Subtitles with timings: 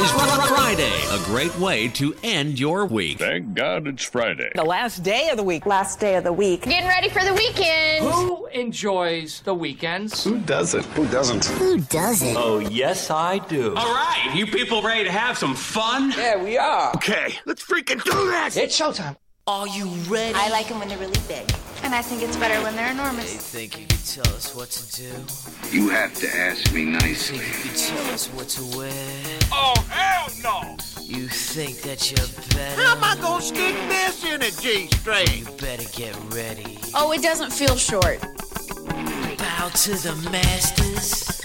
[0.00, 3.18] Today's Friday, a great way to end your week.
[3.18, 4.50] Thank God it's Friday.
[4.54, 5.66] The last day of the week.
[5.66, 6.62] Last day of the week.
[6.62, 8.06] Getting ready for the weekend.
[8.06, 10.24] Who enjoys the weekends?
[10.24, 10.86] Who doesn't?
[10.86, 11.44] Who doesn't?
[11.44, 12.34] Who doesn't?
[12.34, 13.74] Oh, yes, I do.
[13.76, 16.14] All right, you people ready to have some fun?
[16.16, 16.94] Yeah, we are.
[16.96, 18.56] Okay, let's freaking do this.
[18.56, 19.16] It's showtime.
[19.46, 20.32] Are you ready?
[20.34, 21.46] I like them when they're really big.
[21.82, 23.52] And I think it's better when they're enormous.
[23.52, 25.76] They think you can tell us what to do.
[25.76, 27.36] You have to ask me nicely.
[27.36, 29.39] You think you can tell us what to wear.
[29.52, 30.76] Oh, hell no!
[31.02, 32.82] You think that you're better.
[32.82, 35.26] How am I gonna stick this in a G string?
[35.38, 36.78] You better get ready.
[36.94, 38.20] Oh, it doesn't feel short.
[38.20, 41.40] Bow to the masters.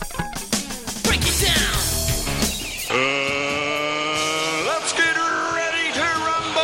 [1.04, 1.76] Break it down!
[2.92, 2.96] Uh,
[4.68, 5.16] let's get
[5.56, 6.62] ready to rumble!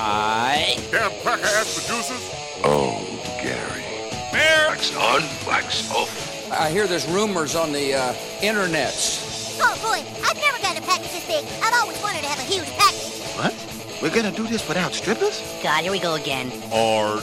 [0.00, 0.76] I.
[0.90, 2.30] Damn cracker ass producers.
[2.64, 3.06] Oh,
[3.40, 3.84] Gary.
[4.32, 4.68] Mayor!
[4.68, 6.25] Wax on, wax off.
[6.50, 9.58] I hear there's rumors on the uh, internets.
[9.60, 11.44] Oh boy, I've never gotten a package this big.
[11.62, 13.20] I've always wanted to have a huge package.
[13.36, 13.52] What?
[14.00, 15.42] We're gonna do this without strippers?
[15.62, 16.50] God, here we go again.
[16.70, 17.16] RWRC.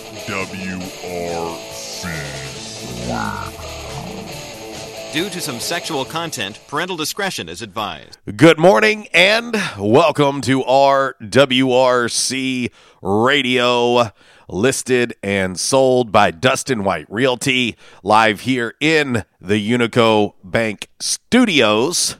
[5.14, 8.18] Due to some sexual content, parental discretion is advised.
[8.36, 14.10] Good morning and welcome to RWRC Radio,
[14.48, 22.18] listed and sold by Dustin White Realty, live here in the Unico Bank Studios.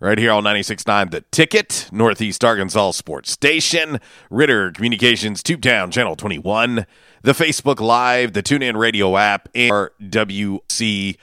[0.00, 6.84] Right here on 96.9 The Ticket, Northeast Arkansas Sports Station, Ritter Communications, Tubetown Channel 21,
[7.22, 11.16] the Facebook Live, the TuneIn Radio app, and WCRadio.com.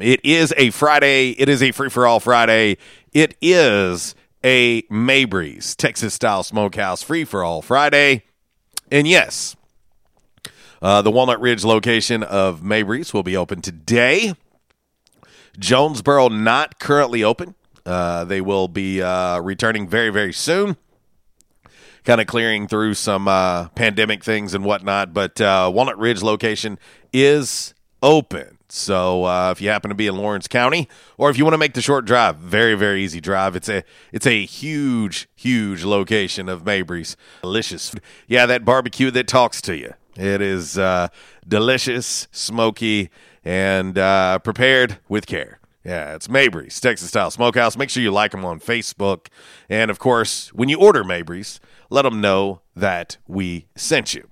[0.00, 1.30] It is a Friday.
[1.32, 2.78] It is a free-for-all Friday.
[3.12, 4.14] It is
[4.44, 8.24] a Mabry's Texas-style smokehouse free-for-all Friday.
[8.92, 9.56] And yes,
[10.82, 14.34] uh, the Walnut Ridge location of Mabry's will be open today.
[15.58, 17.54] Jonesboro not currently open.
[17.86, 20.76] Uh, they will be uh, returning very, very soon.
[22.04, 26.78] Kind of clearing through some uh, pandemic things and whatnot, but uh, Walnut Ridge location
[27.14, 27.72] is
[28.02, 28.53] open.
[28.74, 31.58] So uh, if you happen to be in Lawrence County, or if you want to
[31.58, 33.54] make the short drive, very, very easy drive.
[33.54, 37.16] It's a it's a huge, huge location of Mabry's.
[37.42, 37.94] Delicious,
[38.26, 39.94] yeah, that barbecue that talks to you.
[40.16, 41.08] It is uh,
[41.46, 43.10] delicious, smoky
[43.44, 45.60] and uh, prepared with care.
[45.84, 47.76] Yeah, it's Mabry's Texas Style Smokehouse.
[47.76, 49.28] Make sure you like them on Facebook.
[49.68, 51.60] And of course, when you order Mabry's,
[51.90, 54.28] let them know that we sent you.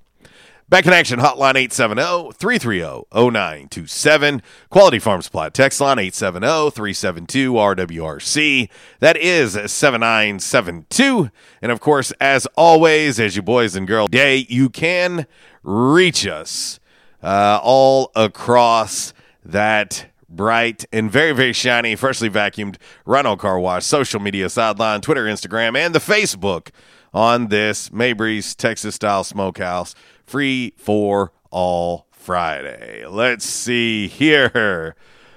[0.72, 4.40] Back in action, hotline 870 330 0927.
[4.70, 8.70] Quality Farm Supply text line 870 372 RWRC.
[9.00, 11.30] That is 7972.
[11.60, 15.26] And of course, as always, as you boys and girls day, you can
[15.62, 16.80] reach us
[17.22, 19.12] uh, all across
[19.44, 25.26] that bright and very, very shiny, freshly vacuumed Rhino Car Wash social media sideline, Twitter,
[25.26, 26.70] Instagram, and the Facebook
[27.12, 29.94] on this Mabry's Texas style smokehouse.
[30.32, 33.04] Free for all Friday.
[33.06, 34.96] Let's see here.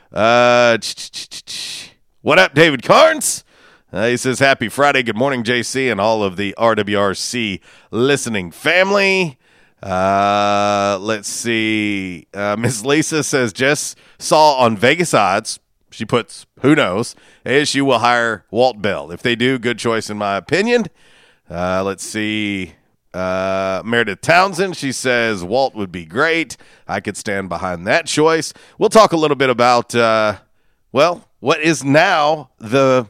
[0.09, 0.77] Uh,
[2.21, 3.43] what up, David Carnes?
[3.91, 5.03] Uh, he says, Happy Friday.
[5.03, 7.59] Good morning, JC, and all of the RWRC
[7.91, 9.37] listening family.
[9.83, 12.27] Uh, let's see.
[12.33, 15.59] Uh, Miss Lisa says, just saw on Vegas odds.
[15.91, 17.17] She puts, who knows?
[17.45, 19.11] ASU will hire Walt Bell.
[19.11, 20.85] If they do, good choice in my opinion.
[21.49, 22.75] Uh, let's see.
[23.15, 26.57] Uh, Meredith Townsend, she says Walt would be great.
[26.87, 28.53] I could stand behind that choice.
[28.77, 30.39] We'll talk a little bit about, uh,
[30.91, 33.09] well, what is now the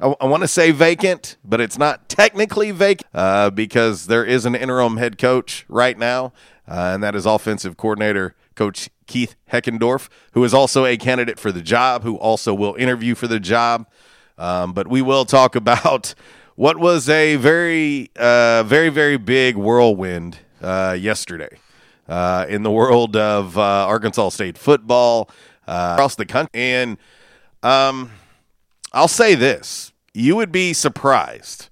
[0.00, 4.44] I, I want to say vacant, but it's not technically vacant uh, because there is
[4.44, 6.32] an interim head coach right now,
[6.68, 11.52] uh, and that is offensive coordinator Coach Keith Heckendorf, who is also a candidate for
[11.52, 13.86] the job, who also will interview for the job.
[14.38, 16.14] Um, but we will talk about
[16.56, 21.58] what was a very, uh, very, very big whirlwind uh, yesterday
[22.08, 25.30] uh, in the world of uh, Arkansas State football
[25.68, 26.50] uh, across the country.
[26.54, 26.96] And
[27.62, 28.10] um,
[28.92, 31.68] I'll say this you would be surprised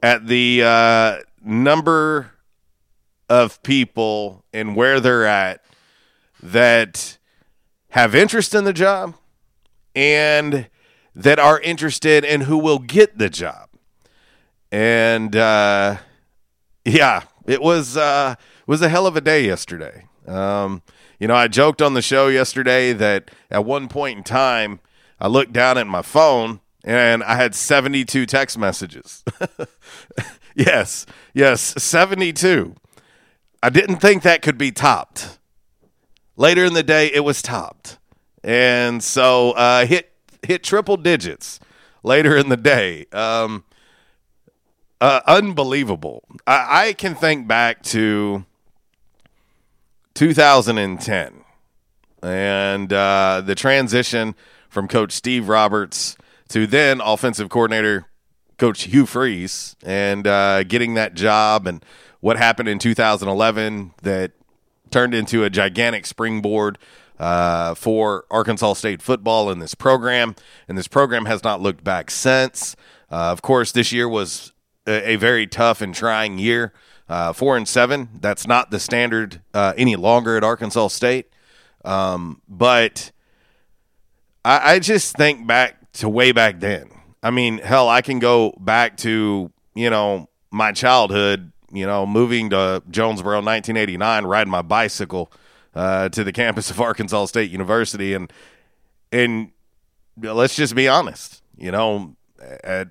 [0.00, 2.30] at the uh, number
[3.28, 5.64] of people and where they're at
[6.40, 7.18] that
[7.90, 9.16] have interest in the job
[9.96, 10.68] and
[11.16, 13.71] that are interested in who will get the job.
[14.72, 15.98] And uh,
[16.84, 18.36] yeah, it was uh,
[18.66, 20.06] was a hell of a day yesterday.
[20.26, 20.82] Um,
[21.20, 24.80] you know, I joked on the show yesterday that at one point in time,
[25.20, 29.22] I looked down at my phone and I had 72 text messages.
[30.56, 32.74] yes, yes, 72.
[33.62, 35.38] I didn't think that could be topped.
[36.36, 37.98] Later in the day, it was topped.
[38.42, 40.10] And so uh, hit
[40.42, 41.60] hit triple digits
[42.02, 43.04] later in the day.
[43.12, 43.64] Um,
[45.02, 46.22] uh, unbelievable.
[46.46, 48.44] I, I can think back to
[50.14, 51.44] 2010
[52.22, 54.36] and uh, the transition
[54.68, 56.16] from Coach Steve Roberts
[56.50, 58.06] to then offensive coordinator
[58.58, 61.84] Coach Hugh Freeze and uh, getting that job and
[62.20, 64.30] what happened in 2011 that
[64.92, 66.78] turned into a gigantic springboard
[67.18, 70.36] uh, for Arkansas State football in this program.
[70.68, 72.76] And this program has not looked back since.
[73.10, 74.51] Uh, of course, this year was
[74.86, 76.72] a, very tough and trying year.
[77.08, 78.08] Uh, four and seven.
[78.20, 81.30] That's not the standard uh, any longer at Arkansas State.
[81.84, 83.10] Um, but
[84.44, 86.90] I, I just think back to way back then.
[87.22, 91.52] I mean, hell, I can go back to you know my childhood.
[91.72, 95.32] You know, moving to Jonesboro, 1989, riding my bicycle
[95.74, 98.32] uh, to the campus of Arkansas State University, and
[99.10, 99.52] and
[100.20, 101.42] let's just be honest.
[101.56, 102.16] You know,
[102.64, 102.88] at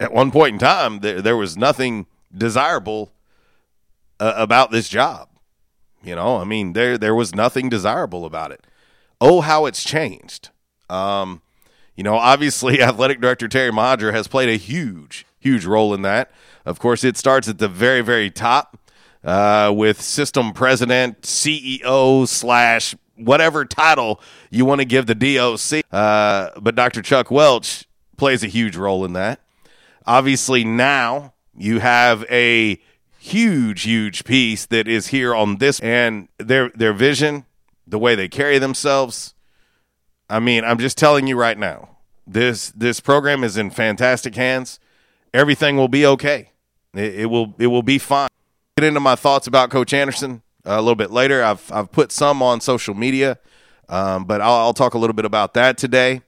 [0.00, 2.06] at one point in time, there, there was nothing
[2.36, 3.12] desirable
[4.18, 5.28] uh, about this job.
[6.02, 8.66] You know, I mean, there there was nothing desirable about it.
[9.20, 10.48] Oh, how it's changed.
[10.88, 11.42] Um,
[11.94, 16.30] you know, obviously, athletic director Terry Mohajir has played a huge, huge role in that.
[16.64, 18.78] Of course, it starts at the very, very top
[19.22, 24.20] uh, with system president, CEO slash whatever title
[24.50, 25.84] you want to give the DOC.
[25.92, 27.02] Uh, but Dr.
[27.02, 27.86] Chuck Welch
[28.16, 29.40] plays a huge role in that.
[30.06, 32.80] Obviously, now you have a
[33.18, 37.44] huge, huge piece that is here on this and their their vision,
[37.86, 39.34] the way they carry themselves.
[40.28, 44.80] I mean, I'm just telling you right now, this this program is in fantastic hands.
[45.34, 46.50] Everything will be okay.
[46.94, 48.28] It, it will it will be fine.
[48.76, 51.42] Get into my thoughts about Coach Anderson uh, a little bit later.
[51.42, 53.38] I've I've put some on social media,
[53.88, 56.22] um, but I'll, I'll, talk a little bit about that today.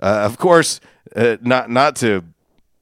[0.00, 0.80] Uh, of course,
[1.16, 2.24] uh, not not to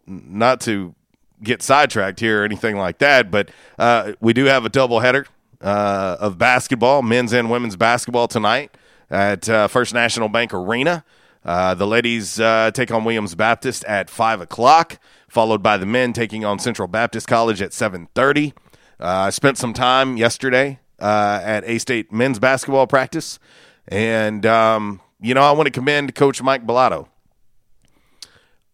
[0.06, 0.94] not to
[1.42, 5.26] get sidetracked here or anything like that, but uh, we do have a doubleheader
[5.60, 8.76] uh, of basketball, men's and women's basketball tonight
[9.10, 11.04] at uh, First National Bank Arena.
[11.44, 16.12] Uh, the ladies uh, take on Williams Baptist at five o'clock, followed by the men
[16.12, 18.54] taking on Central Baptist College at seven thirty.
[19.00, 23.40] Uh, I spent some time yesterday at A State men's basketball practice,
[23.88, 27.08] and um, you know I want to commend Coach Mike Balado.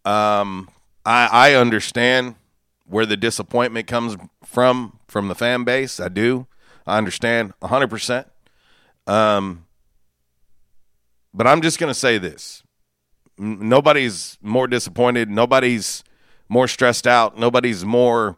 [0.05, 0.69] Um,
[1.05, 2.35] I, I understand
[2.85, 5.99] where the disappointment comes from from the fan base.
[5.99, 6.47] I do.
[6.85, 8.25] I understand 100%.
[9.07, 9.65] Um,
[11.33, 12.63] but I'm just going to say this.
[13.37, 15.29] Nobody's more disappointed.
[15.29, 16.03] Nobody's
[16.47, 17.37] more stressed out.
[17.37, 18.37] Nobody's more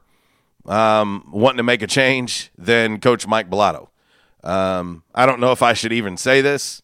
[0.65, 3.87] um, wanting to make a change than Coach Mike Balado.
[4.43, 6.81] Um, I don't know if I should even say this,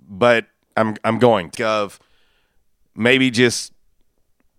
[0.00, 0.46] but
[0.76, 1.98] I'm I'm going to of
[2.94, 3.72] maybe just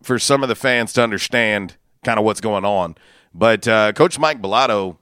[0.01, 2.95] for some of the fans to understand kind of what's going on.
[3.33, 4.97] But uh, Coach Mike Balado,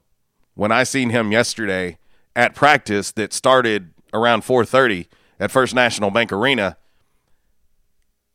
[0.55, 1.97] when I seen him yesterday
[2.35, 5.07] at practice that started around 4:30
[5.39, 6.77] at First National Bank Arena,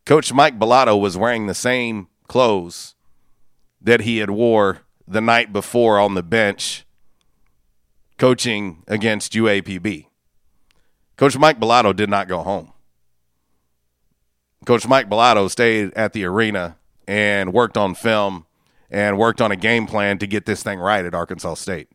[0.05, 2.95] Coach Mike Balado was wearing the same clothes
[3.81, 6.87] that he had wore the night before on the bench
[8.19, 10.07] coaching against UAPB.
[11.17, 12.72] Coach Mike Balado did not go home.
[14.65, 16.77] Coach Mike Balado stayed at the arena
[17.07, 18.47] and worked on film
[18.91, 21.89] and worked on a game plan to get this thing right at Arkansas State.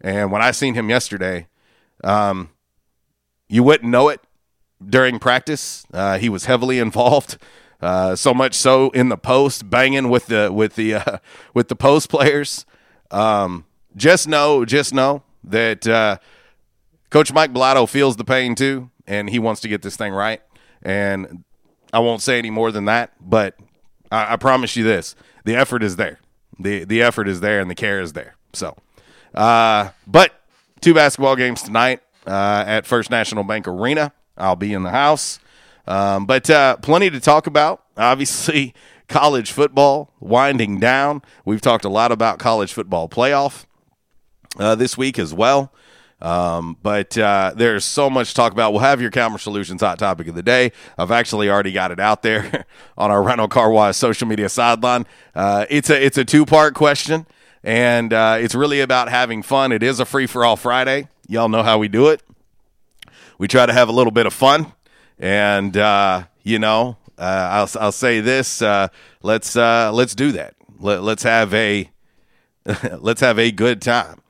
[0.00, 1.46] And when I seen him yesterday,
[2.02, 2.50] um,
[3.48, 4.20] you wouldn't know it
[4.84, 5.86] during practice.
[5.92, 7.38] Uh, he was heavily involved,
[7.80, 11.18] uh, so much so in the post, banging with the with the uh,
[11.54, 12.66] with the post players.
[13.10, 13.64] Um,
[13.96, 16.18] just know, just know that uh,
[17.10, 20.42] Coach Mike Balado feels the pain too, and he wants to get this thing right.
[20.82, 21.44] And
[21.94, 23.56] I won't say any more than that, but
[24.10, 26.18] I, I promise you this: the effort is there.
[26.58, 28.34] the The effort is there, and the care is there.
[28.52, 28.76] So,
[29.32, 30.32] uh, but
[30.80, 34.12] two basketball games tonight uh, at First National Bank Arena.
[34.36, 35.38] I'll be in the house,
[35.86, 37.84] um, but uh, plenty to talk about.
[37.96, 38.74] Obviously,
[39.08, 41.22] college football winding down.
[41.44, 43.66] We've talked a lot about college football playoff
[44.58, 45.72] uh, this week as well.
[46.20, 48.72] Um, but uh, there's so much to talk about.
[48.72, 50.72] We'll have your Calmer Solutions hot topic of the day.
[50.96, 52.64] I've actually already got it out there
[52.98, 55.06] on our Rhino Car Wash social media sideline.
[55.34, 57.26] Uh, it's a it's a two part question,
[57.62, 59.72] and uh, it's really about having fun.
[59.72, 61.08] It is a free for all Friday.
[61.28, 62.22] Y'all know how we do it.
[63.38, 64.72] We try to have a little bit of fun,
[65.18, 68.88] and uh, you know, uh, I'll I'll say this: uh,
[69.22, 70.54] let's let's do that.
[70.78, 71.90] Let, let's have a
[72.98, 74.20] let's have a good time.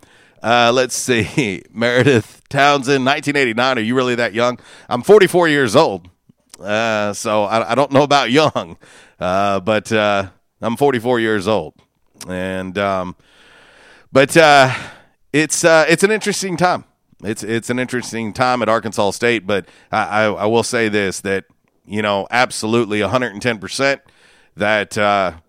[0.45, 1.63] Uh, let's see.
[1.73, 3.79] Meredith Townsend, 1989.
[3.79, 4.59] Are you really that young?
[4.91, 6.11] I'm 44 years old.
[6.61, 8.77] Uh, so I, I, don't know about young,
[9.19, 10.29] uh, but uh,
[10.61, 11.73] I'm 44 years old.
[12.29, 13.17] And, um,
[14.13, 14.71] but uh,
[15.33, 16.85] it's, uh, it's an interesting time.
[17.23, 21.21] It's, it's an interesting time at Arkansas State, but I, I, I will say this
[21.23, 21.47] that,
[21.87, 24.01] you know, absolutely 110%
[24.57, 25.43] that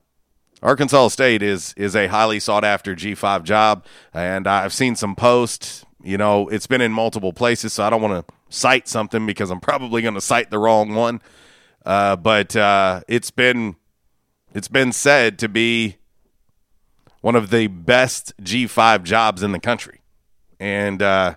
[0.65, 5.85] Arkansas State is is a highly sought after G5 job, and I've seen some posts.
[6.03, 9.51] You know, it's been in multiple places, so I don't want to cite something because
[9.51, 11.21] I'm probably going to cite the wrong one.
[11.85, 13.75] Uh, but uh, it's been
[14.55, 15.97] it's been said to be
[17.21, 20.01] one of the best G5 jobs in the country,
[20.59, 21.35] and uh,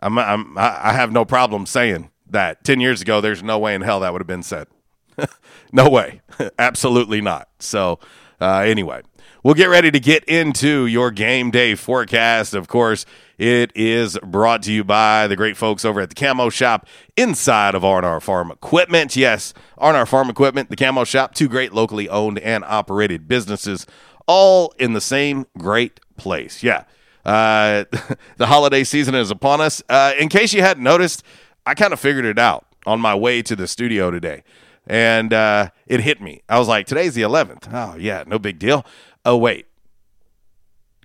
[0.00, 2.62] I'm, I'm I have no problem saying that.
[2.62, 4.68] Ten years ago, there's no way in hell that would have been said.
[5.72, 6.20] no way,
[6.58, 7.48] absolutely not.
[7.58, 7.98] So
[8.40, 9.02] uh, anyway,
[9.42, 12.54] we'll get ready to get into your game day forecast.
[12.54, 13.04] Of course,
[13.38, 17.74] it is brought to you by the great folks over at the Camo Shop inside
[17.74, 19.16] of R&R Farm Equipment.
[19.16, 23.86] Yes, R&R Farm Equipment, the Camo Shop, two great locally owned and operated businesses,
[24.26, 26.62] all in the same great place.
[26.62, 26.84] Yeah.
[27.24, 27.84] Uh,
[28.38, 29.82] the holiday season is upon us.
[29.88, 31.22] Uh, in case you hadn't noticed,
[31.66, 34.42] I kind of figured it out on my way to the studio today
[34.86, 36.42] and uh, it hit me.
[36.48, 37.68] I was like, today's the 11th.
[37.72, 38.84] Oh, yeah, no big deal.
[39.24, 39.66] Oh, wait.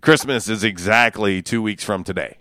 [0.02, 2.38] Christmas is exactly two weeks from today.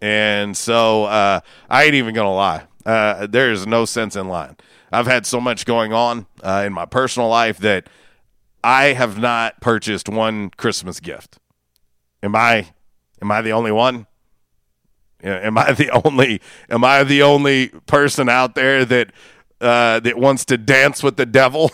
[0.00, 1.40] And so uh,
[1.70, 2.64] I ain't even going to lie.
[2.84, 4.56] Uh, there is no sense in lying.
[4.92, 7.88] I've had so much going on uh, in my personal life that
[8.64, 11.38] I have not purchased one Christmas gift.
[12.22, 12.68] Am I
[13.20, 14.06] am I the only one?
[15.22, 19.12] Am I the only am I the only person out there that
[19.62, 21.70] uh, that wants to dance with the devil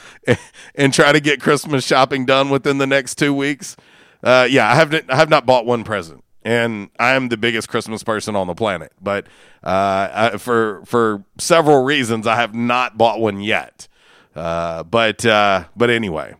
[0.74, 3.76] and try to get Christmas shopping done within the next two weeks.
[4.22, 5.10] Uh, yeah, I haven't.
[5.10, 8.54] I have not bought one present, and I am the biggest Christmas person on the
[8.54, 8.92] planet.
[9.00, 9.26] But
[9.62, 13.88] uh, I, for for several reasons, I have not bought one yet.
[14.34, 16.34] Uh, but uh, but anyway,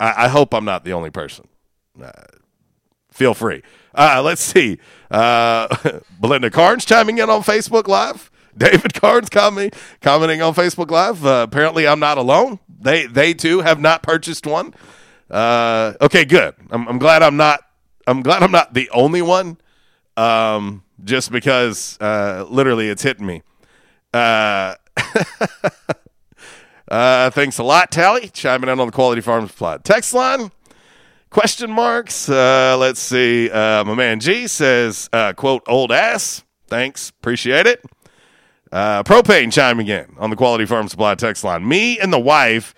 [0.00, 1.46] I, I, hope I'm not the only person.
[3.10, 3.62] Feel free.
[3.94, 4.78] let's see.
[5.10, 8.30] Belinda Carnes chiming in on Facebook Live.
[8.58, 11.26] David Carnes commenting commenting on Facebook Live.
[11.26, 12.58] Uh, apparently, I'm not alone.
[12.80, 14.74] They they too have not purchased one.
[15.30, 16.54] Uh, okay, good.
[16.70, 17.60] I'm, I'm, glad I'm not.
[18.06, 19.58] I'm glad I'm not the only one.
[20.16, 23.42] Um, just because uh, literally it's hitting me.
[24.14, 24.76] Uh,
[26.88, 30.50] uh, thanks a lot, Tally, chiming in on the Quality Farm Supply text line.
[31.28, 32.28] Question marks.
[32.30, 33.50] Uh, let's see.
[33.50, 37.84] Uh, my man G says, uh, "quote old ass." Thanks, appreciate it.
[38.76, 41.66] Uh, propane chiming in on the Quality Farm Supply text line.
[41.66, 42.74] Me and the wife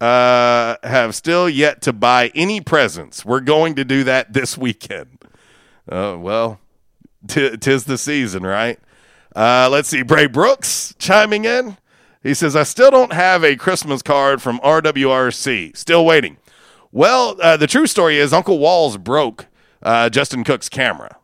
[0.00, 3.26] uh, have still yet to buy any presents.
[3.26, 5.18] We're going to do that this weekend.
[5.86, 6.60] Uh, well,
[7.26, 8.78] t- tis the season, right?
[9.36, 10.00] Uh, let's see.
[10.00, 11.76] Bray Brooks chiming in.
[12.22, 15.76] He says, I still don't have a Christmas card from RWRC.
[15.76, 16.38] Still waiting.
[16.90, 19.44] Well, uh, the true story is Uncle Walls broke
[19.82, 21.18] uh, Justin Cook's camera.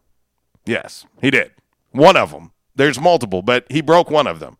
[0.66, 1.52] Yes, he did.
[1.92, 2.50] One of them.
[2.76, 4.56] There's multiple, but he broke one of them.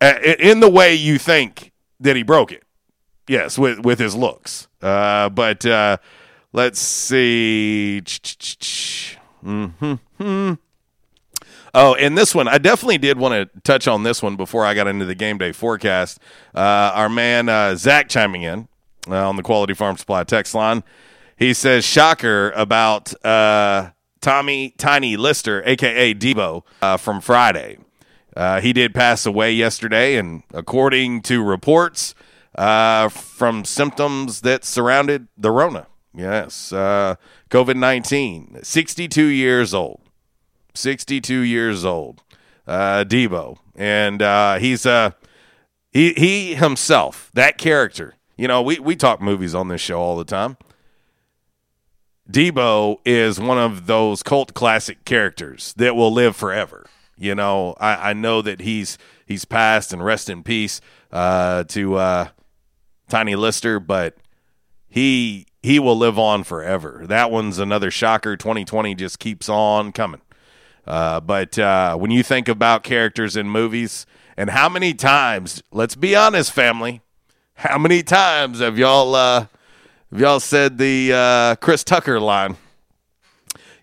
[0.00, 2.62] Uh, in the way you think that he broke it.
[3.26, 4.68] Yes, with with his looks.
[4.80, 5.98] Uh, but uh,
[6.52, 8.00] let's see.
[9.44, 10.54] Mm-hmm.
[11.74, 14.74] Oh, and this one, I definitely did want to touch on this one before I
[14.74, 16.18] got into the game day forecast.
[16.54, 16.58] Uh,
[16.94, 18.68] our man uh, Zach chiming in
[19.08, 20.82] uh, on the Quality Farm Supply text line.
[21.36, 23.90] He says, "Shocker about uh,
[24.28, 27.78] Tommy Tiny Lister, aka Debo, uh, from Friday.
[28.36, 32.14] Uh, he did pass away yesterday, and according to reports
[32.54, 37.14] uh, from symptoms that surrounded the Rona, yes, uh,
[37.48, 40.02] COVID 19, 62 years old.
[40.74, 42.22] 62 years old,
[42.66, 43.56] uh, Debo.
[43.74, 44.86] And uh, he's,
[45.90, 48.14] He he himself, that character.
[48.36, 50.58] You know, we we talk movies on this show all the time.
[52.30, 56.86] Debo is one of those cult classic characters that will live forever.
[57.16, 60.80] You know, I, I know that he's he's passed and rest in peace
[61.10, 62.28] uh, to uh,
[63.08, 64.16] Tiny Lister, but
[64.88, 67.04] he he will live on forever.
[67.06, 68.36] That one's another shocker.
[68.36, 70.20] 2020 just keeps on coming.
[70.86, 74.06] Uh, but uh, when you think about characters in movies
[74.36, 77.00] and how many times, let's be honest, family,
[77.54, 79.48] how many times have y'all
[80.10, 82.56] have y'all said the uh, Chris Tucker line?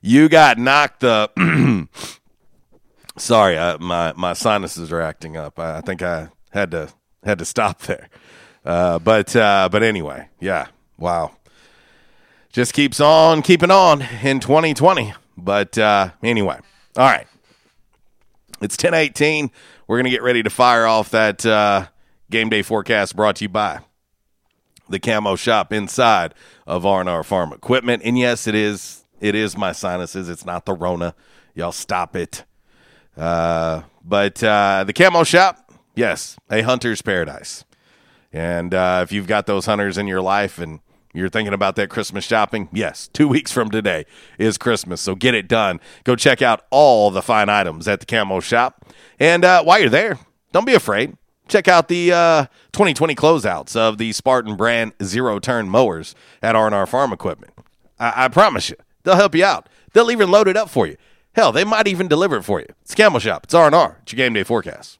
[0.01, 1.37] You got knocked up.
[3.17, 5.59] Sorry, I, my my sinuses are acting up.
[5.59, 6.89] I, I, think I had to
[7.23, 8.09] had to stop there.
[8.65, 10.67] Uh, but uh, but anyway, yeah,
[10.97, 11.35] wow.
[12.51, 15.13] Just keeps on keeping on in 2020.
[15.37, 16.57] But uh, anyway,
[16.97, 17.27] all right.
[18.61, 19.51] It's 1018.
[19.87, 21.87] We're going to get ready to fire off that uh,
[22.31, 23.81] game day forecast brought to you by
[24.89, 26.33] the camo shop inside
[26.67, 28.03] of R&R Farm Equipment.
[28.05, 30.29] And yes, it is it is my sinuses.
[30.29, 31.15] It's not the Rona.
[31.53, 32.43] Y'all stop it.
[33.17, 37.63] Uh, but uh, the camo shop, yes, a hunter's paradise.
[38.33, 40.81] And uh, if you've got those hunters in your life and
[41.13, 44.05] you're thinking about that Christmas shopping, yes, two weeks from today
[44.37, 44.99] is Christmas.
[44.99, 45.79] So get it done.
[46.03, 48.85] Go check out all the fine items at the camo shop.
[49.19, 50.19] And uh, while you're there,
[50.51, 51.17] don't be afraid.
[51.47, 56.85] Check out the uh, 2020 closeouts of the Spartan brand zero turn mowers at R&R
[56.87, 57.53] Farm Equipment.
[57.99, 59.69] I-, I promise you, they'll help you out.
[59.93, 60.97] They'll even load it up for you.
[61.33, 62.67] Hell, they might even deliver it for you.
[62.81, 63.43] It's Camo Shop.
[63.43, 63.99] It's R&R.
[64.01, 64.99] It's your game day forecast.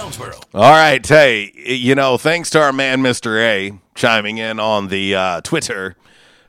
[0.00, 0.32] Jonesboro.
[0.54, 3.38] All right, hey, you know, thanks to our man Mr.
[3.38, 5.94] A chiming in on the uh, Twitter,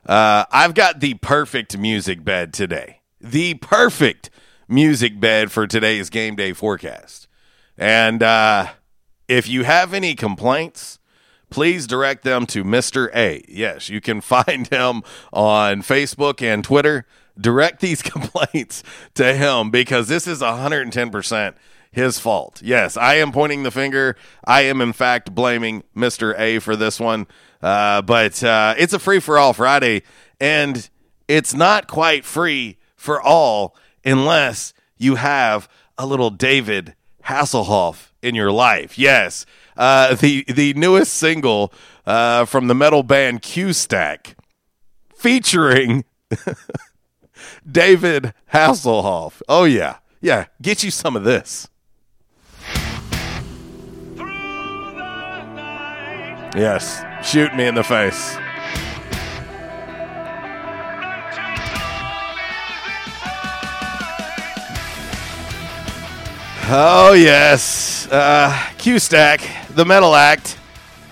[0.05, 3.01] uh, I've got the perfect music bed today.
[3.19, 4.29] The perfect
[4.69, 7.27] music bed for today's game day forecast.
[7.77, 8.67] And uh,
[9.27, 10.97] if you have any complaints,
[11.49, 13.13] please direct them to Mr.
[13.13, 13.43] A.
[13.49, 17.05] Yes, you can find him on Facebook and Twitter.
[17.37, 18.81] Direct these complaints
[19.15, 21.53] to him because this is 110%
[21.91, 22.61] his fault.
[22.63, 24.15] Yes, I am pointing the finger.
[24.45, 26.37] I am, in fact, blaming Mr.
[26.39, 27.27] A for this one.
[27.61, 30.03] Uh, but uh, it's a free for all Friday,
[30.39, 30.89] and
[31.27, 38.51] it's not quite free for all unless you have a little David Hasselhoff in your
[38.51, 38.97] life.
[38.97, 39.45] Yes,
[39.77, 41.71] uh, the the newest single
[42.05, 44.35] uh, from the metal band Q Stack,
[45.15, 46.05] featuring
[47.71, 49.41] David Hasselhoff.
[49.47, 50.45] Oh yeah, yeah.
[50.61, 51.67] Get you some of this.
[56.55, 58.35] Yes, shoot me in the face.
[66.73, 69.41] Oh yes, uh, Q Stack,
[69.75, 70.57] the Metal Act,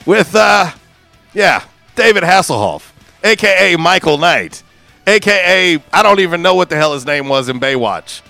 [0.06, 0.71] with uh,
[1.34, 1.63] yeah,
[1.95, 2.91] David Hasselhoff,
[3.23, 4.62] aka Michael Knight,
[5.08, 8.21] aka I don't even know what the hell his name was in Baywatch.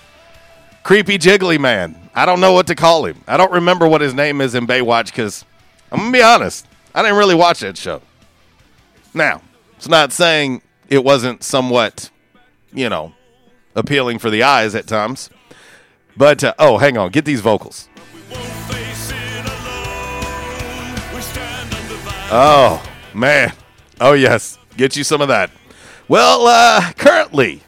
[0.84, 1.96] Creepy Jiggly Man.
[2.14, 3.22] I don't know what to call him.
[3.26, 5.44] I don't remember what his name is in Baywatch because
[5.92, 6.66] I'm gonna be honest.
[6.94, 8.02] I didn't really watch that show.
[9.14, 9.42] Now,
[9.76, 12.10] it's not saying it wasn't somewhat,
[12.72, 13.14] you know,
[13.74, 15.30] appealing for the eyes at times.
[16.16, 17.10] But, uh, oh, hang on.
[17.10, 17.88] Get these vocals.
[22.32, 22.82] Oh,
[23.14, 23.52] man.
[24.00, 24.58] Oh, yes.
[24.76, 25.50] Get you some of that.
[26.08, 27.62] Well, uh, currently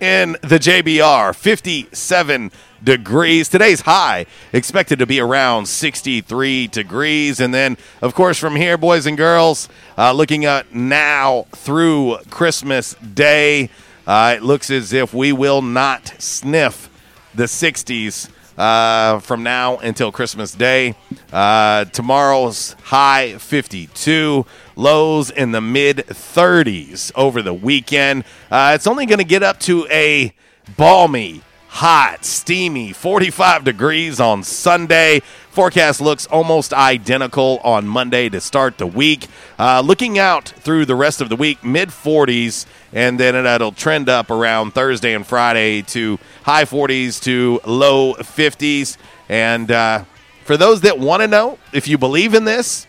[0.00, 2.50] in the JBR, 57
[2.82, 3.48] degrees.
[3.48, 7.40] Today's high expected to be around 63 degrees.
[7.40, 12.94] And then, of course, from here, boys and girls, uh, looking at now through Christmas
[12.94, 13.70] Day,
[14.06, 16.90] uh, it looks as if we will not sniff
[17.34, 20.94] the 60s uh, from now until Christmas Day.
[21.32, 24.44] Uh, tomorrow's high 52,
[24.76, 28.24] lows in the mid 30s over the weekend.
[28.50, 30.34] Uh, it's only going to get up to a
[30.76, 31.42] balmy
[31.72, 35.20] hot, steamy 45 degrees on Sunday.
[35.50, 39.26] Forecast looks almost identical on Monday to start the week.
[39.58, 44.10] Uh, looking out through the rest of the week, mid 40s, and then it'll trend
[44.10, 48.98] up around Thursday and Friday to high 40s to low 50s.
[49.30, 50.04] And uh,
[50.44, 52.86] for those that want to know if you believe in this,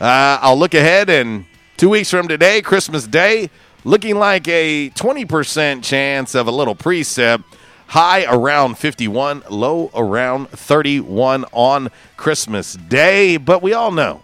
[0.00, 1.44] uh, I'll look ahead and
[1.76, 3.50] two weeks from today, Christmas Day,
[3.84, 7.42] looking like a 20% chance of a little precip.
[7.92, 13.36] High around 51, low around 31 on Christmas Day.
[13.36, 14.22] But we all know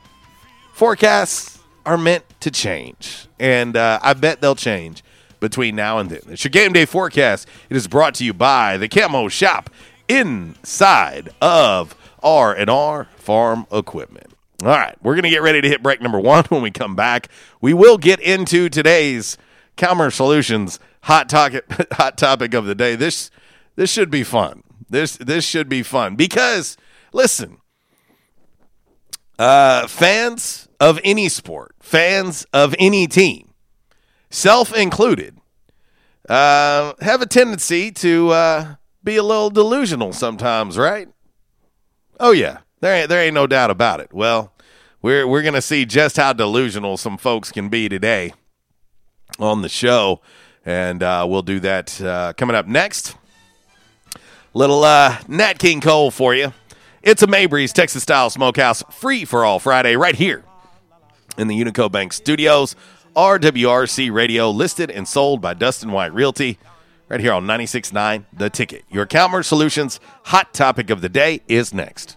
[0.73, 3.29] forecasts are meant to change.
[3.39, 5.05] And uh, I bet they'll change
[5.39, 6.23] between now and then.
[6.29, 7.47] It's your game day forecast.
[7.69, 9.69] It is brought to you by the Camo Shop
[10.09, 14.33] inside of R&R Farm Equipment.
[14.63, 16.97] All right, we're going to get ready to hit break number 1 when we come
[16.97, 17.29] back.
[17.61, 19.37] We will get into today's
[19.77, 22.97] Calmer Solutions hot topic hot topic of the day.
[22.97, 23.31] This
[23.79, 24.65] this should be fun.
[24.91, 26.77] This this should be fun because
[27.13, 27.59] listen,
[29.39, 33.55] uh, fans of any sport, fans of any team,
[34.31, 35.39] self included,
[36.29, 41.09] uh, have a tendency to uh, be a little delusional sometimes, right?
[42.19, 44.13] Oh yeah, there ain't, there ain't no doubt about it.
[44.13, 44.53] Well,
[45.03, 48.33] we're we're gonna see just how delusional some folks can be today
[49.39, 50.21] on the show,
[50.67, 53.15] and uh, we'll do that uh, coming up next.
[54.59, 56.53] Little uh, Nat King Cole for you.
[57.01, 60.43] It's a Mabry's Texas Style Smokehouse, free for all Friday, right here
[61.37, 62.75] in the Unico Bank Studios.
[63.15, 66.59] RWRC Radio, listed and sold by Dustin White Realty,
[67.09, 68.85] right here on 96.9 The Ticket.
[68.91, 72.17] Your Calmer Solutions hot topic of the day is next.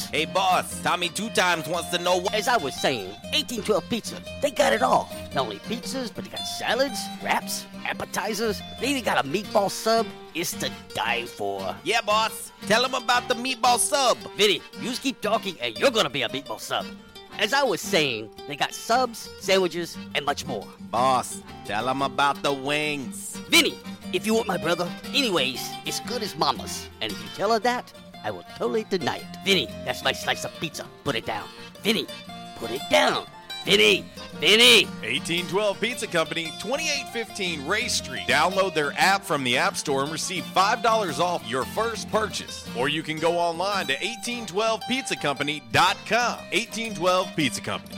[0.07, 2.33] Hey, boss, Tommy Two Times wants to know what.
[2.33, 5.09] As I was saying, 1812 Pizza, they got it all.
[5.33, 8.61] Not only pizzas, but they got salads, wraps, appetizers.
[8.79, 10.05] They even got a meatball sub.
[10.33, 11.75] It's to die for.
[11.83, 12.51] Yeah, boss.
[12.67, 14.17] Tell them about the meatball sub.
[14.37, 16.85] Vinny, you just keep talking, and you're gonna be a meatball sub.
[17.39, 20.67] As I was saying, they got subs, sandwiches, and much more.
[20.91, 23.37] Boss, tell them about the wings.
[23.49, 23.79] Vinny,
[24.13, 26.89] if you want my brother, anyways, it's good as mama's.
[27.01, 27.91] And if you tell her that,
[28.23, 29.25] I will totally deny it.
[29.45, 30.85] Vinny, that's my slice of pizza.
[31.03, 31.47] Put it down.
[31.83, 32.07] Vinny,
[32.57, 33.25] put it down.
[33.65, 34.05] Vinny,
[34.39, 34.85] Vinny.
[35.01, 38.27] 1812 Pizza Company, 2815 Ray Street.
[38.27, 42.67] Download their app from the App Store and receive $5 off your first purchase.
[42.75, 46.37] Or you can go online to 1812pizzacompany.com.
[46.51, 47.97] 1812 Pizza Company.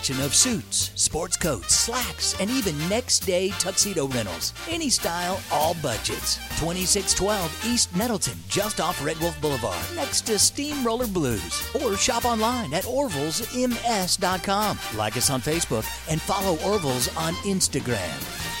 [0.09, 4.53] of suits, sports coats, slacks, and even next day tuxedo rentals.
[4.69, 6.37] Any style, all budgets.
[6.59, 11.63] 2612 East Nettleton, just off Red Wolf Boulevard, next to Steamroller Blues.
[11.81, 14.79] Or shop online at orvillesms.com.
[14.97, 18.60] Like us on Facebook and follow Orville's on Instagram.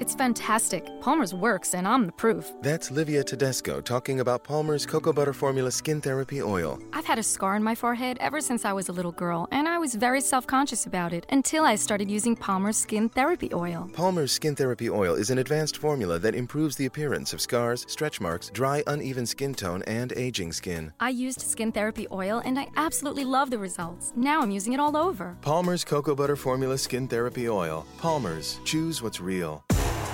[0.00, 0.88] It's fantastic.
[1.02, 2.50] Palmer's works, and I'm the proof.
[2.62, 6.80] That's Livia Tedesco talking about Palmer's Cocoa Butter Formula Skin Therapy Oil.
[6.94, 9.68] I've had a scar on my forehead ever since I was a little girl, and
[9.68, 13.90] I was very self conscious about it until I started using Palmer's Skin Therapy Oil.
[13.92, 18.22] Palmer's Skin Therapy Oil is an advanced formula that improves the appearance of scars, stretch
[18.22, 20.94] marks, dry, uneven skin tone, and aging skin.
[20.98, 24.14] I used Skin Therapy Oil, and I absolutely love the results.
[24.16, 25.36] Now I'm using it all over.
[25.42, 27.84] Palmer's Cocoa Butter Formula Skin Therapy Oil.
[27.98, 28.60] Palmer's.
[28.64, 29.62] Choose what's real.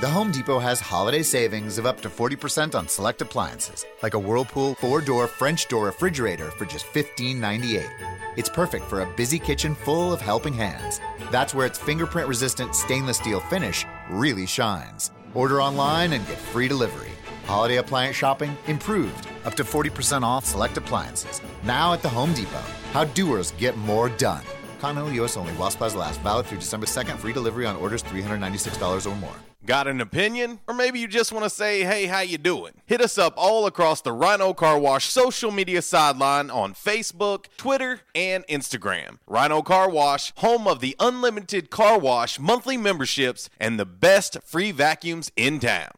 [0.00, 4.18] The Home Depot has holiday savings of up to 40% on select appliances, like a
[4.18, 7.90] Whirlpool four door French door refrigerator for just $15.98.
[8.36, 11.00] It's perfect for a busy kitchen full of helping hands.
[11.32, 15.10] That's where its fingerprint resistant stainless steel finish really shines.
[15.34, 17.10] Order online and get free delivery.
[17.46, 21.42] Holiday appliance shopping improved, up to 40% off select appliances.
[21.64, 22.62] Now at the Home Depot.
[22.92, 24.44] How doers get more done.
[24.78, 26.20] Continental US only, while supplies last.
[26.20, 27.16] Valid through December 2nd.
[27.16, 29.34] Free delivery on orders $396 or more.
[29.68, 30.60] Got an opinion?
[30.66, 32.72] Or maybe you just want to say, hey, how you doing?
[32.86, 38.00] Hit us up all across the Rhino Car Wash social media sideline on Facebook, Twitter,
[38.14, 39.18] and Instagram.
[39.26, 44.72] Rhino Car Wash, home of the unlimited car wash monthly memberships and the best free
[44.72, 45.90] vacuums in town.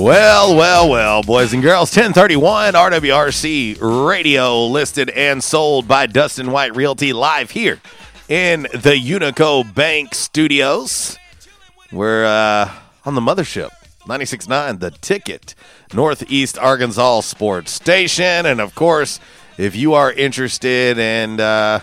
[0.00, 6.74] Well, well, well, boys and girls, 1031 RWRC radio listed and sold by Dustin White
[6.74, 7.82] Realty live here
[8.26, 11.18] in the Unico Bank Studios.
[11.92, 12.72] We're uh,
[13.04, 13.68] on the mothership,
[14.06, 15.54] 96.9, the ticket,
[15.92, 18.46] Northeast Arkansas Sports Station.
[18.46, 19.20] And of course,
[19.58, 21.80] if you are interested in, uh,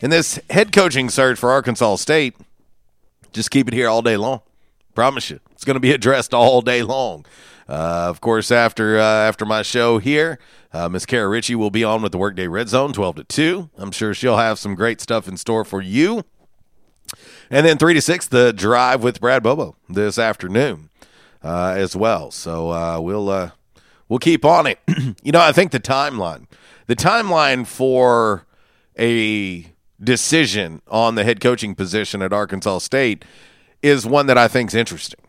[0.00, 2.36] in this head coaching search for Arkansas State,
[3.32, 4.42] just keep it here all day long.
[4.94, 5.40] Promise you.
[5.58, 7.26] It's going to be addressed all day long.
[7.68, 10.38] Uh, of course, after uh, after my show here,
[10.72, 13.70] uh, Miss Kara Ritchie will be on with the Workday Red Zone, 12 to 2.
[13.76, 16.24] I'm sure she'll have some great stuff in store for you.
[17.50, 20.90] And then 3 to 6, the drive with Brad Bobo this afternoon
[21.42, 22.30] uh, as well.
[22.30, 23.50] So uh, we'll uh,
[24.08, 24.78] we'll keep on it.
[25.22, 26.46] you know, I think the timeline,
[26.86, 28.46] the timeline for
[28.96, 33.24] a decision on the head coaching position at Arkansas State
[33.82, 35.20] is one that I think is interesting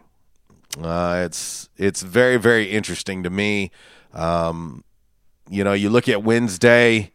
[0.78, 3.72] Uh, it's it's very very interesting to me.
[4.14, 4.84] Um,
[5.50, 7.12] you know, you look at Wednesday,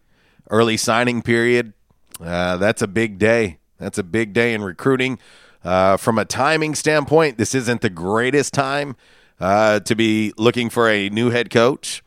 [0.51, 1.73] early signing period.
[2.21, 3.59] Uh, that's a big day.
[3.79, 5.19] That's a big day in recruiting.
[5.65, 8.97] Uh, from a timing standpoint, this isn't the greatest time
[9.41, 12.03] uh, to be looking for a new head coach.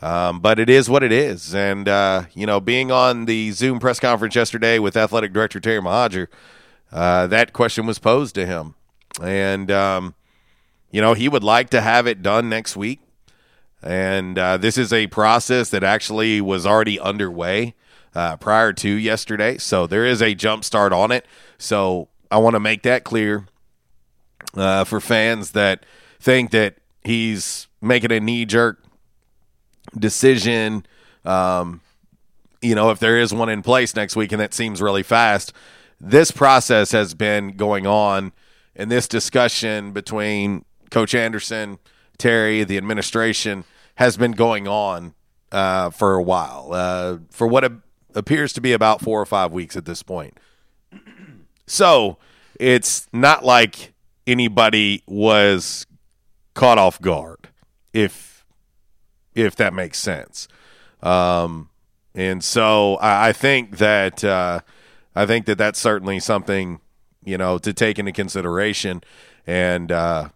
[0.00, 1.54] Um, but it is what it is.
[1.54, 5.80] And, uh, you know, being on the Zoom press conference yesterday with athletic director Terry
[5.80, 6.28] Mohajir,
[6.92, 8.74] uh, that question was posed to him.
[9.20, 10.14] And, um,
[10.90, 13.00] you know, he would like to have it done next week.
[13.82, 17.74] And uh, this is a process that actually was already underway
[18.14, 19.58] uh, prior to yesterday.
[19.58, 21.26] So there is a jump start on it.
[21.58, 23.46] So I want to make that clear
[24.54, 25.84] uh, for fans that
[26.20, 28.82] think that he's making a knee jerk
[29.96, 30.84] decision.
[31.24, 31.80] Um,
[32.60, 35.52] you know, if there is one in place next week and that seems really fast,
[36.00, 38.32] this process has been going on
[38.74, 41.78] and this discussion between Coach Anderson,
[42.18, 43.64] Terry, the administration
[43.96, 45.14] has been going on
[45.52, 47.78] uh, for a while, uh, for what a-
[48.14, 50.38] appears to be about four or five weeks at this point.
[51.70, 52.16] So
[52.58, 53.92] it's not like
[54.26, 55.86] anybody was
[56.54, 57.50] caught off guard,
[57.92, 58.46] if
[59.34, 60.48] if that makes sense.
[61.02, 61.68] Um,
[62.14, 64.60] and so I, I think that uh,
[65.14, 66.80] I think that that's certainly something
[67.22, 69.02] you know to take into consideration,
[69.46, 70.28] and uh,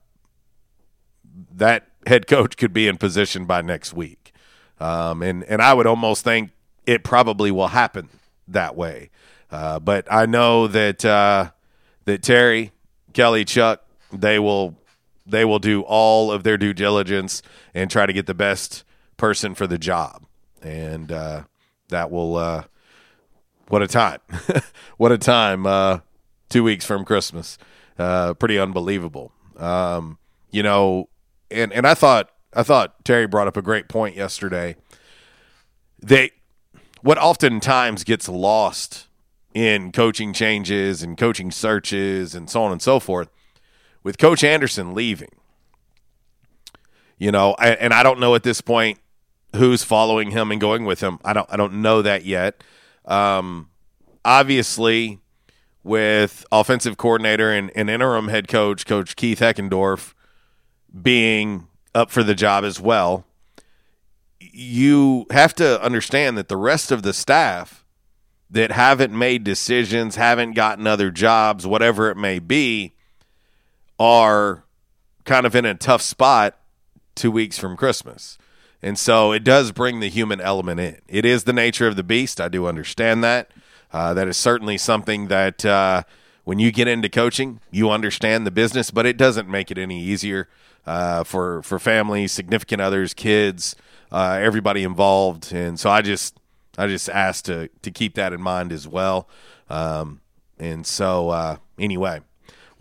[1.54, 4.32] that head coach could be in position by next week.
[4.80, 6.50] Um, and and I would almost think
[6.86, 8.08] it probably will happen
[8.48, 9.10] that way.
[9.50, 11.50] Uh, but I know that uh,
[12.04, 12.72] that Terry,
[13.12, 14.76] Kelly, Chuck, they will
[15.26, 17.42] they will do all of their due diligence
[17.74, 18.84] and try to get the best
[19.16, 20.24] person for the job.
[20.62, 21.42] And uh,
[21.88, 22.64] that will uh,
[23.68, 24.20] what a time,
[24.96, 25.66] what a time.
[25.66, 26.00] Uh,
[26.48, 27.56] two weeks from Christmas,
[27.98, 29.32] uh, pretty unbelievable.
[29.56, 30.18] Um,
[30.50, 31.08] you know,
[31.52, 34.76] and and I thought I thought Terry brought up a great point yesterday.
[36.00, 36.32] They
[37.02, 39.08] what oftentimes gets lost
[39.54, 43.28] in coaching changes and coaching searches and so on and so forth
[44.02, 45.30] with Coach Anderson leaving.
[47.18, 48.98] You know, I, and I don't know at this point
[49.54, 51.18] who's following him and going with him.
[51.24, 52.64] I don't I don't know that yet.
[53.04, 53.68] Um,
[54.24, 55.20] obviously,
[55.84, 60.14] with offensive coordinator and, and interim head coach, Coach Keith Heckendorf,
[61.00, 63.24] being up for the job as well,
[64.40, 67.84] you have to understand that the rest of the staff
[68.50, 72.92] that haven't made decisions, haven't gotten other jobs, whatever it may be,
[73.98, 74.64] are
[75.24, 76.58] kind of in a tough spot
[77.14, 78.36] two weeks from Christmas.
[78.82, 80.98] And so it does bring the human element in.
[81.08, 82.40] It is the nature of the beast.
[82.40, 83.52] I do understand that.
[83.92, 86.02] Uh, that is certainly something that uh,
[86.44, 90.02] when you get into coaching, you understand the business, but it doesn't make it any
[90.02, 90.48] easier
[90.86, 93.76] uh, for for family, significant others, kids,
[94.10, 95.52] uh, everybody involved.
[95.52, 96.38] And so I just
[96.78, 99.28] I just asked to to keep that in mind as well.
[99.68, 100.20] Um,
[100.58, 102.20] and so uh, anyway.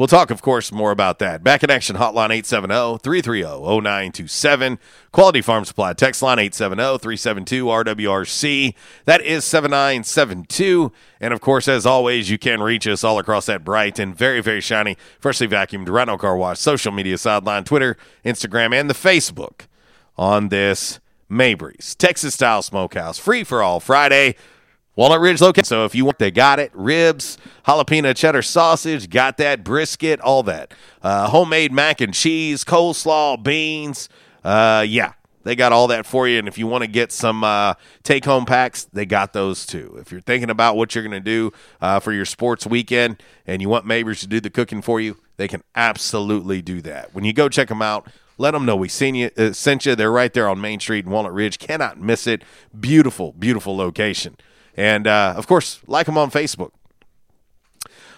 [0.02, 1.44] We'll talk, of course, more about that.
[1.44, 4.80] Back in action, hotline 870 330 0927.
[5.12, 8.74] Quality Farm Supply, text line 870 372 RWRC.
[9.06, 10.92] That is 7972.
[11.20, 14.42] And of course, as always, you can reach us all across that bright and very,
[14.42, 19.68] very shiny, freshly vacuumed Rhino Car Wash social media sideline, Twitter, Instagram, and the Facebook
[20.18, 23.20] on this Mabry's Texas style smokehouse.
[23.20, 24.36] Free for all Friday.
[24.96, 25.66] Walnut Ridge location.
[25.66, 26.72] So if you want, they got it.
[26.74, 30.74] Ribs, jalapeno cheddar sausage, got that brisket, all that.
[31.02, 34.10] Uh, homemade mac and cheese, coleslaw, beans.
[34.44, 36.40] Uh, yeah, they got all that for you.
[36.40, 39.98] And if you want to get some uh, take home packs, they got those too.
[40.00, 43.62] If you're thinking about what you're going to do uh, for your sports weekend and
[43.62, 47.14] you want Mabry's to do the cooking for you, they can absolutely do that.
[47.14, 49.96] When you go check them out, let them know we seen you, uh, sent you.
[49.96, 51.60] They're right there on Main Street in Walnut Ridge.
[51.60, 52.44] Cannot miss it.
[52.80, 54.36] Beautiful, beautiful location.
[54.76, 56.72] And uh, of course, like them on Facebook.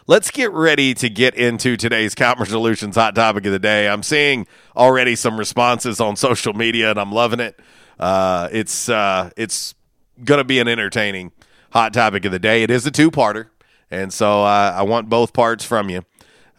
[0.05, 3.87] Let's get ready to get into today's Calmer Solutions hot topic of the day.
[3.87, 7.57] I'm seeing already some responses on social media, and I'm loving it.
[7.97, 9.75] Uh, it's uh, it's
[10.21, 11.31] going to be an entertaining
[11.71, 12.63] hot topic of the day.
[12.63, 13.47] It is a two parter,
[13.89, 16.01] and so uh, I want both parts from you.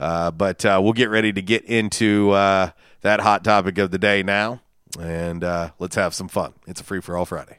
[0.00, 2.70] Uh, but uh, we'll get ready to get into uh,
[3.02, 4.62] that hot topic of the day now,
[4.98, 5.42] and
[5.78, 6.54] let's have some fun.
[6.66, 7.58] It's a free for all Friday.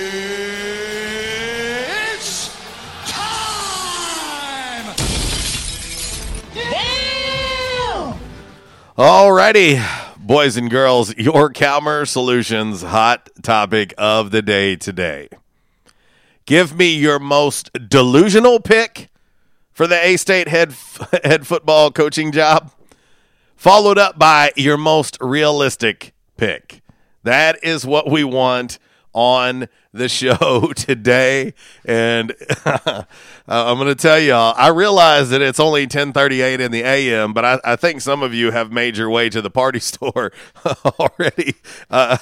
[8.97, 9.81] Alrighty,
[10.17, 15.29] boys and girls, your Calmer Solutions hot topic of the day today.
[16.45, 19.07] Give me your most delusional pick
[19.71, 20.75] for the A State head
[21.23, 22.73] head football coaching job,
[23.55, 26.81] followed up by your most realistic pick.
[27.23, 28.77] That is what we want
[29.13, 31.53] on the show today.
[31.85, 32.33] And
[32.65, 33.03] uh,
[33.47, 37.43] i'm going to tell y'all i realize that it's only 1038 in the am but
[37.43, 40.31] I, I think some of you have made your way to the party store
[40.99, 41.55] already.
[41.89, 42.17] Uh,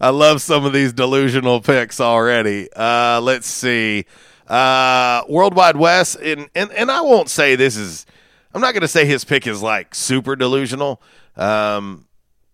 [0.00, 2.68] i love some of these delusional picks already.
[2.74, 4.06] Uh, let's see.
[4.48, 8.04] Uh, worldwide west and, and, and i won't say this is
[8.52, 11.00] i'm not going to say his pick is like super delusional.
[11.36, 12.06] Um,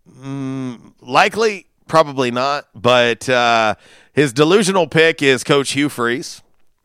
[0.09, 3.75] mm, likely probably not but uh,
[4.13, 6.41] his delusional pick is Coach Hugh Freeze.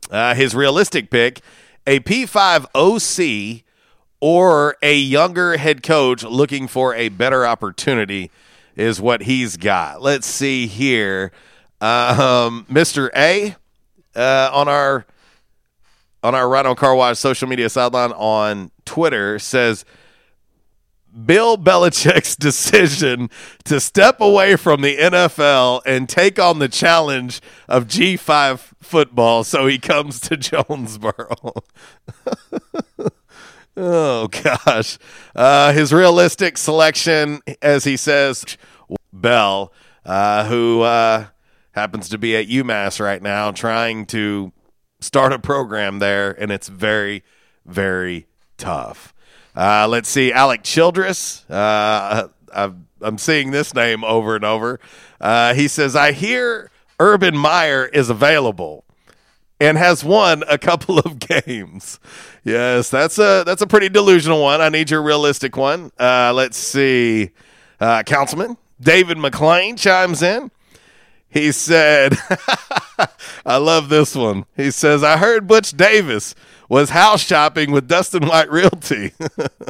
[0.10, 1.41] Uh, his realistic pick,
[1.86, 3.64] a P5 OC
[4.20, 8.32] or a younger head coach looking for a better opportunity
[8.76, 10.01] is what he's got.
[10.01, 11.32] Let's see here.
[11.82, 13.10] Um, Mr.
[13.16, 13.56] A
[14.16, 15.06] uh, on our
[16.24, 19.86] on our Rhino Car Wash social media sideline on Twitter says
[21.24, 23.30] Bill Belichick's decision
[23.63, 29.66] to step away from the NFL and take on the challenge of G5 football so
[29.68, 31.53] he comes to Jonesboro.
[33.78, 34.97] oh, gosh.
[35.36, 38.57] Uh, his realistic selection, as he says,
[39.13, 39.72] Bell,
[40.05, 41.28] uh, who uh,
[41.72, 44.51] happens to be at UMass right now trying to
[44.99, 47.24] start a program there, and it's very,
[47.66, 49.14] very tough.
[49.56, 51.49] Uh, let's see, Alec Childress.
[51.49, 54.80] Uh, i am seeing this name over and over.
[55.20, 58.86] Uh, he says, I hear Urban Meyer is available
[59.60, 61.99] and has won a couple of games.
[62.43, 64.62] Yes, that's a that's a pretty delusional one.
[64.62, 65.91] I need your realistic one.
[65.99, 67.32] Uh, let's see,
[67.80, 70.51] uh, Councilman David McLean chimes in.
[71.28, 72.18] He said,
[73.45, 76.36] "I love this one." He says, "I heard Butch Davis."
[76.70, 79.13] Was house shopping with Dustin White Realty.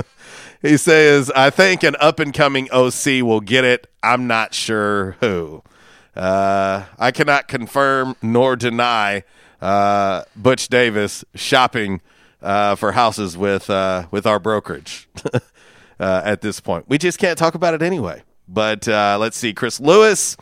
[0.61, 3.87] he says, I think an up and coming OC will get it.
[4.01, 5.63] I'm not sure who.
[6.15, 9.23] Uh, I cannot confirm nor deny
[9.61, 12.01] uh, Butch Davis shopping
[12.41, 15.39] uh, for houses with uh, with our brokerage uh,
[16.23, 16.85] at this point.
[16.87, 18.23] We just can't talk about it anyway.
[18.47, 20.37] But uh, let's see, Chris Lewis.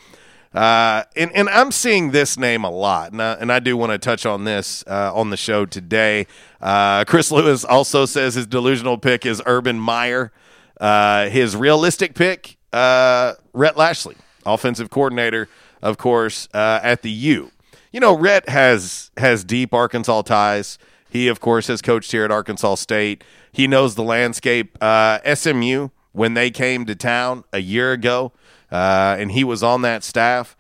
[0.54, 3.92] Uh, and, and I'm seeing this name a lot, and I, and I do want
[3.92, 6.28] to touch on this uh, on the show today.
[6.62, 10.32] Uh, Chris Lewis also says his delusional pick is Urban Meyer.
[10.80, 15.50] Uh, his realistic pick, uh, Rhett Lashlee, offensive coordinator,
[15.82, 17.52] of course, uh, at the U.
[17.92, 20.78] You know, Rhett has has deep Arkansas ties.
[21.10, 23.24] He, of course, has coached here at Arkansas State.
[23.52, 24.78] He knows the landscape.
[24.82, 28.34] SMU, when they came to town a year ago,
[28.74, 30.58] uh, and he was on that staff.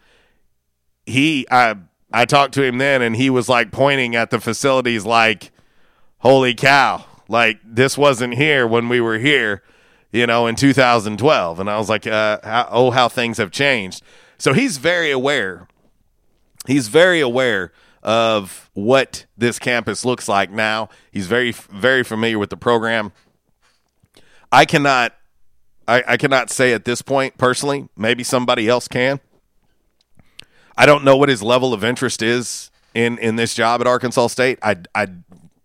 [1.05, 1.76] He, I,
[2.14, 5.51] I talked to him then, and he was like pointing at the facilities, like,
[6.20, 7.05] "Holy cow!
[7.28, 9.64] Like this wasn't here when we were here,
[10.11, 14.03] you know, in 2012." And I was like, uh, how, "Oh, how things have changed."
[14.38, 15.68] So he's very aware.
[16.68, 20.89] He's very aware of what this campus looks like now.
[21.11, 23.11] He's very, very familiar with the program.
[24.51, 25.16] I cannot
[25.88, 27.88] I, I cannot say at this point personally.
[27.97, 29.19] Maybe somebody else can.
[30.77, 34.27] I don't know what his level of interest is in in this job at Arkansas
[34.27, 34.59] State.
[34.61, 35.07] I I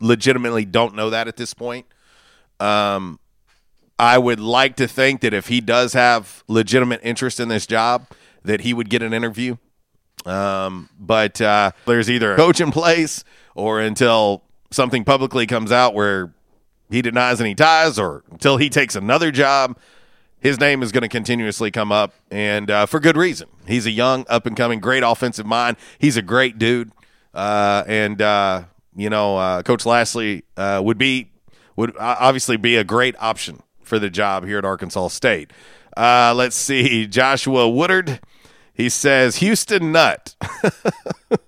[0.00, 1.86] legitimately don't know that at this point.
[2.60, 3.18] Um,
[3.98, 8.06] I would like to think that if he does have legitimate interest in this job,
[8.44, 9.56] that he would get an interview.
[10.24, 15.94] Um, but uh, there's either a coach in place or until something publicly comes out
[15.94, 16.32] where
[16.90, 19.76] he denies any ties or until he takes another job
[20.40, 23.48] his name is going to continuously come up, and uh, for good reason.
[23.66, 25.76] He's a young, up and coming, great offensive mind.
[25.98, 26.92] He's a great dude,
[27.34, 28.64] uh, and uh,
[28.96, 31.30] you know, uh, Coach Lashlee uh, would be
[31.76, 35.52] would obviously be a great option for the job here at Arkansas State.
[35.96, 38.20] Uh, let's see, Joshua Woodard.
[38.74, 40.36] He says Houston Nutt.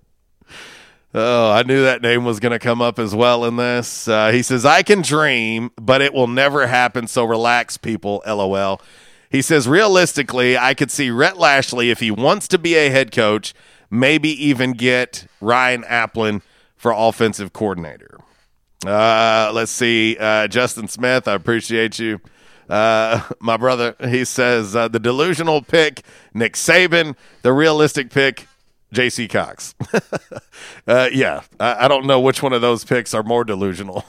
[1.12, 4.06] Oh, I knew that name was going to come up as well in this.
[4.06, 7.08] Uh, he says, I can dream, but it will never happen.
[7.08, 8.22] So relax, people.
[8.24, 8.80] LOL.
[9.28, 13.10] He says, realistically, I could see Rhett Lashlee, if he wants to be a head
[13.10, 13.54] coach,
[13.90, 16.42] maybe even get Ryan Aplin
[16.76, 18.18] for offensive coordinator.
[18.86, 20.16] Uh, let's see.
[20.18, 22.20] Uh, Justin Smith, I appreciate you.
[22.68, 26.02] Uh, my brother, he says uh, the delusional pick,
[26.32, 27.16] Nick Saban.
[27.42, 28.46] The realistic pick,
[28.92, 29.28] J.C.
[29.28, 29.74] Cox.
[30.86, 34.04] uh, yeah, I, I don't know which one of those picks are more delusional.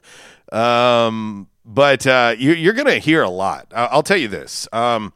[0.52, 3.66] um, but uh, you, you're going to hear a lot.
[3.74, 4.68] I, I'll tell you this.
[4.72, 5.12] Um,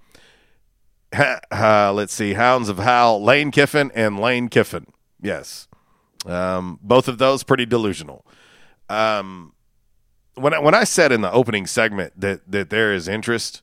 [1.12, 2.34] uh, let's see.
[2.34, 4.86] Hounds of Hal, Lane Kiffin, and Lane Kiffin.
[5.20, 5.68] Yes.
[6.26, 8.26] Um, both of those pretty delusional.
[8.88, 9.52] Um,
[10.34, 13.62] when I, when I said in the opening segment that that there is interest,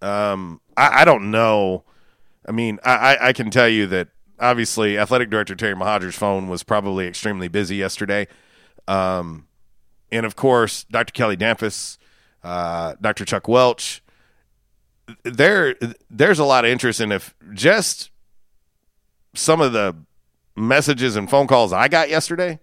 [0.00, 1.84] um, I, I don't know.
[2.46, 4.08] I mean, I- I can tell you that
[4.40, 8.26] obviously athletic director Terry Mohajir's phone was probably extremely busy yesterday.
[8.86, 9.46] Um,
[10.10, 11.12] and of course, Dr.
[11.12, 11.98] Kelly Damphousse,
[12.42, 13.24] uh, Dr.
[13.24, 14.02] Chuck Welch.
[15.22, 15.74] There,
[16.10, 18.10] there's a lot of interest in if just
[19.34, 19.96] some of the
[20.56, 22.58] messages and phone calls I got yesterday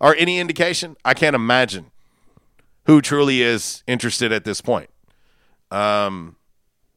[0.00, 0.96] are any indication.
[1.04, 1.90] I can't imagine
[2.86, 4.90] who truly is interested at this point.
[5.70, 6.36] Um,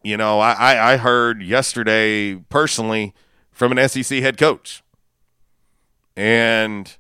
[0.04, 3.14] you know, I, I, I heard yesterday personally
[3.54, 4.84] from an SEC head coach,
[6.16, 6.96] and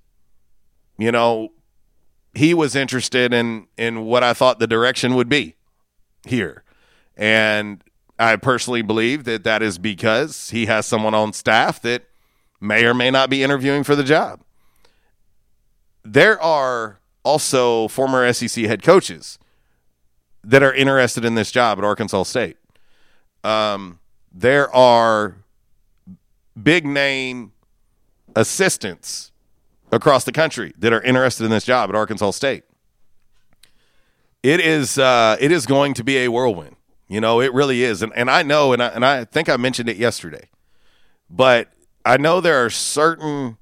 [0.97, 1.49] you know,
[2.33, 5.55] he was interested in in what I thought the direction would be
[6.25, 6.63] here,
[7.17, 7.83] and
[8.17, 12.03] I personally believe that that is because he has someone on staff that
[12.61, 14.41] may or may not be interviewing for the job.
[16.05, 19.39] There are also former SEC head coaches
[20.43, 22.57] that are interested in this job at Arkansas State.
[23.43, 23.99] Um,
[24.31, 25.42] there are
[26.61, 27.51] big name
[28.35, 29.31] assistants
[29.91, 32.63] across the country that are interested in this job at Arkansas State.
[34.41, 36.75] It is uh, it is going to be a whirlwind.
[37.07, 38.01] You know, it really is.
[38.01, 40.49] And and I know and I, and I think I mentioned it yesterday.
[41.29, 41.69] But
[42.05, 43.57] I know there are certain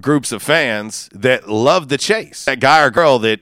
[0.00, 2.44] groups of fans that love the chase.
[2.44, 3.40] That guy or girl that,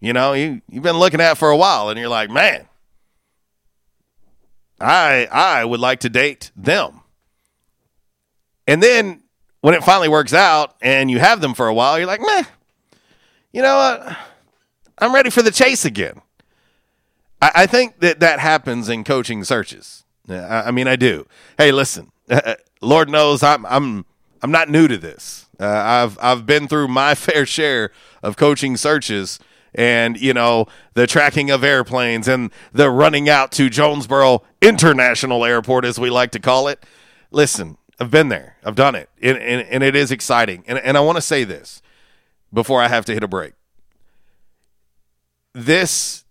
[0.00, 2.68] you know, you, you've been looking at for a while and you're like, man,
[4.80, 7.01] I I would like to date them.
[8.72, 9.20] And then
[9.60, 12.44] when it finally works out and you have them for a while, you're like, meh,
[13.52, 14.16] you know what?
[14.96, 16.22] I'm ready for the chase again.
[17.42, 20.04] I, I think that that happens in coaching searches.
[20.26, 21.26] I, I mean, I do.
[21.58, 22.12] Hey, listen,
[22.80, 24.06] Lord knows I'm I'm
[24.40, 25.50] I'm not new to this.
[25.60, 27.90] Uh, I've I've been through my fair share
[28.22, 29.38] of coaching searches
[29.74, 35.84] and you know the tracking of airplanes and the running out to Jonesboro International Airport
[35.84, 36.82] as we like to call it.
[37.30, 38.56] Listen, I've been there.
[38.64, 39.08] I've done it.
[39.22, 40.64] And, and, and it is exciting.
[40.66, 41.80] And, and I want to say this
[42.52, 43.52] before I have to hit a break.
[45.54, 46.24] This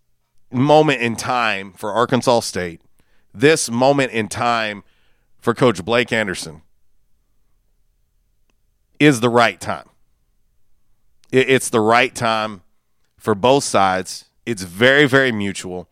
[0.51, 2.81] moment in time for Arkansas State,
[3.33, 4.83] this moment in time
[5.39, 6.61] for Coach Blake Anderson
[8.99, 9.87] is the right time.
[11.31, 12.63] It, it's the right time
[13.15, 14.25] for both sides.
[14.45, 15.87] It's very, very mutual.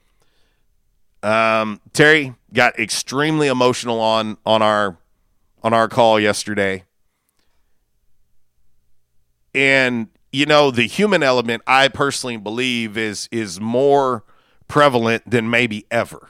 [1.24, 4.99] Um, Terry got extremely emotional on on our
[5.64, 6.84] on our call yesterday.
[9.53, 14.24] And you know, the human element I personally believe is is more
[14.68, 16.30] prevalent than maybe ever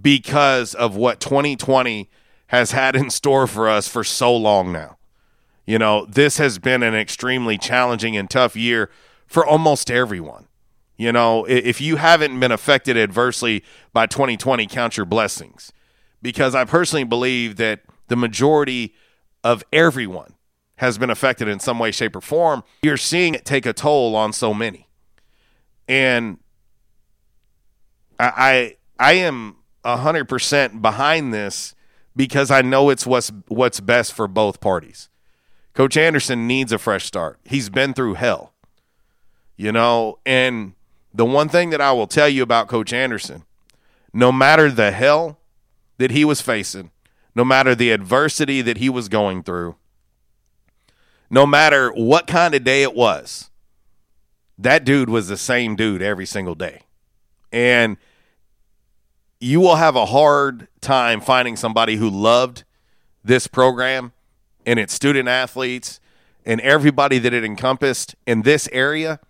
[0.00, 2.08] because of what 2020
[2.48, 4.96] has had in store for us for so long now.
[5.66, 8.88] You know, this has been an extremely challenging and tough year
[9.26, 10.46] for almost everyone.
[10.96, 15.72] You know, if you haven't been affected adversely by 2020, count your blessings.
[16.22, 18.94] Because I personally believe that the majority
[19.44, 20.34] of everyone
[20.76, 22.62] has been affected in some way, shape, or form.
[22.82, 24.88] You're seeing it take a toll on so many.
[25.88, 26.38] And
[28.18, 31.74] I I, I am hundred percent behind this
[32.14, 35.08] because I know it's what's what's best for both parties.
[35.74, 37.38] Coach Anderson needs a fresh start.
[37.44, 38.52] He's been through hell.
[39.56, 40.74] You know, and
[41.14, 43.44] the one thing that I will tell you about Coach Anderson,
[44.12, 45.38] no matter the hell
[45.98, 46.90] that he was facing,
[47.34, 49.76] no matter the adversity that he was going through,
[51.30, 53.50] no matter what kind of day it was,
[54.58, 56.82] that dude was the same dude every single day.
[57.52, 57.96] And
[59.40, 62.64] you will have a hard time finding somebody who loved
[63.22, 64.12] this program
[64.64, 66.00] and its student athletes
[66.44, 69.20] and everybody that it encompassed in this area,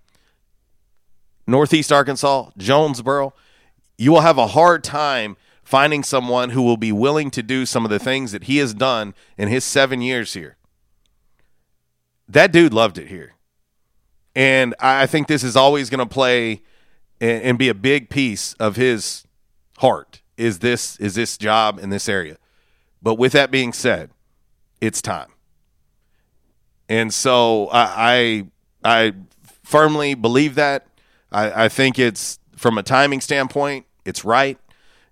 [1.47, 3.33] Northeast Arkansas, Jonesboro.
[3.99, 5.37] You will have a hard time
[5.67, 8.73] finding someone who will be willing to do some of the things that he has
[8.73, 10.57] done in his seven years here.
[12.29, 13.35] That dude loved it here.
[14.37, 16.63] And I think this is always going to play
[17.21, 19.27] and be a big piece of his
[19.79, 22.37] heart is this is this job in this area.
[23.03, 24.11] But with that being said,
[24.81, 25.31] it's time.
[26.89, 28.47] And so I
[28.85, 29.13] I, I
[29.65, 30.87] firmly believe that.
[31.33, 34.59] I, I think it's from a timing standpoint, it's right.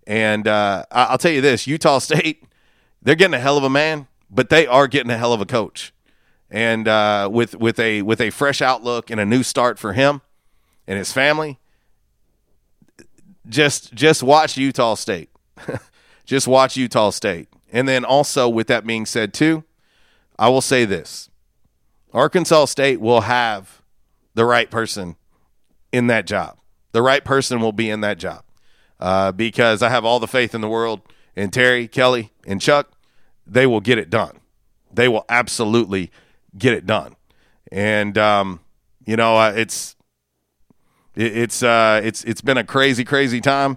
[0.06, 2.44] And uh, I'll tell you this: Utah State,
[3.02, 5.46] they're getting a hell of a man, but they are getting a hell of a
[5.46, 5.92] coach.
[6.50, 10.20] And uh, with with a with a fresh outlook and a new start for him
[10.86, 11.58] and his family,
[13.48, 15.30] just just watch Utah State.
[16.24, 17.48] just watch Utah State.
[17.72, 19.64] And then also with that being said too,
[20.38, 21.28] I will say this.
[22.12, 23.82] Arkansas State will have
[24.34, 25.16] the right person
[25.92, 26.58] in that job.
[26.92, 28.43] The right person will be in that job.
[29.04, 31.02] Uh, because I have all the faith in the world
[31.36, 32.90] in Terry, Kelly, and Chuck.
[33.46, 34.40] They will get it done.
[34.90, 36.10] They will absolutely
[36.56, 37.14] get it done.
[37.70, 38.60] And um,
[39.04, 39.94] you know, uh, it's
[41.14, 43.76] it, it's uh, it's it's been a crazy, crazy time.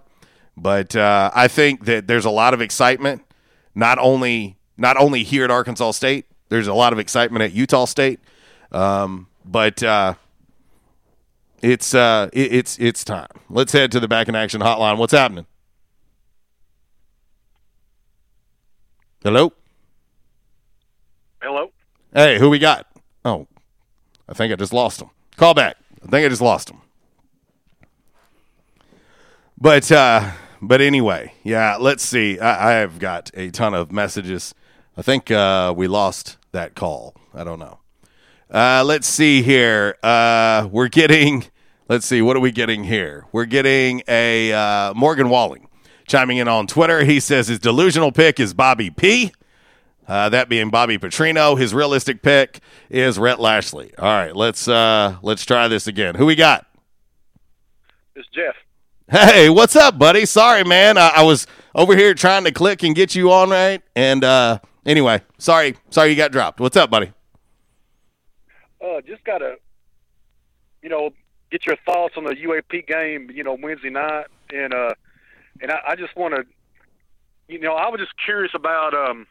[0.55, 3.21] But uh, I think that there's a lot of excitement,
[3.75, 6.25] not only not only here at Arkansas State.
[6.47, 8.21] There's a lot of excitement at Utah State,
[8.71, 10.13] um, but uh,
[11.61, 13.27] it's uh, it, it's it's time.
[13.49, 14.97] Let's head to the back in action hotline.
[14.97, 15.45] What's happening?
[19.23, 19.51] Hello.
[21.41, 21.71] Hello.
[22.13, 22.87] Hey, who we got?
[23.25, 23.47] Oh,
[24.29, 25.09] I think I just lost him.
[25.35, 25.77] Call back.
[26.03, 26.81] I think I just lost him.
[29.57, 30.31] But uh,
[30.61, 31.77] but anyway, yeah.
[31.77, 32.39] Let's see.
[32.39, 34.53] I, I have got a ton of messages.
[34.95, 37.15] I think uh, we lost that call.
[37.33, 37.79] I don't know.
[38.49, 39.97] Uh, let's see here.
[40.01, 41.45] Uh, we're getting.
[41.89, 42.21] Let's see.
[42.21, 43.25] What are we getting here?
[43.31, 45.67] We're getting a uh, Morgan Walling
[46.07, 47.03] chiming in on Twitter.
[47.03, 49.31] He says his delusional pick is Bobby P.
[50.07, 51.59] Uh, that being Bobby Petrino.
[51.59, 53.91] His realistic pick is Rhett Lashlee.
[53.97, 56.15] All right, let's uh, let's try this again.
[56.15, 56.65] Who we got?
[58.15, 58.55] It's Jeff.
[59.09, 60.25] Hey, what's up, buddy?
[60.25, 60.97] Sorry, man.
[60.97, 64.59] I, I was over here trying to click and get you on right, and uh,
[64.85, 66.59] anyway, sorry, sorry you got dropped.
[66.59, 67.11] What's up, buddy?
[68.87, 69.55] Uh, just gotta,
[70.81, 71.11] you know,
[71.51, 73.29] get your thoughts on the UAP game.
[73.33, 74.93] You know, Wednesday night, and uh,
[75.61, 76.43] and I, I just want to,
[77.47, 79.27] you know, I was just curious about um,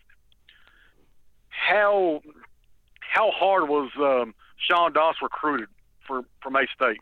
[1.48, 2.20] how
[3.00, 5.68] how hard was um, Sean Doss recruited
[6.06, 7.00] for from A State?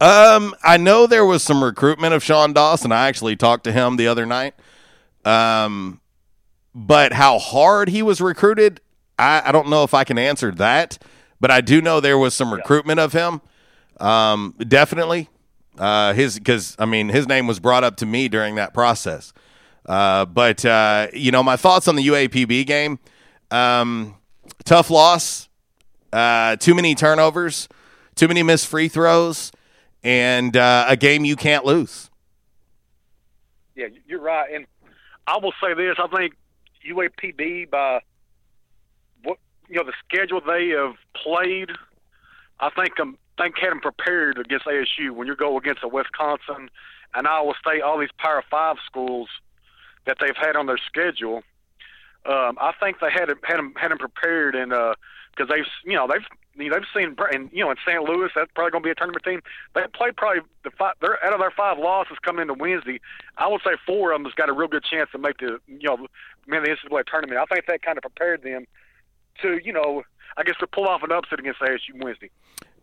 [0.00, 2.92] Um, I know there was some recruitment of Sean Dawson.
[2.92, 4.54] I actually talked to him the other night.
[5.24, 6.00] Um,
[6.74, 8.80] but how hard he was recruited,
[9.18, 10.98] I, I don't know if I can answer that.
[11.40, 13.40] But I do know there was some recruitment of him.
[14.00, 15.28] Um, definitely.
[15.76, 19.32] Uh, his because I mean his name was brought up to me during that process.
[19.86, 22.98] Uh, but uh, you know my thoughts on the UAPB game.
[23.50, 24.16] Um,
[24.64, 25.48] tough loss.
[26.12, 27.68] Uh, too many turnovers.
[28.16, 29.52] Too many missed free throws
[30.02, 32.10] and uh, a game you can't lose.
[33.76, 34.52] Yeah, you're right.
[34.52, 34.66] And
[35.26, 36.34] I will say this: I think
[36.88, 38.00] UAPB by
[39.68, 41.70] you know the schedule they have played,
[42.60, 46.70] I think um think had them prepared against ASU when you go against a Wisconsin
[47.14, 49.28] and Iowa State, all these Power Five schools
[50.06, 51.42] that they've had on their schedule.
[52.26, 56.06] Um, I think they had had them had them prepared and because they've you know
[56.08, 58.02] they've you know, they've seen and you know in St.
[58.02, 59.40] Louis that's probably going to be a tournament team.
[59.74, 60.94] They played probably the five.
[61.00, 63.00] They're out of their five losses coming into Wednesday.
[63.36, 65.60] I would say four of them has got a real good chance to make the
[65.68, 66.08] you know
[66.46, 67.38] man the NCAA tournament.
[67.40, 68.66] I think that kind of prepared them
[69.42, 70.02] to you know
[70.36, 72.30] I guess to pull off an upset against ASU Wednesday.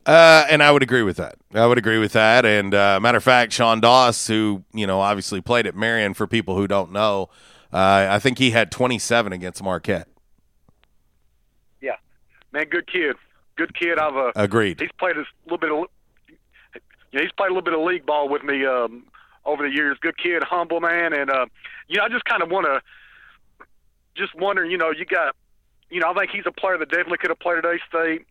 [0.06, 1.36] Uh, and I would agree with that.
[1.54, 2.46] I would agree with that.
[2.46, 6.28] And uh, matter of fact, Sean Doss, who you know obviously played at Marion, for
[6.28, 7.30] people who don't know,
[7.74, 10.08] uh, I think he had 27 against Marquette.
[11.82, 11.96] Yeah,
[12.52, 13.16] man, good kid,
[13.56, 13.98] good kid.
[13.98, 14.80] I've uh, Agreed.
[14.80, 15.86] He's played a little bit of,
[17.12, 19.06] yeah, he's played a little bit of league ball with me um,
[19.44, 19.98] over the years.
[20.02, 21.48] Good kid, humble man, and uh,
[21.88, 22.82] you know, I just kind of want to,
[24.16, 25.36] just wonder, you know, you got,
[25.90, 28.26] you know, I think he's a player that definitely could have played at A State.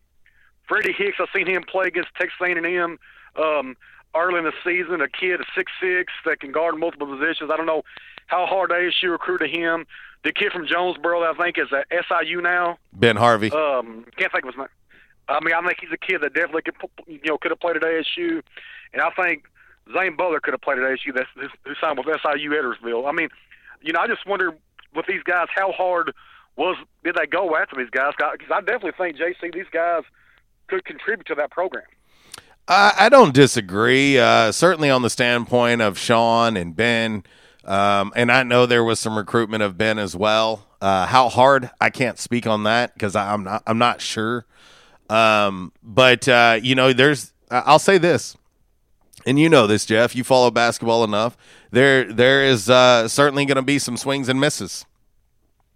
[0.67, 2.97] Freddie Hicks, I've seen him play against Texas A&M
[3.35, 3.77] um,
[4.15, 5.01] early in the season.
[5.01, 7.51] A kid, a six six that can guard multiple positions.
[7.53, 7.83] I don't know
[8.27, 9.85] how hard ASU recruited him.
[10.23, 12.77] The kid from Jonesboro, that I think, is at SIU now.
[12.93, 13.51] Ben Harvey.
[13.51, 14.67] Um, can't think of his name.
[15.27, 16.75] I mean, I think he's a kid that definitely could,
[17.07, 18.41] you know, could have played at ASU,
[18.93, 19.45] and I think
[19.93, 21.13] Zane Butler could have played at ASU.
[21.13, 23.07] That's who signed with SIU Edwardsville.
[23.07, 23.29] I mean,
[23.81, 24.55] you know, I just wonder
[24.95, 26.13] with these guys how hard
[26.57, 28.13] was did they go after these guys?
[28.17, 30.03] Because I definitely think JC these guys
[30.67, 31.85] could contribute to that program.
[32.67, 34.17] I, I don't disagree.
[34.17, 37.23] Uh, certainly on the standpoint of Sean and Ben,
[37.63, 40.67] um, and I know there was some recruitment of Ben as well.
[40.81, 41.69] Uh, how hard?
[41.79, 43.63] I can't speak on that because I'm not.
[43.67, 44.45] I'm not sure.
[45.09, 47.33] Um, but uh, you know, there's.
[47.51, 48.35] I'll say this,
[49.25, 50.15] and you know this, Jeff.
[50.15, 51.37] You follow basketball enough.
[51.71, 54.85] There, there is uh, certainly going to be some swings and misses.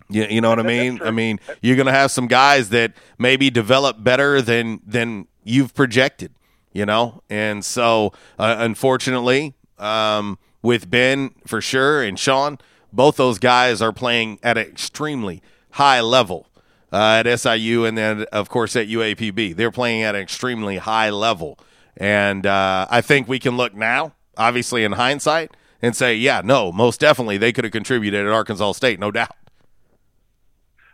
[0.10, 1.02] You, you know what I mean?
[1.04, 5.74] I mean, you're going to have some guys that maybe develop better than than you've
[5.74, 6.34] projected,
[6.74, 7.22] you know?
[7.30, 12.58] And so, uh, unfortunately, um, with Ben for sure and Sean,
[12.92, 15.42] both those guys are playing at an extremely
[15.72, 16.48] high level
[16.92, 19.56] uh, at SIU and then, of course, at UAPB.
[19.56, 21.60] They're playing at an extremely high level.
[21.98, 25.52] And uh, I think we can look now, obviously in hindsight,
[25.82, 29.36] and say, yeah, no, most definitely they could have contributed at Arkansas State, no doubt.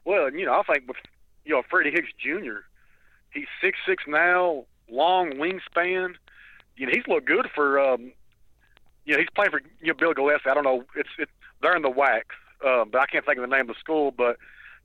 [0.06, 0.98] Well, you know, I think with
[1.44, 2.60] you know Freddie Hicks Jr.
[3.32, 6.14] He's six six now, long wingspan.
[6.78, 7.80] You know, he's looked good for.
[7.80, 8.12] um
[9.06, 10.50] You know, he's playing for you know Billy Gillispie.
[10.50, 10.84] I don't know.
[10.96, 11.30] It's it,
[11.62, 12.22] they're in the WAC,
[12.66, 14.12] uh, but I can't think of the name of the school.
[14.12, 14.38] But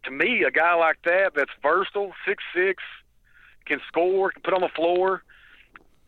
[0.05, 2.83] to me, a guy like that that's versatile, six six,
[3.67, 5.23] can score, can put on the floor.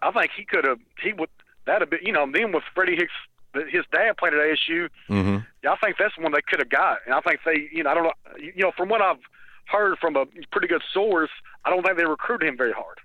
[0.03, 0.79] I think he could have.
[1.03, 1.29] He would.
[1.67, 1.99] That'd be.
[2.03, 3.13] You know, then with Freddie Hicks,
[3.55, 4.89] his dad played at ASU.
[5.09, 5.39] Mm-hmm.
[5.63, 7.91] Yeah, I think that's one they could have got, and I think they, you know,
[7.91, 9.21] I don't know, you know, from what I've
[9.67, 11.31] heard from a pretty good source,
[11.65, 12.99] I don't think they recruited him very hard.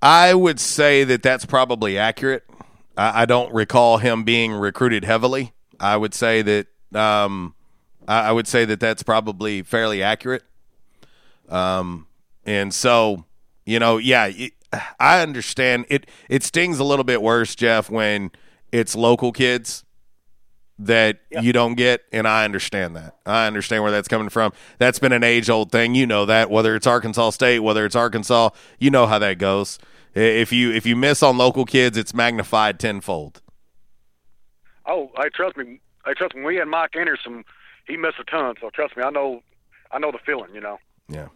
[0.00, 2.44] I would say that that's probably accurate.
[2.96, 5.52] I, I don't recall him being recruited heavily.
[5.80, 7.54] I would say that um,
[8.06, 10.42] I, I would say that that's probably fairly accurate.
[11.48, 12.06] Um,
[12.44, 13.24] and so,
[13.64, 14.52] you know, yeah, it,
[14.98, 16.08] I understand it.
[16.28, 18.30] It stings a little bit worse, Jeff, when
[18.74, 19.84] it's local kids
[20.80, 23.14] that you don't get, and I understand that.
[23.24, 24.52] I understand where that's coming from.
[24.78, 25.94] That's been an age old thing.
[25.94, 28.50] You know that whether it's Arkansas State, whether it's Arkansas,
[28.80, 29.78] you know how that goes.
[30.12, 33.40] If you if you miss on local kids, it's magnified tenfold.
[34.86, 35.78] Oh, I trust me.
[36.04, 36.42] I trust me.
[36.42, 37.44] We had Mike Anderson.
[37.86, 39.04] He missed a ton, so trust me.
[39.04, 39.40] I know.
[39.92, 40.52] I know the feeling.
[40.52, 40.78] You know.
[41.08, 41.28] Yeah.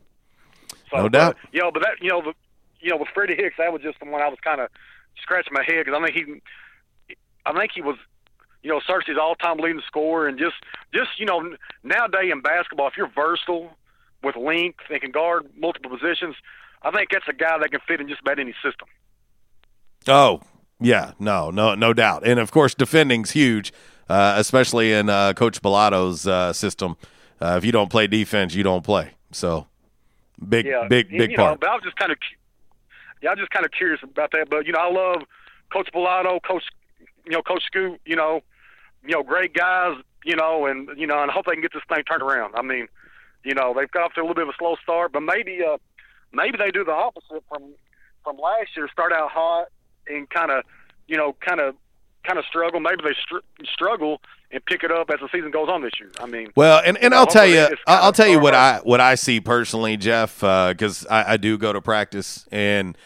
[0.91, 1.37] So, no doubt.
[1.41, 2.35] But, you know, but that you know the
[2.81, 4.71] you know with Freddie Hicks, that was just the one I was kind of
[5.23, 6.43] scratching my head because I think he,
[7.49, 7.97] I think he was,
[8.63, 10.57] you know, Searcy's all-time leading scorer, and just
[10.93, 13.71] just you know nowadays in basketball, if you're versatile
[14.23, 16.37] with length and can guard multiple positions,
[16.83, 18.89] I think that's a guy that can fit in just about any system.
[20.07, 20.43] Oh
[20.81, 23.73] yeah, no, no, no doubt, and of course defending's huge,
[24.09, 26.97] uh, especially in uh, Coach Balado's uh, system.
[27.41, 29.13] Uh, if you don't play defense, you don't play.
[29.33, 29.67] So
[30.47, 31.61] big, yeah, big, you big know, part.
[31.61, 32.19] But I was just kind of,
[33.23, 34.49] yeah, I was just kind of curious about that.
[34.51, 35.23] But you know, I love
[35.73, 36.65] Coach Bellato, Coach,
[37.29, 38.01] you know, Coach Scoot.
[38.05, 38.41] You know,
[39.05, 39.97] you know, great guys.
[40.25, 42.55] You know, and you know, and I hope they can get this thing turned around.
[42.57, 42.89] I mean,
[43.45, 45.61] you know, they've got off to a little bit of a slow start, but maybe,
[45.63, 45.79] uh,
[46.33, 47.63] maybe they do the opposite from
[48.25, 48.89] from last year.
[48.93, 49.69] Start out hot
[50.09, 50.65] and kind of,
[51.07, 51.77] you know, kind of,
[52.27, 52.81] kind of struggle.
[52.81, 54.21] Maybe they str- struggle
[54.51, 56.11] and pick it up as the season goes on this year.
[56.21, 58.55] I mean, Well, and, and I'll tell you, I'll tell you what.
[58.55, 62.99] I what I see personally, Jeff, because I, I do go to practice, and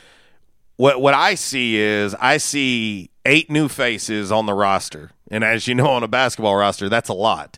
[0.82, 5.68] what what I see is I see eight new faces on the roster, and as
[5.68, 7.56] you know, on a basketball roster, that's a lot.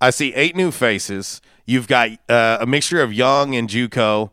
[0.00, 1.40] I see eight new faces.
[1.66, 4.30] You've got uh, a mixture of young and JUCO,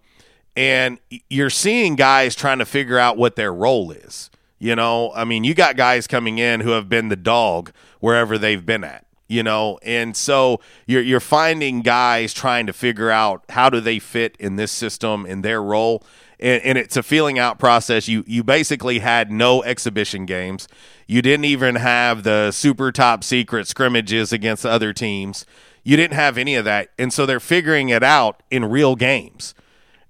[0.55, 0.99] and
[1.31, 4.29] you're seeing guys trying to figure out what their role is.
[4.59, 8.37] You know, I mean, you got guys coming in who have been the dog wherever
[8.37, 9.07] they've been at.
[9.29, 13.97] You know, and so you're you're finding guys trying to figure out how do they
[13.97, 16.03] fit in this system in their role,
[16.41, 18.07] and, and it's a feeling out process.
[18.07, 20.67] You you basically had no exhibition games.
[21.07, 25.45] You didn't even have the super top secret scrimmages against other teams.
[25.83, 29.53] You didn't have any of that, and so they're figuring it out in real games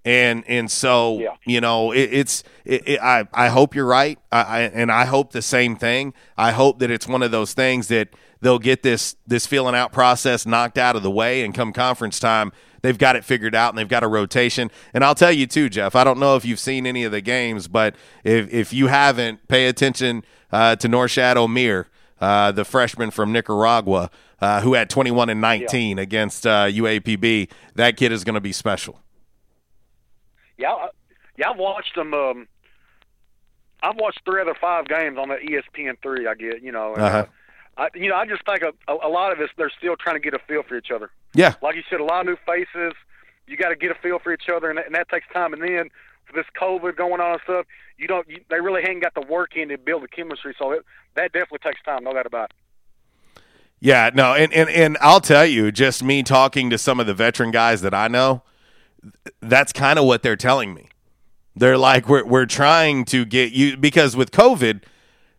[0.04, 4.42] and and so you know it, it's it, it, I I hope you're right I,
[4.42, 7.88] I and I hope the same thing I hope that it's one of those things
[7.90, 8.10] that
[8.42, 12.20] they'll get this this feeling out process knocked out of the way and come conference
[12.20, 12.52] time
[12.82, 15.70] they've got it figured out and they've got a rotation and I'll tell you too
[15.70, 18.88] Jeff I don't know if you've seen any of the games but if if you
[18.88, 21.86] haven't pay attention uh, to Norchad Omier
[22.20, 24.10] uh, the freshman from Nicaragua
[24.40, 28.52] uh, who had 21 and 19 against uh, UAPB that kid is going to be
[28.52, 29.00] special
[30.58, 30.88] Yeah,
[31.38, 32.14] yeah, I've watched them.
[32.14, 32.48] Um,
[33.84, 36.28] I've watched three other five games on the ESPN three.
[36.28, 37.26] I get, you know, and, Uh-huh.
[37.78, 40.16] I, you know, I just think a, a, a lot of us they're still trying
[40.16, 41.10] to get a feel for each other.
[41.34, 41.56] Yeah.
[41.62, 42.94] like you said, a lot of new faces.
[43.48, 45.54] You got to get a feel for each other, and that, and that takes time.
[45.54, 45.90] And then
[46.26, 47.66] for this COVID going on and stuff,
[47.98, 48.28] you don't.
[48.30, 50.56] You, they really haven't got the work in to build the chemistry.
[50.58, 52.04] So it, that definitely takes time.
[52.04, 52.56] No doubt about it.
[53.84, 57.16] Yeah, no, and, and and I'll tell you, just me talking to some of the
[57.16, 58.44] veteran guys that I know,
[59.42, 60.90] that's kind of what they're telling me.
[61.56, 64.84] They're like, we're we're trying to get you because with COVID,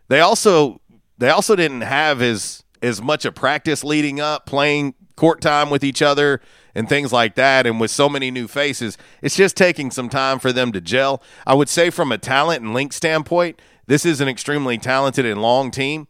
[0.09, 0.81] they also
[1.23, 5.85] they also didn't have as as much a practice leading up, playing court time with
[5.85, 6.41] each other
[6.75, 7.65] and things like that.
[7.67, 11.23] And with so many new faces, it's just taking some time for them to gel.
[11.47, 15.41] I would say from a talent and link standpoint, this is an extremely talented and
[15.41, 16.09] long team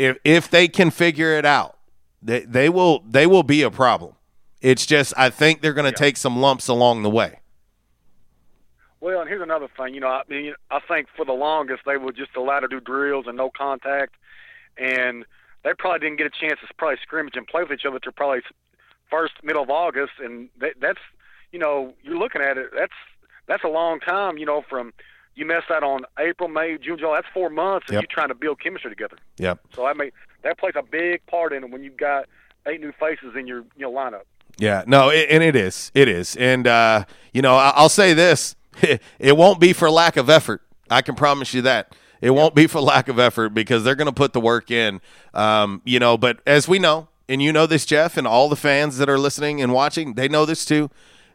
[0.00, 1.76] if if they can figure it out,
[2.22, 4.14] they they will they will be a problem.
[4.62, 7.40] It's just I think they're going to take some lumps along the way.
[9.00, 9.94] Well, and here's another thing.
[9.94, 12.80] You know, I mean, I think for the longest they would just allow to do
[12.80, 14.14] drills and no contact,
[14.80, 15.24] and
[15.62, 18.12] they probably didn't get a chance to probably scrimmage and play with each other till
[18.12, 18.40] probably
[19.10, 20.98] first middle of August, and that, that's
[21.52, 22.70] you know you're looking at it.
[22.76, 22.92] That's
[23.46, 24.38] that's a long time.
[24.38, 24.92] You know, from
[25.34, 27.16] you messed out on April, May, June, July.
[27.18, 28.02] That's four months, and Yep.
[28.02, 29.16] you're trying to build chemistry together.
[29.38, 29.60] Yep.
[29.74, 30.10] So I mean,
[30.42, 32.26] that plays a big part in it when you've got
[32.66, 34.22] eight new faces in your you know lineup.
[34.58, 38.14] Yeah, no, it, and it is, it is, and uh, you know, I, I'll say
[38.14, 38.56] this:
[39.18, 40.62] it won't be for lack of effort.
[40.90, 44.06] I can promise you that it won't be for lack of effort because they're going
[44.06, 45.00] to put the work in.
[45.34, 48.56] Um, you know, but as we know, and you know this, Jeff, and all the
[48.56, 50.90] fans that are listening and watching, they know this too.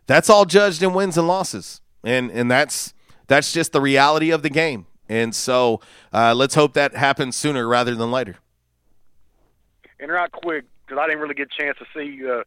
[0.08, 2.94] That's all judged in wins and losses, and and that's
[3.28, 4.86] that's just the reality of the game.
[5.08, 5.82] And so,
[6.14, 8.38] uh, let's hope that happens sooner rather than later.
[10.00, 12.44] And right quick, because I didn't really get a chance to see uh,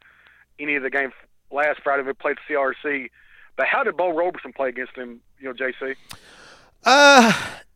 [0.59, 1.13] any of the game
[1.51, 2.03] last Friday.
[2.03, 3.11] We played CRC,
[3.57, 5.21] but how did Bo Roberson play against him?
[5.41, 5.97] You know, JC.
[6.85, 7.33] Uh,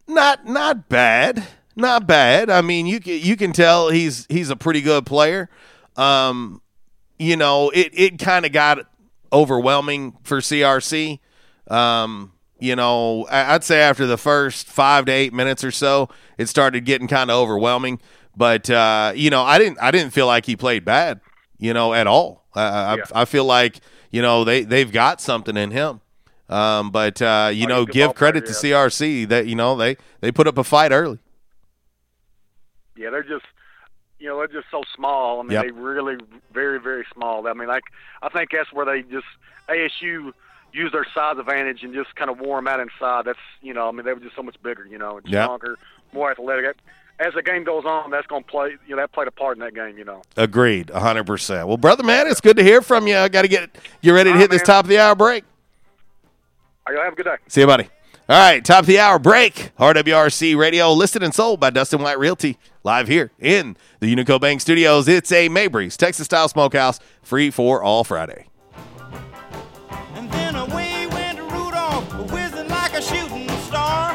[0.06, 1.46] not not bad,
[1.76, 2.50] not bad.
[2.50, 5.48] I mean, you can you can tell he's he's a pretty good player.
[5.96, 6.60] Um,
[7.18, 8.86] you know, it it kind of got
[9.32, 11.20] overwhelming for CRC.
[11.68, 16.46] Um, you know, I'd say after the first five to eight minutes or so, it
[16.48, 18.00] started getting kind of overwhelming.
[18.36, 21.20] But uh, you know, I didn't I didn't feel like he played bad.
[21.58, 22.46] You know, at all.
[22.54, 23.04] I, Yeah.
[23.14, 23.80] I, I feel like
[24.10, 26.01] you know they they've got something in him.
[26.52, 29.76] Um, but uh, you know, he's a good give credit to CRC that you know
[29.76, 31.18] they they put up a fight early.
[32.96, 33.44] Yeah, they're just
[34.18, 35.40] you know they're just so small.
[35.40, 35.62] I mean, Yep.
[35.64, 36.16] they really
[36.52, 37.46] very very small.
[37.46, 37.84] I mean, like
[38.22, 39.26] I think that's where they just
[39.68, 40.32] ASU
[40.72, 43.24] use their size advantage and just kind of wore them out inside.
[43.24, 45.44] That's you know I mean they were just so much bigger, you know, and Yep.
[45.44, 45.78] stronger,
[46.12, 46.76] more athletic.
[47.18, 48.70] As the game goes on, that's going to play.
[48.88, 49.96] You know, that played a part in that game.
[49.96, 50.22] You know.
[50.36, 51.68] Agreed, hundred percent.
[51.68, 53.16] Well, brother, man, it's good to hear from you.
[53.16, 55.14] I got to get you ready to All hit right, this top of the hour
[55.14, 55.44] break.
[56.86, 57.36] All right, have a good day.
[57.48, 57.88] See you, buddy.
[58.28, 59.72] All right, top of the hour break.
[59.78, 64.60] RWRC Radio, listed and sold by Dustin White Realty, live here in the Unico Bank
[64.60, 65.08] Studios.
[65.08, 68.46] It's a Mabry's Texas style smokehouse, free for all Friday.
[70.14, 74.12] And then away went Rudolph, whizzing like a shooting star.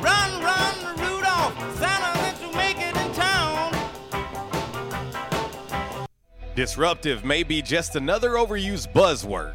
[0.00, 3.72] Run, run, Rudolph, Santa meant to make it in town.
[6.56, 9.54] Disruptive may be just another overused buzzword,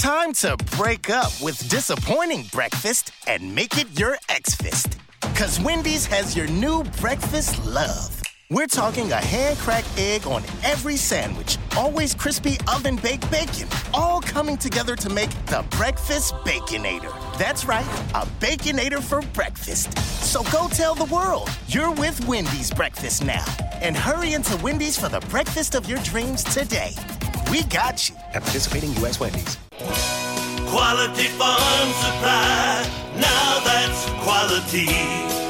[0.00, 4.96] Time to break up with disappointing breakfast and make it your X-Fist.
[5.34, 8.22] Cause Wendy's has your new breakfast love.
[8.48, 14.96] We're talking a hand-cracked egg on every sandwich, always crispy oven-baked bacon, all coming together
[14.96, 17.12] to make the Breakfast Baconator.
[17.36, 19.96] That's right, a Baconator for breakfast.
[20.24, 23.44] So go tell the world you're with Wendy's breakfast now.
[23.82, 26.92] And hurry into Wendy's for the breakfast of your dreams today.
[27.50, 28.14] We got you.
[28.32, 29.18] At participating U.S.
[29.18, 29.58] Wendy's.
[30.70, 32.86] Quality Farm Supply,
[33.16, 35.49] now that's quality.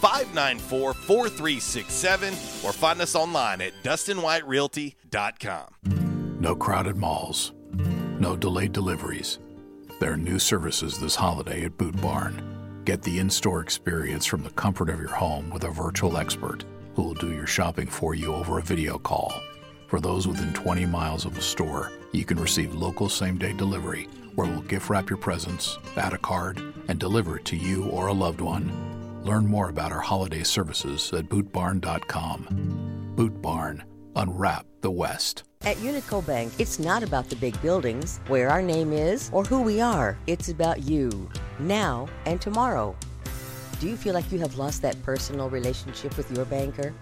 [0.00, 2.32] 594 4367,
[2.64, 6.38] or find us online at DustinWhiteRealty.com.
[6.40, 7.52] No crowded malls.
[8.18, 9.38] No delayed deliveries.
[10.00, 12.82] There are new services this holiday at Boot Barn.
[12.84, 16.64] Get the in store experience from the comfort of your home with a virtual expert
[16.94, 19.32] who will do your shopping for you over a video call.
[19.88, 24.08] For those within 20 miles of a store, you can receive local same day delivery
[24.34, 28.06] where we'll gift wrap your presents, add a card, and deliver it to you or
[28.06, 28.89] a loved one.
[29.22, 33.12] Learn more about our holiday services at bootbarn.com.
[33.14, 33.84] Boot Barn,
[34.16, 35.42] unwrap the West.
[35.60, 39.60] At Unico Bank, it's not about the big buildings, where our name is, or who
[39.60, 40.16] we are.
[40.26, 42.96] It's about you, now and tomorrow.
[43.78, 46.94] Do you feel like you have lost that personal relationship with your banker?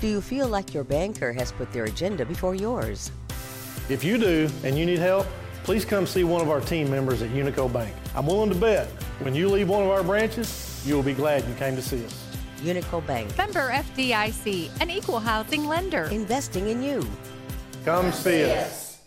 [0.00, 3.12] Do you feel like your banker has put their agenda before yours?
[3.88, 5.28] If you do and you need help,
[5.62, 7.94] please come see one of our team members at Unico Bank.
[8.16, 8.88] I'm willing to bet
[9.20, 12.04] when you leave one of our branches, you will be glad you came to see
[12.04, 12.26] us.
[12.60, 13.36] Unico Bank.
[13.36, 16.04] Member FDIC, an equal housing lender.
[16.04, 17.04] Investing in you.
[17.84, 18.98] Come see us.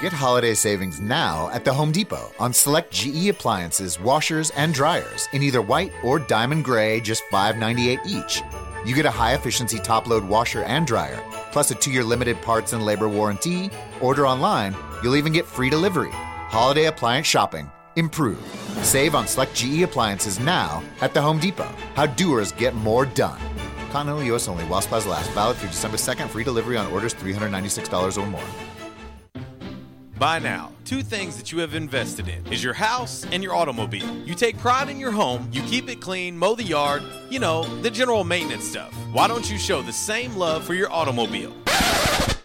[0.00, 5.28] Get holiday savings now at the Home Depot on select GE appliances, washers, and dryers
[5.32, 8.42] in either white or diamond gray, just $5.98 each.
[8.86, 12.40] You get a high efficiency top load washer and dryer, plus a two year limited
[12.42, 13.70] parts and labor warranty.
[14.00, 16.12] Order online, you'll even get free delivery.
[16.12, 17.68] Holiday appliance shopping.
[17.98, 18.38] Improve.
[18.82, 21.68] Save on select GE appliances now at the Home Depot.
[21.94, 23.40] How doers get more done.
[23.90, 25.30] Continental US only while supplies last.
[25.32, 26.28] Valid through December 2nd.
[26.28, 28.40] Free delivery on orders $396 or more.
[30.16, 34.16] By now, two things that you have invested in is your house and your automobile.
[34.24, 37.62] You take pride in your home, you keep it clean, mow the yard, you know,
[37.82, 38.92] the general maintenance stuff.
[39.12, 41.52] Why don't you show the same love for your automobile?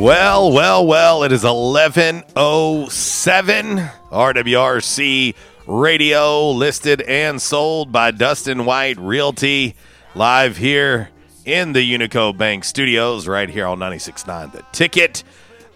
[0.00, 3.76] Well, well, well, it is 1107
[4.10, 5.34] RWRC
[5.66, 9.74] Radio listed and sold by Dustin White Realty
[10.14, 11.10] live here
[11.44, 15.22] in the Unico Bank Studios right here on 96.9 The Ticket,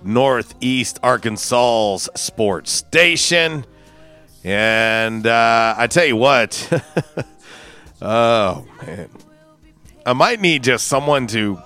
[0.05, 3.65] Northeast Arkansas's sports station.
[4.45, 6.69] And uh, I tell you what,
[8.03, 9.09] oh man,
[10.05, 11.61] I might need just someone to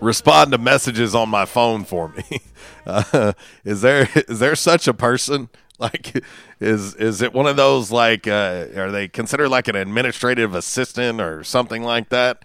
[0.00, 2.40] respond to messages on my phone for me.
[2.86, 5.50] Uh, is there is there such a person?
[5.78, 6.24] Like,
[6.60, 8.26] is is it one of those like?
[8.26, 12.44] Uh, are they considered like an administrative assistant or something like that?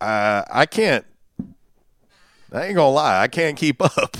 [0.00, 1.06] Uh, I can't.
[2.52, 3.20] I ain't gonna lie.
[3.20, 4.16] I can't keep up.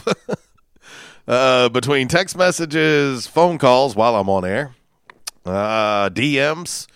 [1.27, 4.75] uh, between text messages, phone calls while I'm on air,
[5.45, 6.87] uh, DMs,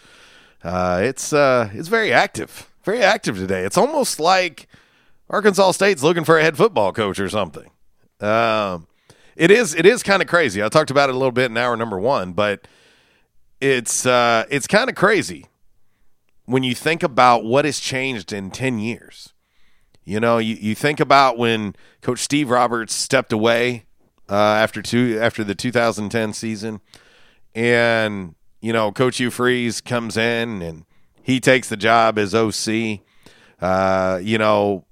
[0.65, 3.65] uh, it's uh, it's very active, very active today.
[3.65, 4.67] It's almost like
[5.29, 7.71] Arkansas State's looking for a head football coach or something.
[8.21, 8.87] Um,
[9.37, 10.63] it is it is kind of crazy.
[10.63, 12.67] I talked about it a little bit in hour number one, but
[13.61, 15.47] it's uh, it's kind of crazy
[16.47, 19.34] when you think about what has changed in ten years.
[20.05, 23.85] You know, you, you think about when Coach Steve Roberts stepped away
[24.29, 26.81] uh, after two after the 2010 season,
[27.55, 30.85] and you know Coach Hugh Freeze comes in and
[31.23, 33.01] he takes the job as OC.
[33.61, 34.85] Uh, you know,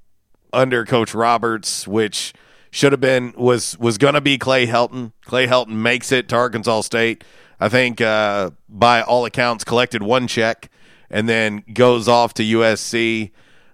[0.53, 2.33] under Coach Roberts, which
[2.71, 5.13] should have been was was going to be Clay Helton.
[5.25, 7.23] Clay Helton makes it to Arkansas State.
[7.61, 10.71] I think uh, by all accounts collected one check
[11.11, 13.31] and then goes off to USC.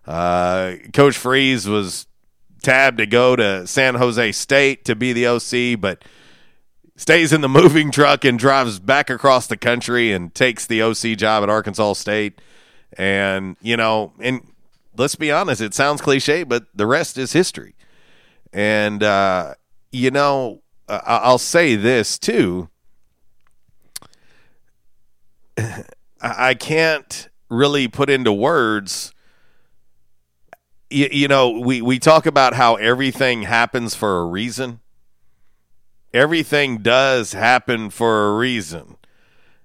[0.09, 2.07] Uh, Coach Freeze was
[2.63, 6.03] tabbed to go to San Jose State to be the OC, but
[6.97, 11.19] stays in the moving truck and drives back across the country and takes the OC
[11.19, 12.41] job at Arkansas State.
[12.97, 14.41] And you know, and
[14.97, 17.75] let's be honest, it sounds cliche, but the rest is history.
[18.51, 19.55] And, uh,
[19.93, 22.71] you know, I'll say this too.
[26.23, 29.13] I can't really put into words.
[30.91, 34.81] You, you know, we, we talk about how everything happens for a reason.
[36.15, 38.97] Everything does happen for a reason.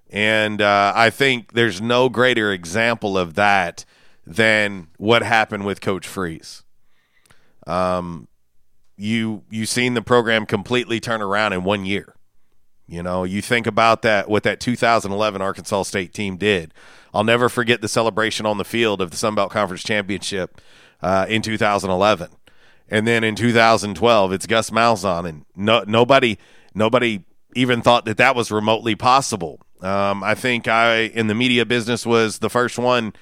[0.09, 3.85] And uh, I think there's no greater example of that
[4.27, 6.63] than what happened with Coach Freeze.
[7.65, 8.27] Um,
[8.95, 12.13] you you seen the program completely turn around in one year.
[12.87, 16.73] You know, you think about that what that 2011 Arkansas State team did.
[17.13, 20.61] I'll never forget the celebration on the field of the Sun Belt Conference Championship
[21.03, 22.29] uh, in 2011,
[22.89, 26.37] and then in 2012 it's Gus Malzahn, and no, nobody
[26.73, 27.25] nobody
[27.55, 29.59] even thought that that was remotely possible.
[29.81, 33.13] Um, I think I in the media business was the first one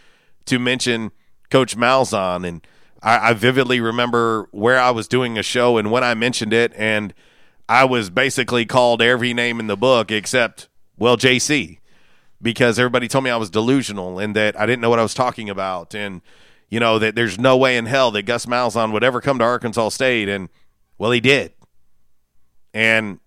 [0.45, 1.11] to mention
[1.49, 2.65] Coach Malzahn, and
[3.01, 6.71] I, I vividly remember where I was doing a show and when I mentioned it,
[6.75, 7.13] and
[7.67, 11.79] I was basically called every name in the book except well JC
[12.39, 15.15] because everybody told me I was delusional and that I didn't know what I was
[15.15, 16.21] talking about, and
[16.72, 19.43] you know that there's no way in hell that Gus Malzahn would ever come to
[19.43, 20.49] Arkansas State, and
[20.97, 21.53] well he did,
[22.74, 23.20] and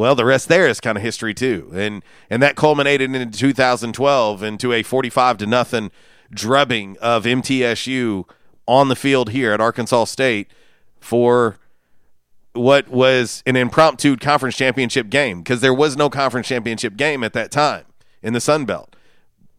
[0.00, 4.42] well, the rest there is kind of history too, and and that culminated in 2012
[4.42, 5.90] into a 45 to nothing
[6.32, 8.24] drubbing of MTSU
[8.66, 10.50] on the field here at Arkansas State
[11.00, 11.58] for
[12.52, 17.32] what was an impromptu conference championship game because there was no conference championship game at
[17.32, 17.84] that time
[18.22, 18.96] in the Sun Belt.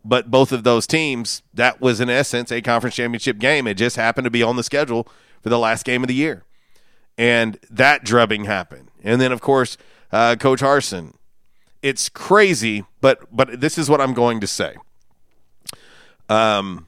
[0.04, 3.68] But both of those teams, that was in essence a conference championship game.
[3.68, 5.08] It just happened to be on the schedule
[5.42, 6.44] for the last game of the year.
[7.18, 8.90] And that drubbing happened.
[9.04, 9.78] And then, of course,
[10.12, 11.14] uh, Coach Harsin.
[11.82, 14.76] It's crazy, but but this is what I'm going to say.
[16.30, 16.88] Um,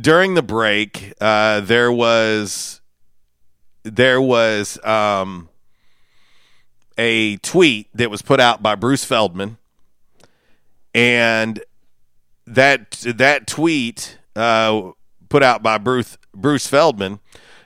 [0.00, 2.82] during the break, uh, there was
[3.82, 5.48] there was um,
[6.98, 9.56] a tweet that was put out by Bruce Feldman,
[10.94, 11.62] and
[12.46, 14.92] that that tweet uh,
[15.28, 17.20] put out by Bruce Bruce Feldman.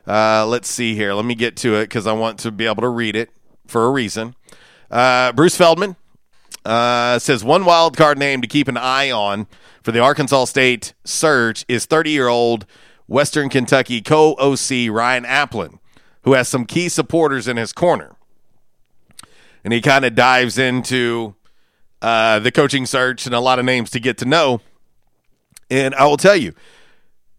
[0.07, 1.13] Uh, let's see here.
[1.13, 3.31] Let me get to it because I want to be able to read it
[3.67, 4.35] for a reason.
[4.91, 5.97] Uh, Bruce Feldman
[6.65, 9.47] uh, says one wild card name to keep an eye on
[9.83, 12.67] for the Arkansas State search is 30 year old
[13.07, 15.79] Western Kentucky co OC Ryan Aplin.
[16.23, 18.17] who has some key supporters in his corner.
[19.65, 21.35] And he kind of dives into
[22.03, 24.61] uh, the coaching search and a lot of names to get to know.
[25.71, 26.55] And I will tell you,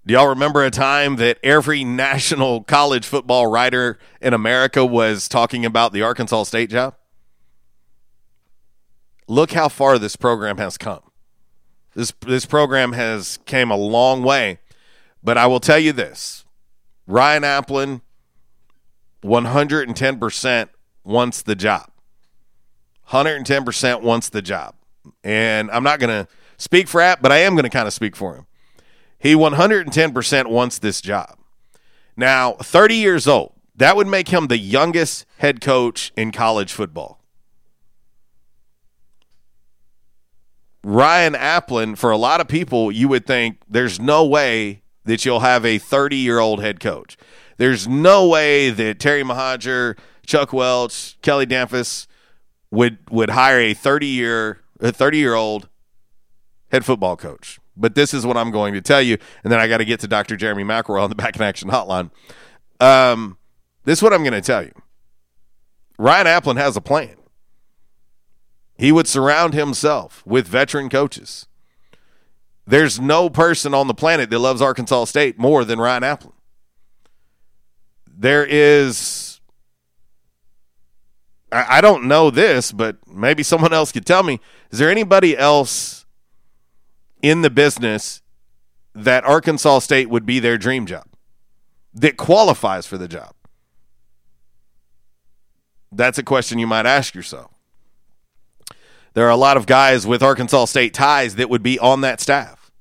[0.05, 5.65] do y'all remember a time that every national college football writer in America was talking
[5.65, 6.95] about the Arkansas State job?
[9.27, 11.01] Look how far this program has come.
[11.95, 14.59] This this program has came a long way,
[15.23, 16.45] but I will tell you this:
[17.05, 18.01] Ryan Aplin,
[19.21, 20.71] one hundred and ten percent
[21.03, 21.91] wants the job.
[23.09, 24.75] Hundred and ten percent wants the job,
[25.23, 27.93] and I'm not going to speak for App, but I am going to kind of
[27.93, 28.45] speak for him.
[29.17, 31.37] He 110% wants this job.
[32.15, 33.53] Now, 30 years old.
[33.75, 37.19] That would make him the youngest head coach in college football.
[40.83, 45.39] Ryan Aplin, for a lot of people, you would think there's no way that you'll
[45.39, 47.17] have a 30 year old head coach.
[47.57, 52.05] There's no way that Terry Mohajir, Chuck Welch, Kelly Damphousse
[52.71, 55.69] would would hire a 30 year a 30 year old
[56.71, 57.59] head football coach.
[57.75, 60.01] But this is what I'm going to tell you, and then I got to get
[60.01, 60.35] to Dr.
[60.35, 62.11] Jeremy McElroy on the Back in Action Hotline.
[62.81, 63.37] Um,
[63.85, 64.73] this is what I'm going to tell you.
[65.97, 67.15] Ryan Aplin has a plan.
[68.77, 71.47] He would surround himself with veteran coaches.
[72.65, 76.33] There's no person on the planet that loves Arkansas State more than Ryan Aplin.
[78.07, 79.28] There is,
[81.51, 84.39] I, I don't know this, but maybe someone else could tell me.
[84.71, 86.05] Is there anybody else
[87.21, 88.21] in the business
[88.95, 91.05] that Arkansas State would be their dream job
[91.93, 93.33] that qualifies for the job?
[95.91, 97.51] That's a question you might ask yourself.
[99.13, 102.21] There are a lot of guys with Arkansas State ties that would be on that
[102.21, 102.71] staff.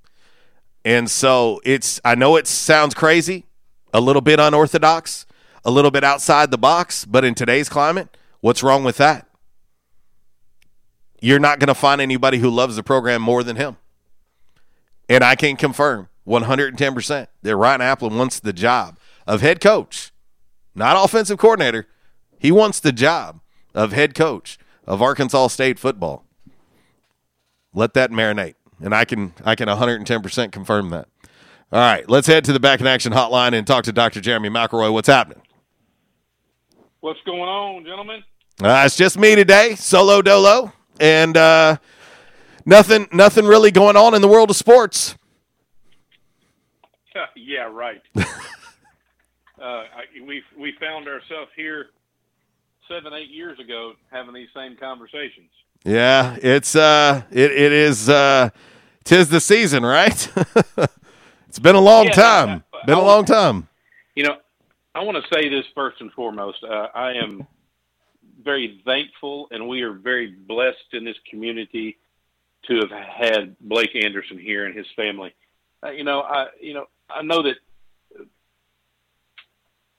[0.85, 3.47] And so it's, I know it sounds crazy,
[3.93, 5.27] a little bit unorthodox,
[5.65, 9.27] a little bit outside the box, but in today's climate, what's wrong with that?
[11.21, 13.77] You're not going to find anybody who loves the program more than him.
[15.09, 20.13] And I can confirm 110% that Ryan Aplin wants the job of head coach,
[20.75, 21.87] not offensive coordinator.
[22.39, 23.41] He wants the job
[23.75, 26.25] of head coach of Arkansas State football.
[27.75, 28.55] Let that marinate.
[28.81, 31.09] And I can I can 110% confirm that.
[31.73, 34.21] All right, let's head to the back in action hotline and talk to Dr.
[34.21, 34.93] Jeremy McElroy.
[34.93, 35.43] What's happening?
[37.01, 38.23] What's going on, gentlemen?
[38.63, 41.77] Uh, it's just me today, solo dolo, and uh,
[42.65, 45.15] nothing nothing really going on in the world of sports.
[47.37, 48.03] yeah, right.
[48.17, 48.23] uh,
[49.61, 49.85] I,
[50.27, 51.87] we we found ourselves here
[52.89, 55.51] seven eight years ago having these same conversations.
[55.85, 58.51] Yeah, it's uh, it it is uh,
[59.05, 60.29] tis the season, right?
[61.49, 62.49] it's been a long Yeah, time.
[62.73, 63.69] I- I- been a long time.
[64.17, 64.37] You know,
[64.99, 66.59] I want to say this first and foremost.
[66.65, 67.47] Uh, I am
[68.43, 71.99] very thankful, and we are very blessed in this community
[72.67, 75.33] to have had Blake Anderson here and his family.
[75.85, 77.55] Uh, you know, I you know I know that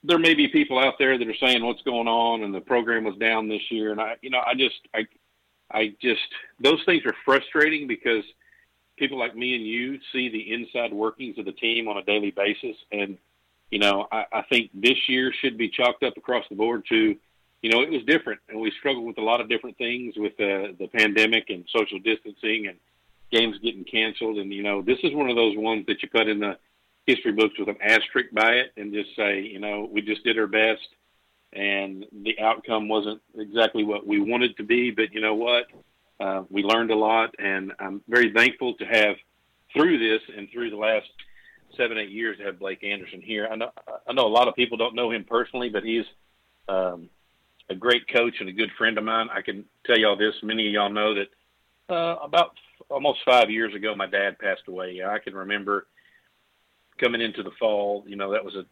[0.04, 3.04] there may be people out there that are saying what's going on and the program
[3.04, 5.06] was down this year, and I you know I just I
[5.70, 6.20] I just
[6.62, 8.24] those things are frustrating because
[8.98, 12.32] people like me and you see the inside workings of the team on a daily
[12.32, 13.16] basis, and
[13.70, 17.16] you know I, I think this year should be chalked up across the board to
[17.62, 20.32] you know it was different, and we struggled with a lot of different things with
[20.34, 22.78] uh, the pandemic and social distancing and
[23.30, 26.28] games getting canceled, and you know this is one of those ones that you put
[26.28, 26.56] in the
[27.06, 30.38] history books with an asterisk by it and just say you know we just did
[30.38, 30.86] our best
[31.52, 34.90] and the outcome wasn't exactly what we wanted to be.
[34.90, 35.66] But you know what?
[36.18, 39.16] Uh, we learned a lot, and I'm very thankful to have
[39.72, 41.08] through this and through the last
[41.76, 43.48] seven, eight years to have Blake Anderson here.
[43.50, 43.70] I know
[44.08, 46.04] I know a lot of people don't know him personally, but he's
[46.68, 47.08] um,
[47.68, 49.28] a great coach and a good friend of mine.
[49.32, 52.54] I can tell y'all this: many of y'all know that uh, about
[52.88, 55.02] almost five years ago, my dad passed away.
[55.04, 55.86] I can remember
[56.98, 58.04] coming into the fall.
[58.06, 58.64] You know, that was a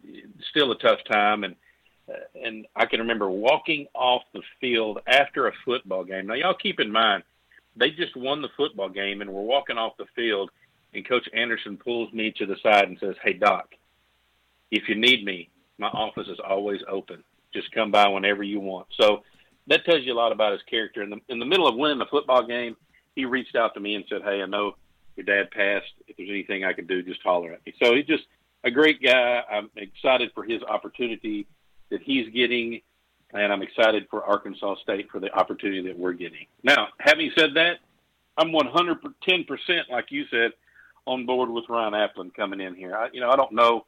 [0.50, 1.56] still a tough time, and
[2.08, 2.12] uh,
[2.42, 6.26] and I can remember walking off the field after a football game.
[6.26, 7.22] Now, y'all keep in mind,
[7.76, 10.50] they just won the football game, and we're walking off the field,
[10.94, 13.74] and Coach Anderson pulls me to the side and says, "Hey, Doc,
[14.70, 17.22] if you need me, my office is always open.
[17.52, 19.24] Just come by whenever you want." So
[19.66, 21.02] that tells you a lot about his character.
[21.02, 22.76] In the in the middle of winning the football game,
[23.14, 24.76] he reached out to me and said, "Hey, I know
[25.16, 25.92] your dad passed.
[26.06, 28.24] If there's anything I can do, just holler at me." So he's just
[28.64, 29.42] a great guy.
[29.50, 31.46] I'm excited for his opportunity
[31.90, 32.80] that he's getting,
[33.32, 36.46] and I'm excited for Arkansas State for the opportunity that we're getting.
[36.62, 37.78] Now, having said that,
[38.36, 40.52] I'm 110%, like you said,
[41.08, 42.94] on board with Ryan Aplin coming in here.
[42.94, 43.86] I, you know, I don't know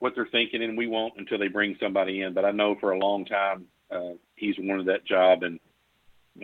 [0.00, 2.34] what they're thinking, and we won't until they bring somebody in.
[2.34, 5.60] But I know for a long time uh, he's wanted that job, and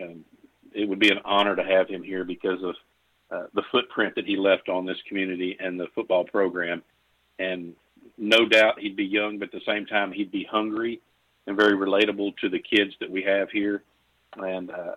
[0.01, 0.25] um,
[0.73, 2.75] it would be an honor to have him here because of
[3.29, 6.81] uh, the footprint that he left on this community and the football program.
[7.39, 7.75] And
[8.17, 11.01] no doubt he'd be young, but at the same time he'd be hungry
[11.47, 13.83] and very relatable to the kids that we have here.
[14.37, 14.95] And uh,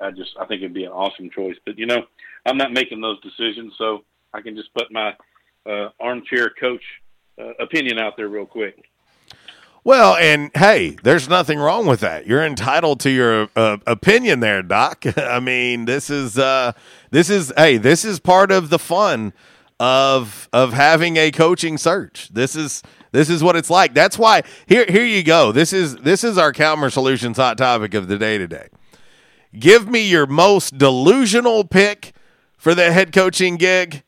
[0.00, 1.56] I just I think it'd be an awesome choice.
[1.64, 2.04] But you know,
[2.46, 4.04] I'm not making those decisions, so
[4.34, 5.14] I can just put my
[5.66, 6.82] uh, armchair coach
[7.40, 8.84] uh, opinion out there real quick.
[9.84, 12.26] Well, and hey, there's nothing wrong with that.
[12.26, 15.04] You're entitled to your uh, opinion there, Doc.
[15.16, 16.72] I mean, this is uh,
[17.10, 19.32] this is hey, this is part of the fun
[19.80, 22.28] of of having a coaching search.
[22.30, 22.82] This is
[23.12, 23.94] this is what it's like.
[23.94, 25.52] That's why here here you go.
[25.52, 28.68] This is this is our Calmer Solutions hot topic of the day today.
[29.58, 32.12] Give me your most delusional pick
[32.58, 34.02] for the head coaching gig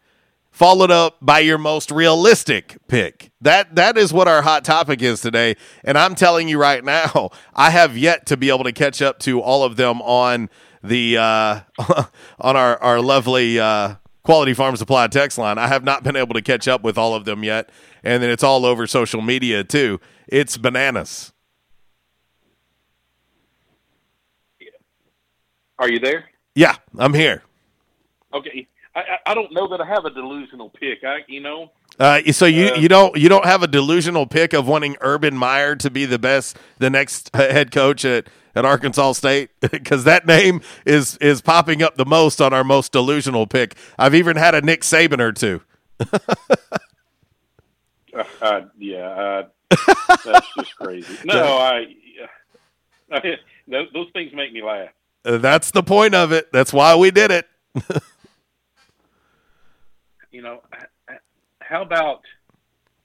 [0.60, 3.30] followed up by your most realistic pick.
[3.40, 5.56] That that is what our hot topic is today.
[5.84, 9.18] And I'm telling you right now, I have yet to be able to catch up
[9.20, 10.50] to all of them on
[10.82, 11.60] the uh,
[12.38, 15.56] on our our lovely uh, quality farm supply text line.
[15.56, 17.70] I have not been able to catch up with all of them yet,
[18.04, 19.98] and then it's all over social media too.
[20.28, 21.32] It's bananas.
[25.78, 26.26] Are you there?
[26.54, 27.44] Yeah, I'm here.
[28.34, 28.68] Okay.
[29.00, 31.04] I, I don't know that I have a delusional pick.
[31.04, 34.52] I, you know, Uh, so you, Uh, you don't you don't have a delusional pick
[34.52, 39.12] of wanting Urban Meyer to be the best the next head coach at, at Arkansas
[39.12, 43.76] State because that name is is popping up the most on our most delusional pick.
[43.98, 45.62] I've even had a Nick Saban or two.
[48.16, 49.42] uh, uh, yeah, uh,
[50.24, 51.14] that's just crazy.
[51.24, 51.86] No, I,
[53.12, 53.36] I
[53.68, 54.88] those, those things make me laugh.
[55.24, 56.50] Uh, That's the point of it.
[56.52, 57.46] That's why we did it.
[60.30, 60.62] You know,
[61.60, 62.22] how about?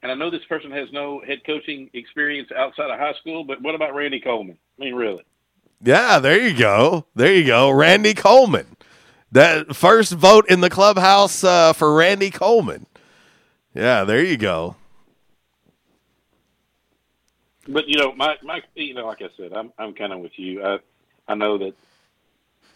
[0.03, 3.61] And I know this person has no head coaching experience outside of high school, but
[3.61, 4.57] what about Randy Coleman?
[4.79, 5.23] I mean, really?
[5.81, 7.05] Yeah, there you go.
[7.15, 7.71] There you go.
[7.71, 8.67] Randy Coleman.
[9.31, 12.85] That first vote in the clubhouse uh, for Randy Coleman.
[13.73, 14.75] Yeah, there you go.
[17.67, 20.37] But you know, my my, you know, like I said, I'm I'm kind of with
[20.37, 20.63] you.
[20.63, 20.77] I
[21.27, 21.73] I know that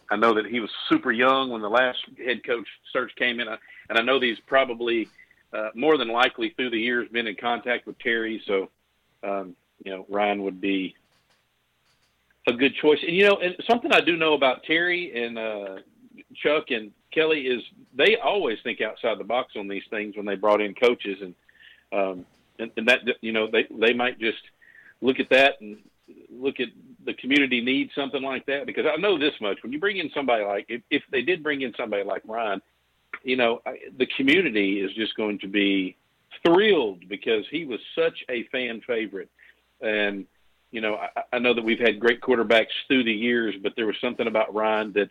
[0.09, 3.47] I know that he was super young when the last head coach search came in,
[3.47, 3.59] I-
[3.89, 5.07] and I know he's probably
[5.53, 8.41] uh, more than likely through the years been in contact with Terry.
[8.45, 8.69] So,
[9.23, 10.95] um, you know, Ryan would be
[12.47, 12.99] a good choice.
[13.05, 15.75] And you know, and something I do know about Terry and uh,
[16.35, 17.61] Chuck and Kelly is
[17.95, 21.35] they always think outside the box on these things when they brought in coaches, and
[21.91, 22.25] um,
[22.59, 24.41] and, and that you know they they might just
[25.01, 25.77] look at that and
[26.31, 26.67] look at
[27.05, 30.09] the community needs something like that because I know this much when you bring in
[30.13, 32.61] somebody like if, if they did bring in somebody like Ryan,
[33.23, 33.61] you know
[33.97, 35.95] the community is just going to be
[36.45, 39.29] thrilled because he was such a fan favorite,
[39.81, 40.25] and
[40.71, 43.85] you know I, I know that we've had great quarterbacks through the years, but there
[43.85, 45.09] was something about Ryan that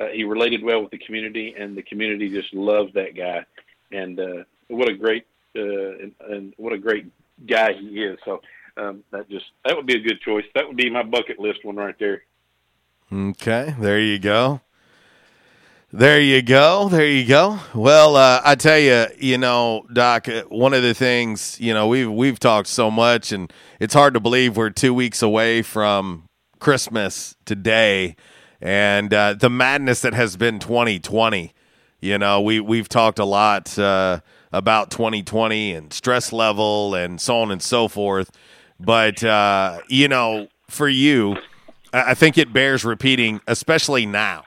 [0.00, 3.44] uh, he related well with the community, and the community just loved that guy,
[3.92, 5.26] and uh, what a great
[5.56, 7.06] uh, and, and what a great
[7.46, 8.18] guy he is.
[8.24, 8.40] So
[8.76, 10.44] um, that just that would be a good choice.
[10.54, 12.22] That would be my bucket list one right there.
[13.12, 14.60] Okay, there you go.
[15.90, 16.90] There you go.
[16.90, 17.60] There you go.
[17.74, 21.88] Well, uh, I tell you, you know, Doc, uh, one of the things, you know,
[21.88, 23.50] we've we've talked so much, and
[23.80, 26.28] it's hard to believe we're two weeks away from
[26.58, 28.16] Christmas today,
[28.60, 31.54] and uh, the madness that has been 2020.
[32.00, 34.20] You know, we we've talked a lot uh,
[34.52, 38.30] about 2020 and stress level and so on and so forth,
[38.78, 41.36] but uh, you know, for you,
[41.94, 44.44] I I think it bears repeating, especially now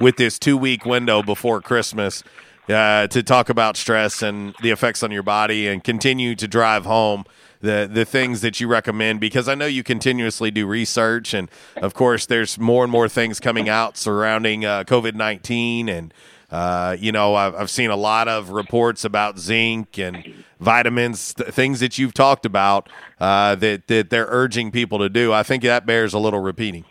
[0.00, 2.22] with this two week window before Christmas
[2.68, 6.84] uh, to talk about stress and the effects on your body and continue to drive
[6.84, 7.24] home
[7.60, 11.94] the the things that you recommend because I know you continuously do research and of
[11.94, 16.12] course there's more and more things coming out surrounding uh, COVID nineteen and
[16.50, 21.50] uh, you know I've, I've seen a lot of reports about zinc and vitamins th-
[21.50, 22.88] things that you've talked about
[23.18, 25.32] uh, that that they're urging people to do.
[25.32, 26.84] I think that bears a little repeating.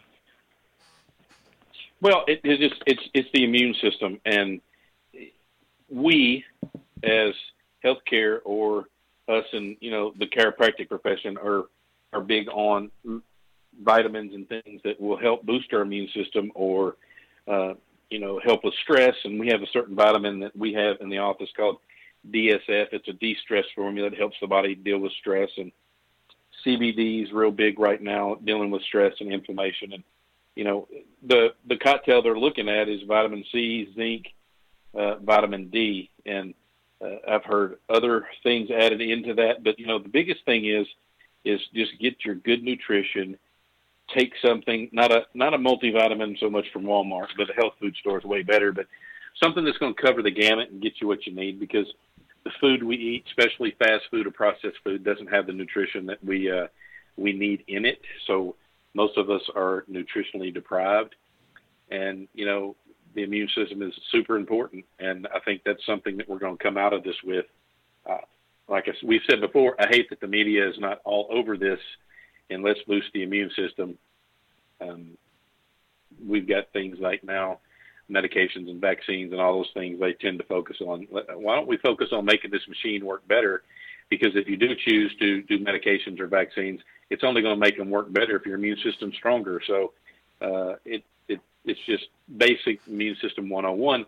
[2.03, 4.59] Well, it is just it's it's the immune system, and
[5.89, 6.43] we,
[7.01, 7.34] as
[7.81, 8.88] healthcare or
[9.30, 11.63] us and you know the chiropractic profession are
[12.11, 12.91] are big on
[13.81, 16.97] vitamins and things that will help boost our immune system or
[17.47, 17.73] uh,
[18.09, 19.15] you know help with stress.
[19.23, 21.77] And we have a certain vitamin that we have in the office called
[22.30, 22.88] DSF.
[22.91, 25.51] It's a de-stress formula that helps the body deal with stress.
[25.55, 25.71] And
[26.65, 29.93] CBD is real big right now, dealing with stress and inflammation.
[29.93, 30.03] And
[30.55, 30.88] you know
[31.27, 34.27] the the cocktail they're looking at is vitamin C, zinc,
[34.93, 36.53] uh, vitamin D, and
[37.03, 40.88] Uh, I've heard other things added into that, but you know the biggest thing is
[41.43, 43.38] is just get your good nutrition.
[44.17, 47.95] Take something not a not a multivitamin so much from Walmart, but a health food
[47.97, 48.71] store is way better.
[48.71, 48.88] But
[49.41, 51.88] something that's going to cover the gamut and get you what you need because
[52.45, 56.23] the food we eat, especially fast food or processed food, doesn't have the nutrition that
[56.23, 56.67] we uh,
[57.17, 57.99] we need in it.
[58.27, 58.55] So
[58.94, 61.15] most of us are nutritionally deprived,
[61.90, 62.76] and you know
[63.15, 66.64] the immune system is super important, and I think that's something that we're going to
[66.64, 67.45] come out of this with.
[68.10, 68.18] Uh,
[68.68, 71.80] like I, we've said before, I hate that the media is not all over this,
[72.49, 73.98] and let's boost the immune system.
[74.82, 75.18] Um,
[76.26, 77.60] we've got things like now
[78.10, 81.07] medications and vaccines and all those things they tend to focus on.
[81.10, 83.64] Why don't we focus on making this machine work better?
[84.09, 87.77] Because if you do choose to do medications or vaccines, it's only going to make
[87.77, 89.61] them work better if your immune system's stronger.
[89.65, 89.93] So
[90.41, 92.05] uh, it, it it's just
[92.38, 94.05] basic immune system 101.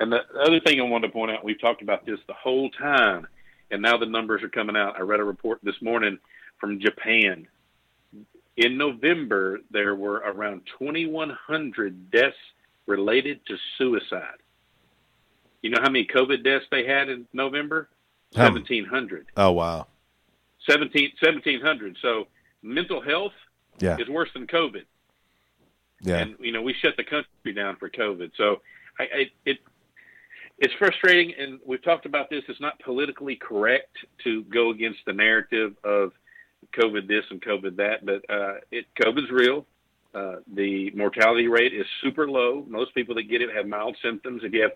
[0.00, 2.70] And the other thing I wanted to point out, we've talked about this the whole
[2.70, 3.26] time,
[3.70, 4.96] and now the numbers are coming out.
[4.96, 6.18] I read a report this morning
[6.60, 7.46] from Japan.
[8.56, 12.36] In November, there were around 2,100 deaths
[12.86, 14.38] related to suicide.
[15.62, 17.88] You know how many COVID deaths they had in November?
[18.36, 19.26] How- 1,700.
[19.36, 19.86] Oh wow.
[20.68, 21.96] 17, 1,700.
[22.02, 22.28] So
[22.62, 23.32] mental health
[23.80, 23.96] Yeah.
[23.98, 24.84] is worse than COVID.
[26.00, 26.18] Yeah.
[26.18, 28.30] And, you know, we shut the country down for COVID.
[28.36, 28.60] So
[28.98, 29.58] I, I, it,
[30.58, 31.34] it's frustrating.
[31.38, 32.42] And we've talked about this.
[32.48, 36.12] It's not politically correct to go against the narrative of
[36.76, 39.64] COVID this and COVID that, but uh, it COVID's real.
[40.14, 42.64] Uh, the mortality rate is super low.
[42.68, 44.42] Most people that get it have mild symptoms.
[44.42, 44.72] If you have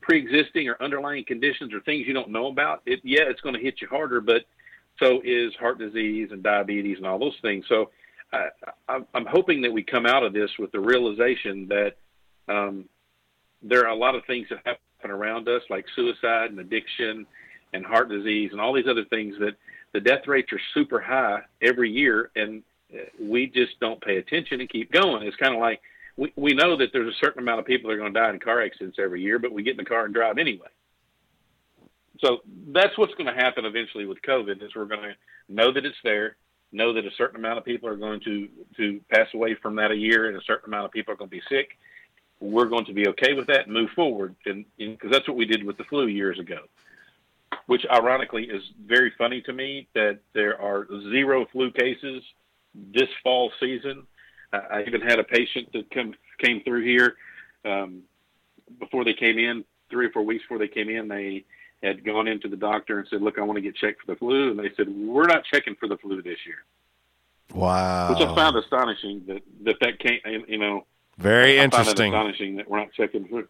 [0.00, 3.60] pre-existing or underlying conditions or things you don't know about, it yeah, it's going to
[3.60, 4.20] hit you harder.
[4.20, 4.42] But
[4.98, 7.64] so is heart disease and diabetes and all those things.
[7.68, 7.90] So
[8.32, 8.48] I,
[8.88, 11.96] I'm I'm hoping that we come out of this with the realization that
[12.48, 12.84] um,
[13.62, 17.26] there are a lot of things that happen around us, like suicide and addiction
[17.72, 19.56] and heart disease and all these other things that
[19.92, 22.62] the death rates are super high every year, and
[22.94, 25.26] uh, we just don't pay attention and keep going.
[25.26, 25.80] It's kind of like
[26.16, 28.30] we, we know that there's a certain amount of people that are going to die
[28.30, 30.68] in car accidents every year, but we get in the car and drive anyway.
[32.20, 32.38] So
[32.68, 35.14] that's what's going to happen eventually with COVID is we're going to
[35.48, 36.36] know that it's there,
[36.72, 39.90] know that a certain amount of people are going to, to pass away from that
[39.90, 41.76] a year and a certain amount of people are going to be sick.
[42.40, 44.34] We're going to be okay with that and move forward.
[44.46, 46.60] And because that's what we did with the flu years ago,
[47.66, 52.22] which ironically is very funny to me that there are zero flu cases
[52.74, 54.06] this fall season.
[54.52, 57.16] I I even had a patient that come, came through here
[57.64, 58.02] um,
[58.78, 61.08] before they came in, three or four weeks before they came in.
[61.08, 61.44] They
[61.82, 64.18] had gone into the doctor and said, "Look, I want to get checked for the
[64.18, 66.64] flu," and they said, "We're not checking for the flu this year,"
[67.54, 68.10] Wow.
[68.10, 70.20] which I found astonishing that that that came.
[70.48, 70.86] You know,
[71.18, 72.12] Very I interesting.
[72.14, 73.48] astonishing that we're not checking for.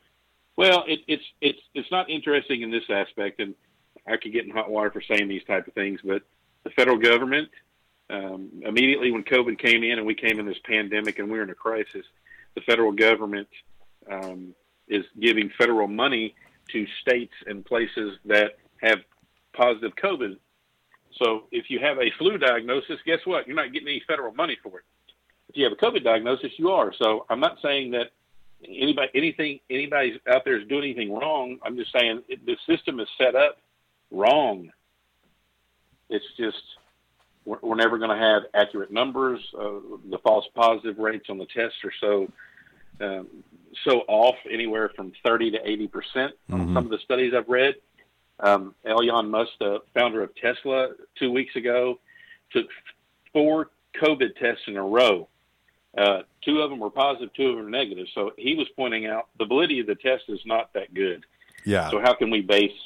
[0.57, 3.55] Well, it, it's it's it's not interesting in this aspect, and
[4.07, 6.23] I could get in hot water for saying these type of things, but
[6.65, 7.49] the federal government
[8.11, 11.43] um, immediately when COVID came in and we came in this pandemic and we we're
[11.43, 12.07] in a crisis,
[12.55, 13.49] the federal government
[14.11, 14.55] um,
[14.89, 16.35] is giving federal money
[16.73, 18.99] to states and places that have
[19.53, 20.37] positive COVID.
[21.19, 23.47] So if you have a flu diagnosis, guess what?
[23.47, 24.85] You're not getting any federal money for it.
[25.49, 26.93] If you have a COVID diagnosis, you are.
[26.99, 28.11] So I'm not saying that
[28.65, 31.59] anybody, anything, anybody out there is doing anything wrong.
[31.65, 33.59] I'm just saying it, the system is set up
[34.11, 34.71] wrong.
[36.11, 36.63] It's just
[37.47, 39.41] we're, we're never going to have accurate numbers.
[39.59, 42.31] Uh, the false positive rates on the tests are so
[43.01, 43.27] um,
[43.85, 46.75] so off, anywhere from 30 to 80 percent on Mhm.
[46.75, 47.75] some of the studies I've read.
[48.41, 51.99] Um, Elon Musk, the founder of Tesla, two weeks ago
[52.53, 52.67] took
[53.33, 53.71] four
[54.03, 55.29] COVID tests in a row.
[55.97, 58.07] Uh, two of them were positive, two of them were negative.
[58.15, 61.25] So he was pointing out the validity of the test is not that good.
[61.65, 61.91] Yeah.
[61.91, 62.77] So how can we base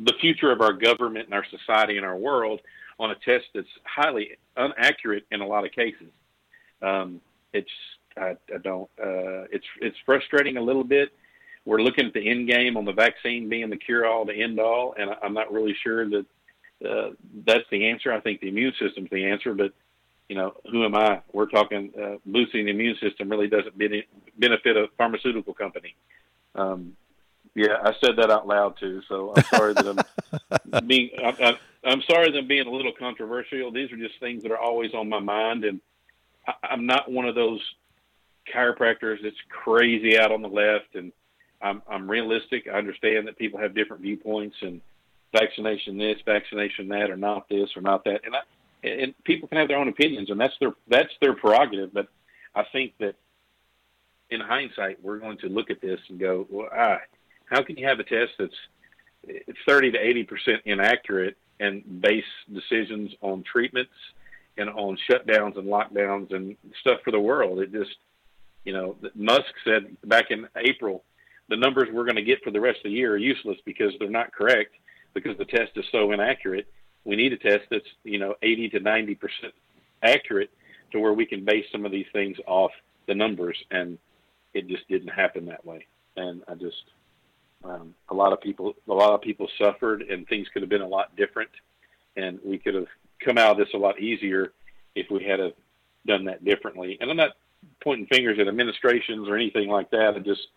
[0.00, 2.60] the future of our government and our society and our world
[2.98, 6.08] on a test that's highly inaccurate in a lot of cases?
[6.80, 7.20] Um,
[7.52, 7.70] it's
[8.16, 8.90] I, I don't.
[9.00, 11.10] Uh, it's it's frustrating a little bit.
[11.64, 14.58] We're looking at the end game on the vaccine being the cure all, the end
[14.58, 16.26] all, and I- I'm not really sure that
[16.84, 17.10] uh,
[17.46, 18.12] that's the answer.
[18.12, 19.72] I think the immune system's the answer, but
[20.28, 21.20] you know, who am I?
[21.32, 24.04] We're talking uh, boosting the immune system really doesn't bene-
[24.38, 25.94] benefit a pharmaceutical company.
[26.54, 26.96] Um,
[27.54, 30.04] yeah, I said that out loud too, so I'm sorry that
[30.72, 31.10] I'm being.
[31.22, 33.72] I, I, I'm sorry that I'm being a little controversial.
[33.72, 35.80] These are just things that are always on my mind, and
[36.46, 37.60] I, I'm not one of those
[38.52, 40.94] chiropractors that's crazy out on the left.
[40.94, 41.12] And
[41.60, 42.68] I'm, I'm realistic.
[42.68, 44.80] I understand that people have different viewpoints and
[45.32, 48.40] vaccination this, vaccination that, or not this or not that, and I,
[48.84, 51.92] and people can have their own opinions, and that's their that's their prerogative.
[51.94, 52.08] But
[52.54, 53.14] I think that
[54.30, 56.98] in hindsight, we're going to look at this and go, well, ah,
[57.46, 58.54] how can you have a test that's
[59.24, 63.92] it's 30 to 80 percent inaccurate and base decisions on treatments
[64.58, 67.60] and on shutdowns and lockdowns and stuff for the world.
[67.60, 67.96] It just,
[68.64, 71.04] you know, Musk said back in April,
[71.48, 73.92] the numbers we're going to get for the rest of the year are useless because
[73.98, 74.74] they're not correct
[75.14, 76.66] because the test is so inaccurate.
[77.04, 79.54] We need a test that's, you know, 80 to 90 percent
[80.02, 80.50] accurate
[80.90, 82.72] to where we can base some of these things off
[83.06, 83.56] the numbers.
[83.70, 83.98] And
[84.52, 85.86] it just didn't happen that way.
[86.16, 86.82] And I just,
[87.64, 90.82] um, a lot of people, a lot of people suffered, and things could have been
[90.82, 91.50] a lot different,
[92.16, 92.88] and we could have
[93.24, 94.52] come out of this a lot easier
[94.94, 95.52] if we had have
[96.06, 96.98] done that differently.
[97.00, 97.30] And I'm not
[97.82, 100.14] pointing fingers at administrations or anything like that.
[100.14, 100.48] I just,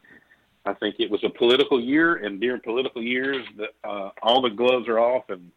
[0.65, 4.49] I think it was a political year, and during political years, the, uh, all the
[4.49, 5.51] gloves are off, and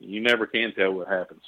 [0.00, 1.42] you never can tell what happens.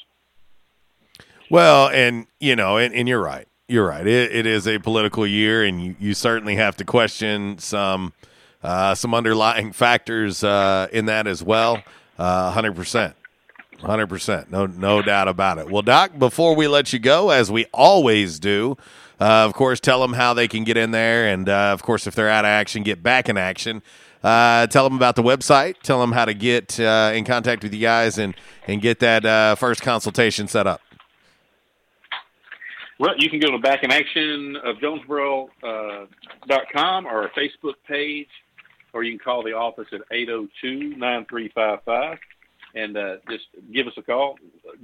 [1.50, 3.48] Well, and you know, and, and you're right.
[3.66, 4.06] You're right.
[4.06, 8.12] It, it is a political year, and you, you certainly have to question some
[8.62, 11.82] uh, some underlying factors uh, in that as well.
[12.18, 13.14] Uh, hundred percent,
[13.80, 15.70] hundred percent, no no doubt about it.
[15.70, 18.76] Well, Doc, before we let you go, as we always do,
[19.20, 22.06] uh, of course, tell them how they can get in there, and uh, of course,
[22.06, 23.82] if they're out of action, get back in action.
[24.22, 25.76] Tell them about the website.
[25.82, 28.34] Tell them how to get in contact with you guys and
[28.66, 30.82] and get that first consultation set up.
[33.00, 35.46] Well, you can go to Back in Action of Jonesboro.com
[37.06, 38.28] uh, or our Facebook page,
[38.92, 42.18] or you can call the office at 802 9355
[42.74, 44.36] and uh, just give us a call.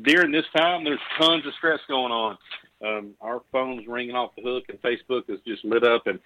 [0.03, 2.39] During this time, there's tons of stress going on.
[2.85, 6.19] Um, our phone's ringing off the hook, and Facebook is just lit up, and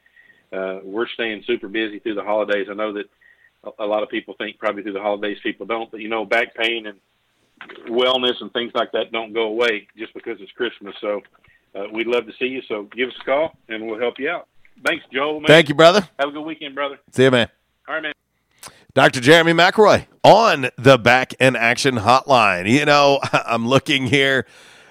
[0.53, 2.69] uh, we're staying super busy through the holidays.
[2.71, 3.07] I know that
[3.65, 6.25] a, a lot of people think probably through the holidays people don't, but you know,
[6.25, 6.99] back pain and
[7.89, 10.95] wellness and things like that don't go away just because it's Christmas.
[11.01, 11.21] So
[11.75, 12.63] uh, we'd love to see you.
[12.69, 14.49] So give us a call and we'll help you out.
[14.85, 15.41] Thanks, Joel.
[15.41, 15.47] Man.
[15.47, 16.09] Thank you, brother.
[16.19, 16.99] Have a good weekend, brother.
[17.13, 17.49] See you, man.
[17.91, 18.13] All right, man.
[18.95, 19.19] Dr.
[19.19, 22.71] Jeremy McElroy on the Back in Action Hotline.
[22.71, 24.47] You know, I'm looking here.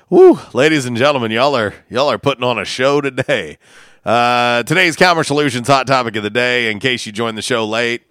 [0.09, 3.57] Woo, ladies and gentlemen, y'all are y'all are putting on a show today.
[4.03, 6.69] Uh, today's Calmer Solutions hot topic of the day.
[6.69, 8.03] In case you joined the show late,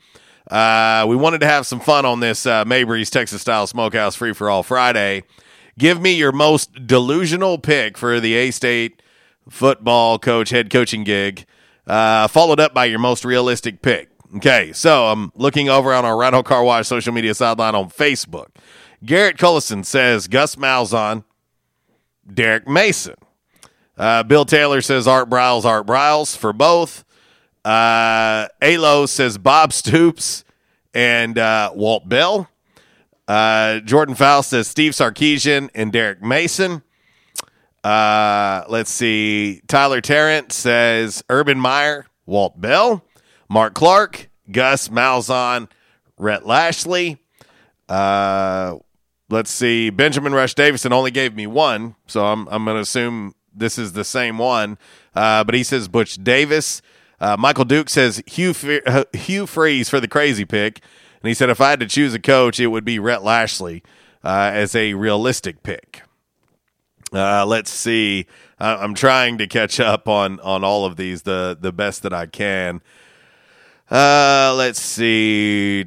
[0.51, 4.33] uh, we wanted to have some fun on this uh, Mabry's Texas Style Smokehouse Free
[4.33, 5.23] for All Friday.
[5.77, 9.03] Give me your most delusional pick for the A State
[9.51, 11.45] football coach head coaching gig,
[11.87, 14.09] uh, followed up by your most realistic pick.
[14.37, 18.49] Okay, so I'm looking over on our Rhino Car Wash social media sideline on Facebook.
[19.05, 21.25] Garrett Cullison says Gus Malzahn,
[22.33, 23.15] Derek Mason.
[23.97, 27.05] Uh, Bill Taylor says Art Briles, Art Briles for both.
[27.65, 30.45] Uh, Alo says Bob Stoops
[30.93, 32.49] and uh, Walt Bell.
[33.27, 36.83] Uh, Jordan Faust says Steve Sarkisian and Derek Mason.
[37.83, 39.63] Uh, let's see.
[39.69, 43.05] Tyler Tarrant says Urban Meyer, Walt Bell,
[43.49, 45.69] Mark Clark, Gus Malzahn,
[46.17, 47.19] Rhett Lashlee.
[47.89, 48.77] Uh,
[49.29, 49.91] let's see.
[49.91, 53.93] Benjamin Rush Davison only gave me one, so I'm I'm going to assume this is
[53.93, 54.79] the same one.
[55.15, 56.83] Uh, but he says Butch Davis.
[57.21, 58.55] Uh, Michael Duke says Hugh
[59.13, 60.81] Hugh Freeze for the crazy pick.
[61.21, 63.83] And he said, if I had to choose a coach, it would be Rhett Lashlee
[64.23, 66.03] uh, as a realistic pick.
[67.13, 68.27] Uh, let's see.
[68.61, 72.27] I'm trying to catch up on on all of these the the best that I
[72.27, 72.83] can.
[73.91, 75.85] Uh, let's see.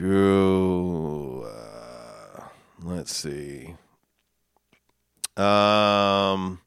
[0.00, 1.48] Uh,
[2.82, 3.74] let's see.
[5.36, 6.58] Um.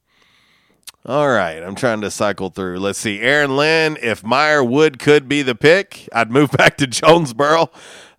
[1.07, 2.79] All right, I'm trying to cycle through.
[2.79, 3.19] Let's see.
[3.19, 7.69] Aaron Lynn, if Meyer Wood could be the pick, I'd move back to Jonesboro.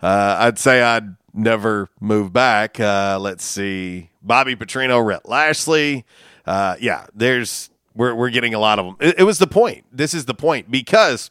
[0.00, 2.78] Uh, I'd say I'd never move back.
[2.78, 4.10] Uh, let's see.
[4.22, 6.04] Bobby Petrino, Rhett Lashlee.
[6.44, 8.96] Uh, yeah, there's we're we're getting a lot of them.
[9.00, 9.84] It, it was the point.
[9.90, 11.30] This is the point because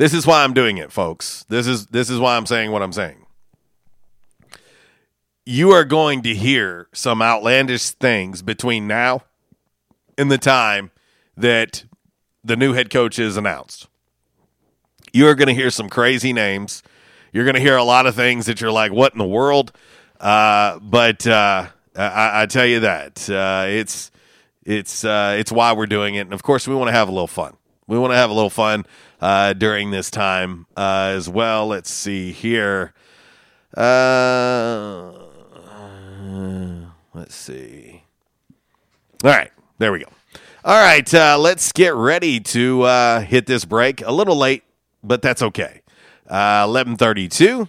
[0.00, 1.44] this is why I'm doing it, folks.
[1.50, 3.26] This is this is why I'm saying what I'm saying.
[5.44, 9.24] You are going to hear some outlandish things between now
[10.16, 10.90] and the time
[11.36, 11.84] that
[12.42, 13.88] the new head coach is announced.
[15.12, 16.82] You are going to hear some crazy names.
[17.30, 19.70] You're going to hear a lot of things that you're like, "What in the world?"
[20.18, 24.10] Uh, but uh, I, I, tell you that uh, it's
[24.64, 27.12] it's uh, it's why we're doing it, and of course, we want to have a
[27.12, 27.54] little fun.
[27.86, 28.86] We want to have a little fun
[29.20, 31.66] uh, during this time uh, as well.
[31.66, 32.92] Let's see here.
[33.76, 35.12] Uh,
[37.14, 38.04] let's see.
[39.22, 39.50] All right.
[39.78, 40.10] There we go.
[40.62, 44.02] All right, uh, let's get ready to uh, hit this break.
[44.02, 44.62] A little late,
[45.02, 45.80] but that's okay.
[46.28, 47.66] Uh, 1132,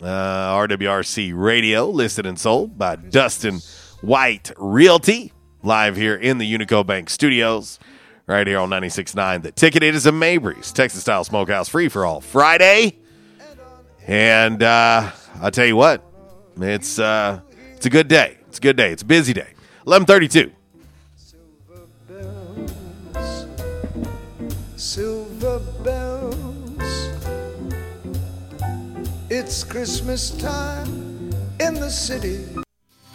[0.00, 3.60] uh, RWRC Radio, listed and sold by Dustin
[4.00, 7.78] White Realty, live here in the Unico Bank studios,
[8.26, 9.42] right here on 96.9.
[9.42, 12.98] The ticket it is a Mabry's Texas Style Smokehouse free for all Friday.
[14.06, 16.04] And uh, I'll tell you what,
[16.60, 17.40] it's uh,
[17.76, 18.38] it's a good day.
[18.48, 18.90] It's a good day.
[18.92, 19.54] It's a busy day.
[19.86, 20.50] Eleven thirty-two.
[24.76, 27.08] silver bells.
[29.30, 31.30] It's Christmas time
[31.60, 32.44] in the city.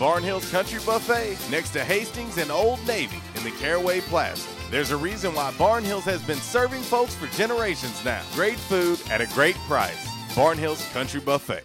[0.00, 4.48] Barnhill's Country Buffet next to Hastings and Old Navy in the Caraway Plaza.
[4.70, 8.22] There's a reason why Barnhills has been serving folks for generations now.
[8.32, 10.08] Great food at a great price.
[10.34, 11.64] Barnhills Country Buffet.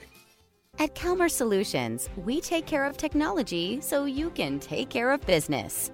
[0.80, 5.94] At Calmer Solutions, we take care of technology so you can take care of business.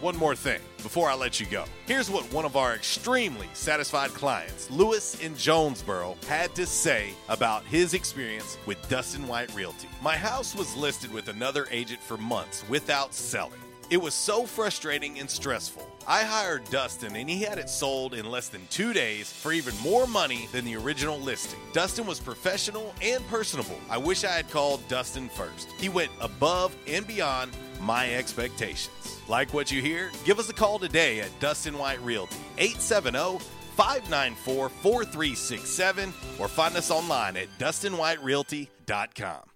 [0.00, 1.64] one more thing before I let you go.
[1.86, 7.64] Here's what one of our extremely satisfied clients, Lewis in Jonesboro, had to say about
[7.64, 9.88] his experience with Dustin White Realty.
[10.02, 13.60] My house was listed with another agent for months without selling.
[13.88, 15.88] It was so frustrating and stressful.
[16.08, 19.74] I hired Dustin and he had it sold in less than two days for even
[19.78, 21.60] more money than the original listing.
[21.72, 23.78] Dustin was professional and personable.
[23.88, 25.70] I wish I had called Dustin first.
[25.78, 29.20] He went above and beyond my expectations.
[29.28, 30.10] Like what you hear?
[30.24, 33.38] Give us a call today at Dustin White Realty, 870
[33.76, 39.55] 594 4367, or find us online at DustinWhiteRealty.com.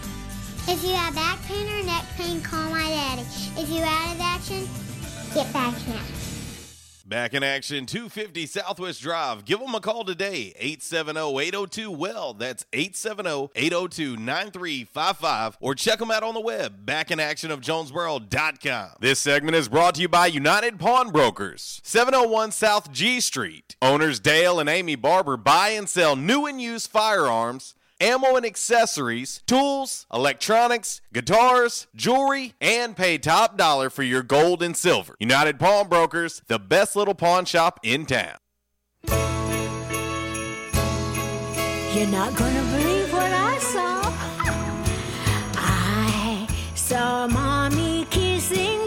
[0.67, 3.23] If you have back pain or neck pain, call my daddy.
[3.57, 4.69] If you're out of action,
[5.33, 6.21] get back in.
[7.11, 9.43] Back in action, 250 Southwest Drive.
[9.43, 12.35] Give them a call today, 870-802-WELL.
[12.35, 15.55] That's 870-802-9355.
[15.59, 18.89] Or check them out on the web, backinactionofjonesboro.com.
[19.01, 23.75] This segment is brought to you by United Pawnbrokers, 701 South G Street.
[23.81, 29.41] Owners Dale and Amy Barber buy and sell new and used firearms ammo and accessories,
[29.45, 35.15] tools, electronics, guitars, jewelry, and pay top dollar for your gold and silver.
[35.19, 38.37] United Pawnbrokers, the best little pawn shop in town.
[41.93, 44.01] You're not gonna believe what I saw.
[45.55, 48.80] I saw mommy kissing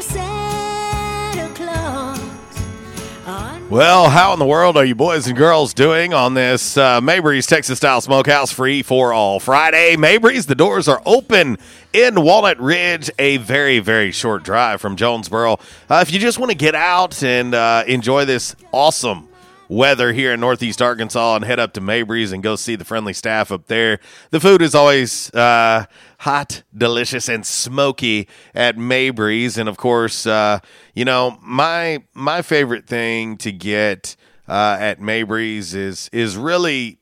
[3.74, 7.44] Well, how in the world are you boys and girls doing on this uh, Mabry's
[7.44, 9.96] Texas Style Smokehouse free for all Friday?
[9.96, 11.58] Mabry's, the doors are open
[11.92, 15.58] in Walnut Ridge, a very, very short drive from Jonesboro.
[15.90, 19.26] Uh, if you just want to get out and uh, enjoy this awesome
[19.68, 23.12] weather here in Northeast Arkansas and head up to Mabry's and go see the friendly
[23.12, 23.98] staff up there.
[24.30, 25.86] The food is always uh,
[26.18, 30.60] hot, delicious, and smoky at Mabry's, and of course, uh,
[30.94, 34.16] you know my my favorite thing to get
[34.48, 36.98] uh, at Mabry's is is really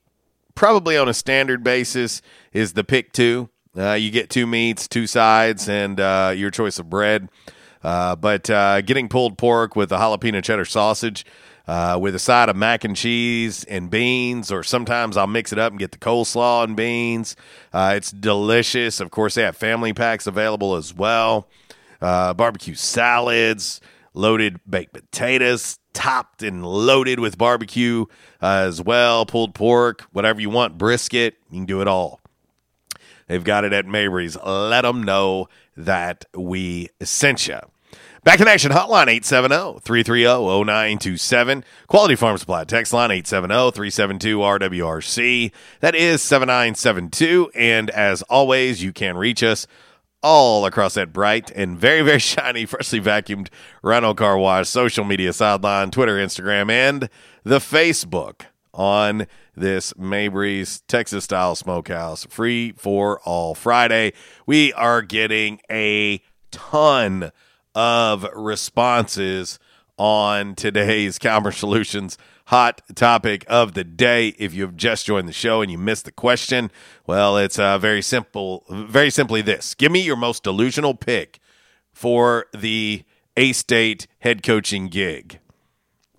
[0.54, 2.22] probably on a standard basis
[2.52, 3.48] is the pick two.
[3.76, 7.28] Uh, you get two meats, two sides, and uh, your choice of bread.
[7.82, 8.44] Uh, but
[8.86, 11.24] getting pulled pork with a jalapeno cheddar sausage
[11.66, 15.58] uh, with a side of mac and cheese and beans, or sometimes I'll mix it
[15.58, 17.36] up and get the coleslaw and beans.
[17.72, 19.00] Uh, it's delicious.
[19.00, 21.48] Of course, they have family packs available as well.
[22.00, 23.80] Uh, barbecue salads,
[24.14, 28.06] loaded baked potatoes, topped and loaded with barbecue
[28.42, 31.36] uh, as well, pulled pork, whatever you want, brisket.
[31.50, 32.20] You can do it all.
[33.28, 34.36] They've got it at Mabry's.
[34.36, 37.60] Let them know that we sent you.
[38.24, 39.08] Back in action hotline
[39.82, 41.64] 870-330-0927.
[41.88, 45.50] Quality Farm Supply text line 870-372-RWRC.
[45.80, 49.66] That is 7972 and as always you can reach us
[50.22, 53.48] all across that bright and very very shiny freshly vacuumed
[53.82, 57.08] Rhino car wash social media sideline Twitter, Instagram and
[57.42, 58.42] the Facebook
[58.72, 59.26] on
[59.56, 64.12] this Mabry's Texas style smokehouse free for all Friday.
[64.46, 66.22] We are getting a
[66.52, 67.32] ton
[67.74, 69.58] of responses
[69.96, 74.28] on today's Calmer Solutions hot topic of the day.
[74.38, 76.70] If you have just joined the show and you missed the question,
[77.06, 78.64] well, it's uh, very simple.
[78.68, 81.38] Very simply, this: Give me your most delusional pick
[81.92, 83.04] for the
[83.36, 85.38] A State head coaching gig.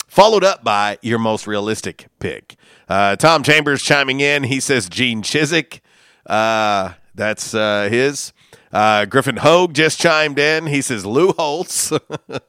[0.07, 2.55] Followed up by your most realistic pick.
[2.87, 4.43] Uh, Tom Chambers chiming in.
[4.43, 5.79] He says Gene Chizik.
[6.25, 8.31] Uh, that's uh, his.
[8.73, 10.65] Uh, Griffin Hogue just chimed in.
[10.65, 11.93] He says Lou Holtz.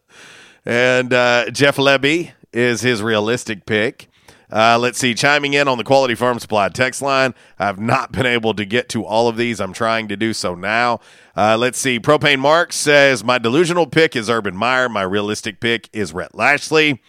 [0.64, 4.08] and uh, Jeff Levy is his realistic pick.
[4.50, 7.34] Uh, let's see, chiming in on the Quality Farm Supply text line.
[7.58, 9.60] I've not been able to get to all of these.
[9.60, 11.00] I'm trying to do so now.
[11.36, 11.98] Uh, let's see.
[11.98, 14.88] Propane Mark says, My delusional pick is Urban Meyer.
[14.88, 17.00] My realistic pick is Rhett Lashlee.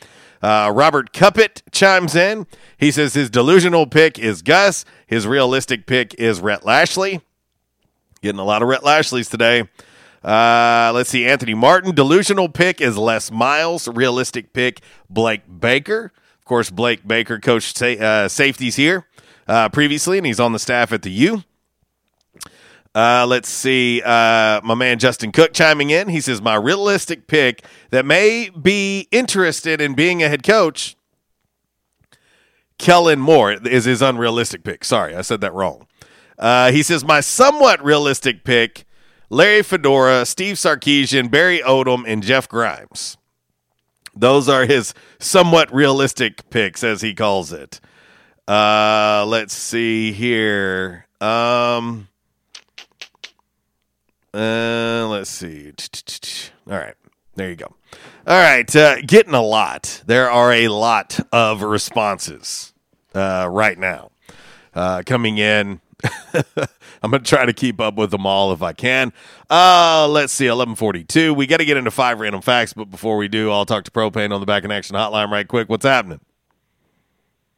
[0.42, 2.48] Uh, Robert Cuppet chimes in.
[2.78, 4.84] He says his delusional pick is Gus.
[5.08, 7.22] His realistic pick is Rhett Lashlee.
[8.22, 9.68] Getting a lot of Rhett Lashlees today.
[10.24, 11.26] Uh, let's see.
[11.26, 11.94] Anthony Martin.
[11.94, 13.88] Delusional pick is Les Miles.
[13.88, 16.12] Realistic pick, Blake Baker.
[16.40, 19.06] Of course, Blake Baker coached sa- uh, safeties here
[19.48, 21.44] uh, previously, and he's on the staff at the U.
[22.96, 24.02] Uh, let's see.
[24.04, 26.08] Uh, my man Justin Cook chiming in.
[26.08, 30.96] He says, My realistic pick that may be interested in being a head coach,
[32.78, 34.86] Kellen Moore, is his unrealistic pick.
[34.86, 35.88] Sorry, I said that wrong.
[36.38, 38.86] Uh, he says, My somewhat realistic pick,
[39.30, 43.18] Larry Fedora, Steve Sarkisian, Barry Odom, and Jeff Grimes.
[44.16, 47.80] Those are his somewhat realistic picks, as he calls it.
[48.48, 51.08] Uh, let's see here.
[51.20, 52.08] Um,
[54.34, 55.74] uh, let's see.
[56.70, 56.96] All right,
[57.36, 57.76] there you go.
[58.28, 60.02] All right, uh, getting a lot.
[60.06, 62.74] There are a lot of responses
[63.14, 64.12] uh, right now
[64.74, 65.82] uh, coming in.
[67.04, 69.14] I'm going to try to keep up with them all if I can.
[69.50, 71.34] Uh, let's see, 1142.
[71.34, 73.92] We got to get into five random facts, but before we do, I'll talk to
[73.92, 75.70] Propane on the Back in Action hotline right quick.
[75.70, 76.20] What's happening?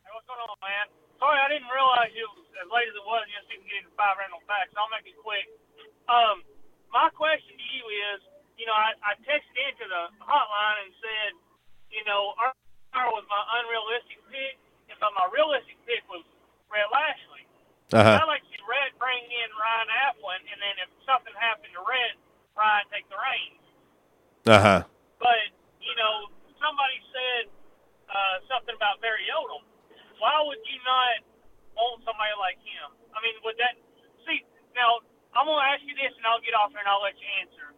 [0.04, 0.88] Hey, what's going on, man?
[1.20, 3.24] Sorry, I didn't realize you as late as it was.
[3.30, 4.74] You just didn't get into five random facts.
[4.76, 5.46] I'll make it quick.
[6.08, 6.42] Um,
[6.90, 7.84] my question to you
[8.16, 8.20] is,
[8.58, 11.32] you know, I, I texted into the hotline and said,
[11.94, 14.58] you know, Arthur was my unrealistic pick,
[14.98, 16.26] but my realistic pick was
[16.74, 17.37] Rhett Lashlee.
[17.96, 18.20] Uh-huh.
[18.20, 21.84] I like to see Rhett bring in Ryan Aplin, and then if something happened to
[21.88, 22.20] Rhett,
[22.52, 23.64] Ryan take the reins.
[24.44, 24.82] Uh huh.
[25.24, 26.28] But you know,
[26.60, 27.44] somebody said
[28.12, 29.64] uh, something about Barry Odom.
[30.20, 31.24] Why would you not
[31.80, 32.92] want somebody like him?
[33.16, 33.80] I mean, would that
[34.28, 34.44] see
[34.76, 35.00] now?
[35.32, 37.72] I'm gonna ask you this, and I'll get off here and I'll let you answer.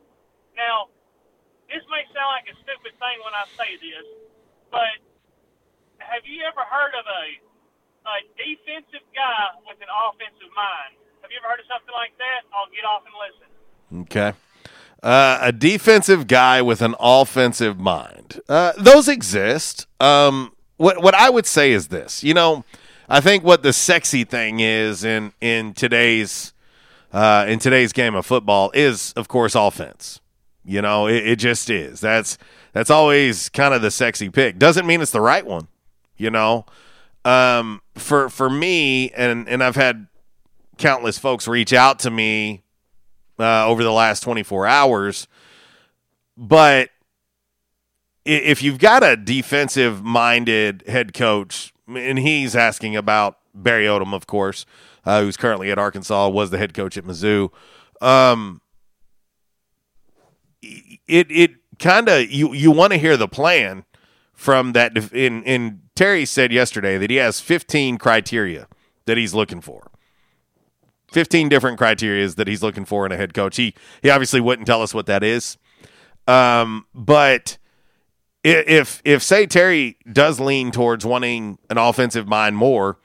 [0.57, 0.89] Now,
[1.69, 4.07] this may sound like a stupid thing when I say this,
[4.73, 4.89] but
[6.01, 7.23] have you ever heard of a
[8.05, 10.95] a defensive guy with an offensive mind?
[11.21, 12.47] Have you ever heard of something like that?
[12.53, 13.47] I'll get off and listen.
[14.07, 14.33] Okay.
[15.01, 18.41] Uh, a defensive guy with an offensive mind.
[18.49, 19.87] Uh, those exist.
[19.99, 22.23] Um, what what I would say is this.
[22.23, 22.65] You know,
[23.07, 26.53] I think what the sexy thing is in in today's
[27.13, 30.19] uh, in today's game of football is, of course, offense.
[30.65, 32.01] You know, it, it just is.
[32.01, 32.37] That's
[32.73, 34.59] that's always kind of the sexy pick.
[34.59, 35.67] Doesn't mean it's the right one.
[36.17, 36.65] You know,
[37.25, 40.07] um, for for me, and and I've had
[40.77, 42.63] countless folks reach out to me
[43.39, 45.27] uh, over the last 24 hours.
[46.37, 46.89] But
[48.25, 54.27] if you've got a defensive minded head coach, and he's asking about Barry Odom, of
[54.27, 54.65] course,
[55.05, 57.49] uh, who's currently at Arkansas, was the head coach at Mizzou.
[58.01, 58.61] Um,
[60.61, 63.85] it it kind of you you want to hear the plan
[64.39, 64.97] from that.
[65.13, 68.67] In in Terry said yesterday that he has 15 criteria
[69.05, 69.91] that he's looking for.
[71.11, 73.57] 15 different criterias that he's looking for in a head coach.
[73.57, 75.57] He he obviously wouldn't tell us what that is.
[76.25, 77.57] Um, but
[78.43, 82.97] if if say Terry does lean towards wanting an offensive mind more,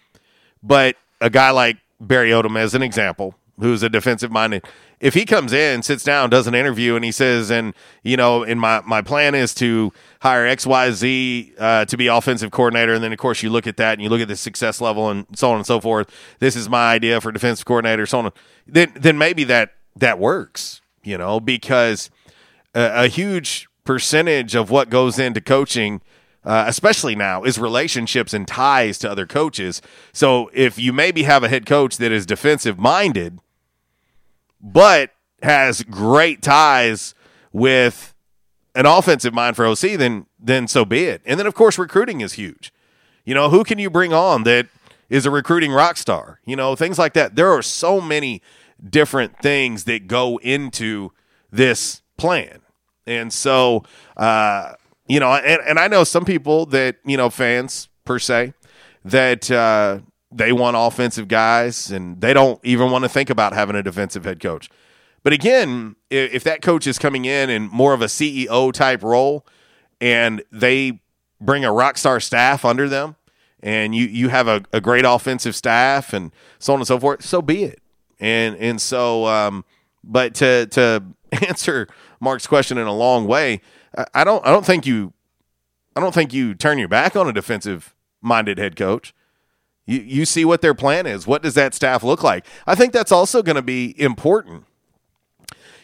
[0.62, 4.64] but a guy like Barry Odom as an example, who's a defensive minded,
[5.00, 8.42] if he comes in, sits down, does an interview, and he says, and you know,
[8.42, 12.94] and my my plan is to hire X Y Z uh, to be offensive coordinator,
[12.94, 15.10] and then of course you look at that and you look at the success level
[15.10, 16.10] and so on and so forth.
[16.38, 18.32] This is my idea for defensive coordinator, so on.
[18.66, 22.10] Then then maybe that that works, you know, because
[22.74, 26.00] a, a huge percentage of what goes into coaching.
[26.46, 29.80] Uh, especially now, is relationships and ties to other coaches.
[30.12, 33.38] So if you maybe have a head coach that is defensive minded,
[34.64, 35.10] but
[35.42, 37.14] has great ties
[37.52, 38.14] with
[38.74, 41.22] an offensive mind for OC, then then so be it.
[41.24, 42.72] And then of course recruiting is huge.
[43.24, 44.66] You know, who can you bring on that
[45.08, 46.40] is a recruiting rock star?
[46.44, 47.36] You know, things like that.
[47.36, 48.42] There are so many
[48.82, 51.12] different things that go into
[51.52, 52.60] this plan.
[53.06, 53.84] And so
[54.16, 54.72] uh,
[55.06, 58.54] you know, and, and I know some people that, you know, fans per se,
[59.04, 59.98] that uh
[60.34, 64.24] they want offensive guys and they don't even want to think about having a defensive
[64.24, 64.68] head coach.
[65.22, 69.46] But again, if, that coach is coming in in more of a CEO type role
[70.00, 71.00] and they
[71.40, 73.16] bring a rock star staff under them
[73.62, 77.24] and you, you have a, a great offensive staff and so on and so forth,
[77.24, 77.80] so be it.
[78.20, 79.64] And and so um,
[80.02, 81.02] but to to
[81.46, 81.88] answer
[82.20, 83.60] Mark's question in a long way,
[84.12, 85.12] I don't I don't think you
[85.96, 89.14] I don't think you turn your back on a defensive minded head coach.
[89.86, 91.26] You you see what their plan is.
[91.26, 92.46] What does that staff look like?
[92.66, 94.64] I think that's also going to be important.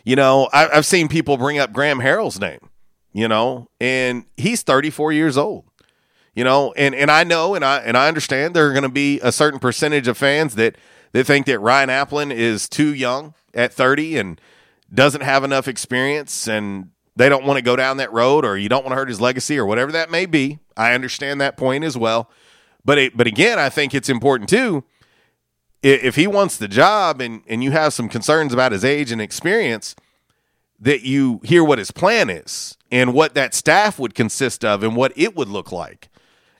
[0.05, 2.71] You know, I, I've seen people bring up Graham Harrell's name.
[3.13, 5.65] You know, and he's 34 years old.
[6.35, 8.89] You know, and and I know and I and I understand there are going to
[8.89, 10.77] be a certain percentage of fans that
[11.13, 14.41] that think that Ryan Aplin is too young at 30 and
[14.93, 18.69] doesn't have enough experience and they don't want to go down that road or you
[18.69, 20.61] don't want to hurt his legacy or whatever that may be.
[20.77, 22.31] I understand that point as well.
[22.85, 24.85] But it, but again, I think it's important too.
[25.82, 29.20] If he wants the job and, and you have some concerns about his age and
[29.20, 29.94] experience,
[30.78, 34.97] that you hear what his plan is and what that staff would consist of and
[34.97, 36.09] what it would look like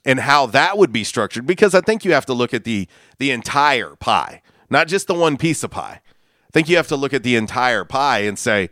[0.05, 1.47] and how that would be structured.
[1.47, 2.89] Because I think you have to look at the
[3.19, 6.01] the entire pie, not just the one piece of pie.
[6.03, 8.71] I think you have to look at the entire pie and say,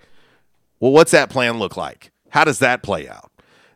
[0.80, 2.10] well, what's that plan look like?
[2.30, 3.30] How does that play out?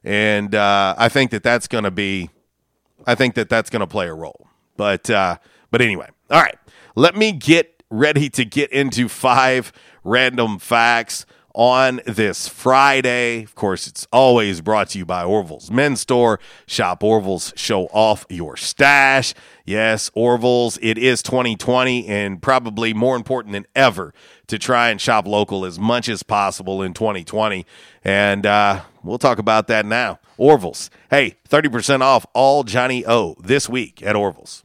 [0.05, 2.31] And uh, I think that that's going to be,
[3.07, 4.49] I think that that's going to play a role.
[4.77, 5.39] But uh,
[5.71, 6.57] but anyway, all right.
[6.95, 9.73] Let me get ready to get into five
[10.05, 13.43] random facts on this Friday.
[13.43, 16.41] Of course, it's always brought to you by Orville's Men's Store.
[16.67, 19.35] Shop Orville's, show off your stash.
[19.65, 24.13] Yes, Orville's, it is 2020 and probably more important than ever
[24.49, 27.65] to try and shop local as much as possible in 2020.
[28.05, 30.19] And uh, we'll talk about that now.
[30.37, 30.91] Orville's.
[31.11, 34.65] Hey, 30% off all Johnnie-O this week at Orville's.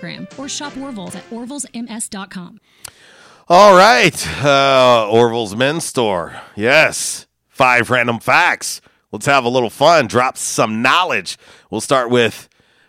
[0.37, 2.59] or shop Orville's at orvillesms.com.
[3.49, 6.39] All right, uh, Orville's Men's Store.
[6.55, 8.81] Yes, five random facts.
[9.11, 10.07] Let's have a little fun.
[10.07, 11.37] Drop some knowledge.
[11.69, 12.47] We'll start with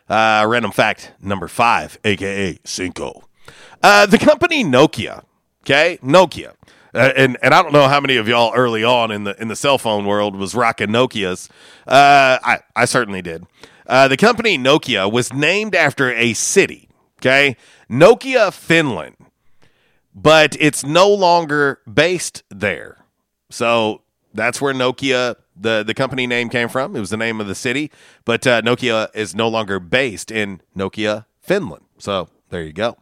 [0.08, 3.24] uh, random fact number five, aka Cinco.
[3.82, 5.24] Uh, the company Nokia.
[5.64, 6.54] Okay, Nokia.
[6.94, 9.48] Uh, and and I don't know how many of y'all early on in the in
[9.48, 11.48] the cell phone world was rocking Nokia's.
[11.86, 13.46] Uh, I I certainly did.
[13.86, 16.88] Uh, the company Nokia was named after a city.
[17.22, 17.56] Okay,
[17.88, 19.14] Nokia, Finland,
[20.12, 23.04] but it's no longer based there.
[23.48, 24.02] So
[24.34, 26.96] that's where Nokia, the the company name, came from.
[26.96, 27.92] It was the name of the city,
[28.24, 31.84] but uh, Nokia is no longer based in Nokia, Finland.
[31.96, 32.96] So there you go.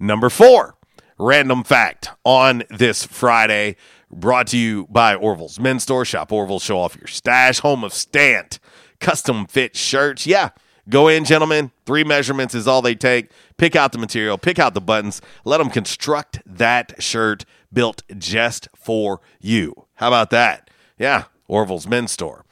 [0.00, 0.74] Number four,
[1.16, 3.76] random fact on this Friday,
[4.10, 6.04] brought to you by Orville's Men's Store.
[6.04, 7.60] Shop Orville, show off your stash.
[7.60, 8.58] Home of Stantt,
[8.98, 10.26] custom fit shirts.
[10.26, 10.48] Yeah,
[10.90, 11.70] go in, gentlemen.
[11.86, 13.30] Three measurements is all they take.
[13.56, 18.68] Pick out the material, pick out the buttons, let them construct that shirt built just
[18.76, 19.86] for you.
[19.94, 20.68] How about that?
[20.98, 22.44] Yeah, Orville's Men's Store.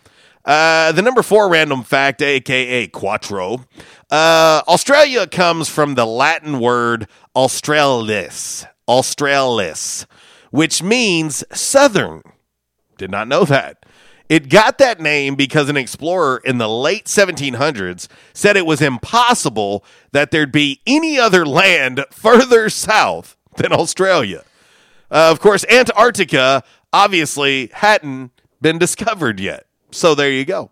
[0.44, 3.66] Uh, the number four random fact, aka Quattro.
[4.10, 7.06] Uh, Australia comes from the Latin word
[7.36, 10.06] Australis, Australis,
[10.50, 12.22] which means southern.
[12.96, 13.84] Did not know that.
[14.28, 19.84] It got that name because an explorer in the late 1700s said it was impossible
[20.12, 24.44] that there'd be any other land further south than Australia.
[25.10, 29.66] Uh, of course, Antarctica obviously hadn't been discovered yet.
[29.90, 30.70] So there you go.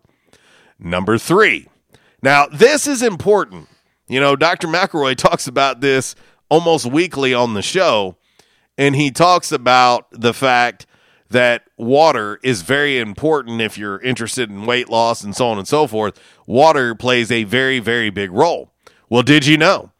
[0.78, 1.68] Number three.
[2.22, 3.68] Now, this is important.
[4.08, 4.68] You know, Dr.
[4.68, 6.14] McElroy talks about this
[6.48, 8.16] almost weekly on the show,
[8.76, 10.86] and he talks about the fact
[11.30, 15.66] that water is very important if you're interested in weight loss and so on and
[15.66, 16.20] so forth.
[16.46, 18.72] Water plays a very, very big role.
[19.08, 19.92] Well, did you know?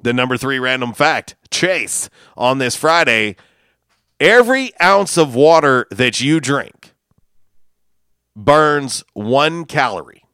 [0.00, 3.36] The number three random fact Chase on this Friday
[4.20, 6.94] every ounce of water that you drink
[8.36, 10.24] burns one calorie.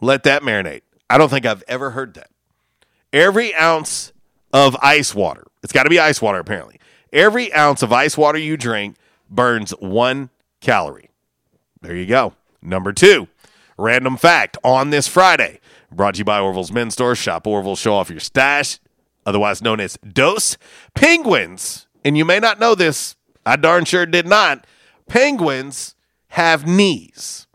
[0.00, 0.82] Let that marinate.
[1.08, 2.30] I don't think I've ever heard that.
[3.12, 4.12] Every ounce
[4.52, 6.80] of ice water, it's got to be ice water apparently.
[7.12, 8.96] Every ounce of ice water you drink
[9.28, 10.30] burns one
[10.60, 11.10] calorie.
[11.82, 12.34] There you go.
[12.62, 13.28] Number two,
[13.76, 15.60] random fact on this Friday,
[15.90, 17.14] brought to you by Orville's Men's Store.
[17.14, 18.78] Shop Orville, show off your stash,
[19.26, 20.56] otherwise known as Dose.
[20.94, 24.66] Penguins, and you may not know this, I darn sure did not.
[25.08, 25.96] Penguins
[26.28, 27.46] have knees.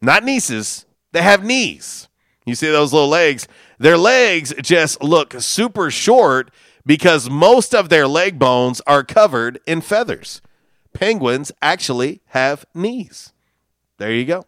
[0.00, 2.08] Not nieces, they have knees.
[2.44, 3.48] You see those little legs?
[3.78, 6.50] Their legs just look super short
[6.84, 10.40] because most of their leg bones are covered in feathers.
[10.92, 13.32] Penguins actually have knees.
[13.98, 14.44] There you go.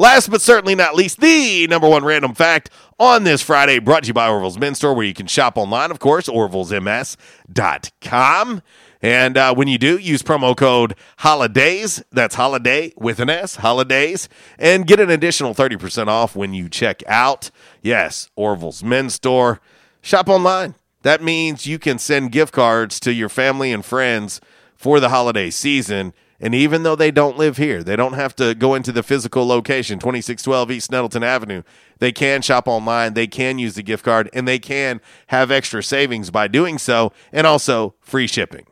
[0.00, 4.08] Last but certainly not least, the number one random fact on this Friday, brought to
[4.08, 8.62] you by Orville's Men's Store, where you can shop online, of course, orvillesms.com.
[9.00, 14.28] And uh, when you do, use promo code HOLIDAYS, that's holiday with an S, holidays,
[14.58, 17.50] and get an additional 30% off when you check out.
[17.82, 19.60] Yes, Orville's Men's Store.
[20.00, 20.76] Shop online.
[21.02, 24.40] That means you can send gift cards to your family and friends
[24.74, 26.12] for the holiday season.
[26.40, 29.46] And even though they don't live here, they don't have to go into the physical
[29.46, 31.62] location, 2612 East Nettleton Avenue.
[31.98, 35.82] They can shop online, they can use the gift card, and they can have extra
[35.82, 38.66] savings by doing so, and also free shipping.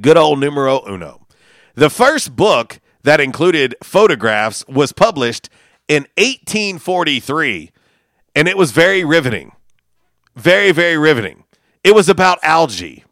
[0.00, 1.26] Good old numero uno.
[1.74, 5.50] The first book that included photographs was published
[5.86, 7.72] in 1843,
[8.34, 9.52] and it was very riveting.
[10.38, 11.42] Very, very riveting.
[11.82, 13.04] It was about algae.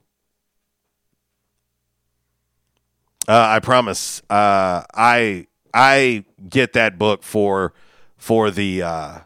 [3.28, 4.22] Uh, I promise.
[4.30, 7.72] Uh, I I get that book for
[8.16, 9.18] for the uh,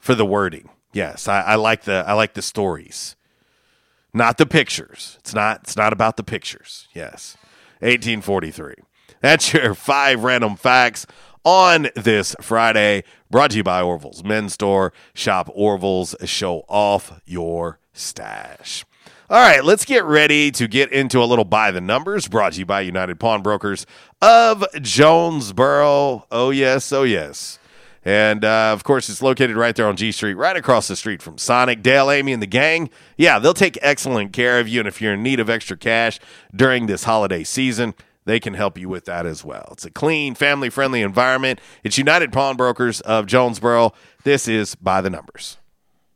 [0.00, 0.68] for the wording.
[0.92, 3.14] Yes, I, I like the I like the stories,
[4.12, 5.16] not the pictures.
[5.20, 6.88] It's not it's not about the pictures.
[6.92, 7.36] Yes,
[7.80, 8.74] eighteen forty three.
[9.20, 11.06] That's your five random facts
[11.44, 13.04] on this Friday.
[13.30, 14.92] Brought to you by Orville's Men's Store.
[15.14, 16.14] Shop Orville's.
[16.24, 18.84] Show off your stash.
[19.30, 22.28] All right, let's get ready to get into a little by the numbers.
[22.28, 23.84] Brought to you by United Pawnbrokers
[24.22, 26.26] of Jonesboro.
[26.30, 27.58] Oh yes, oh yes.
[28.06, 31.20] And uh, of course, it's located right there on G Street, right across the street
[31.20, 31.82] from Sonic.
[31.82, 32.88] Dale, Amy, and the gang.
[33.18, 34.80] Yeah, they'll take excellent care of you.
[34.80, 36.18] And if you're in need of extra cash
[36.56, 37.94] during this holiday season,
[38.28, 39.68] they can help you with that as well.
[39.72, 41.60] It's a clean, family friendly environment.
[41.84, 43.92] It's United Pawnbrokers of Jonesboro.
[44.24, 45.57] This is by the numbers.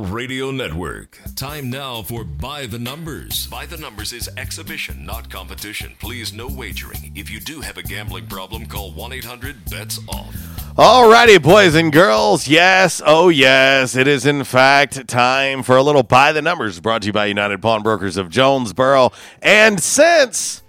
[0.00, 1.18] Radio Network.
[1.36, 3.46] Time now for By the Numbers.
[3.48, 5.92] By the Numbers is exhibition, not competition.
[5.98, 7.12] Please, no wagering.
[7.14, 10.34] If you do have a gambling problem, call 1 800 BETS OFF.
[10.76, 12.48] Alrighty, boys and girls.
[12.48, 17.02] Yes, oh yes, it is in fact time for a little by the numbers brought
[17.02, 19.12] to you by United Pawnbrokers of Jonesboro.
[19.42, 20.62] And since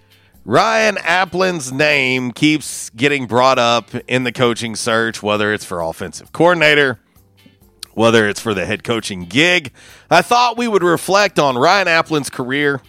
[0.44, 6.34] Ryan Aplin's name keeps getting brought up in the coaching search, whether it's for offensive
[6.34, 7.00] coordinator,
[7.94, 9.72] whether it's for the head coaching gig,
[10.10, 12.82] I thought we would reflect on Ryan Aplin's career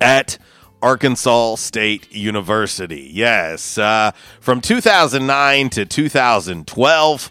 [0.00, 0.38] at
[0.82, 3.10] Arkansas State University.
[3.12, 7.30] Yes, uh, from 2009 to 2012.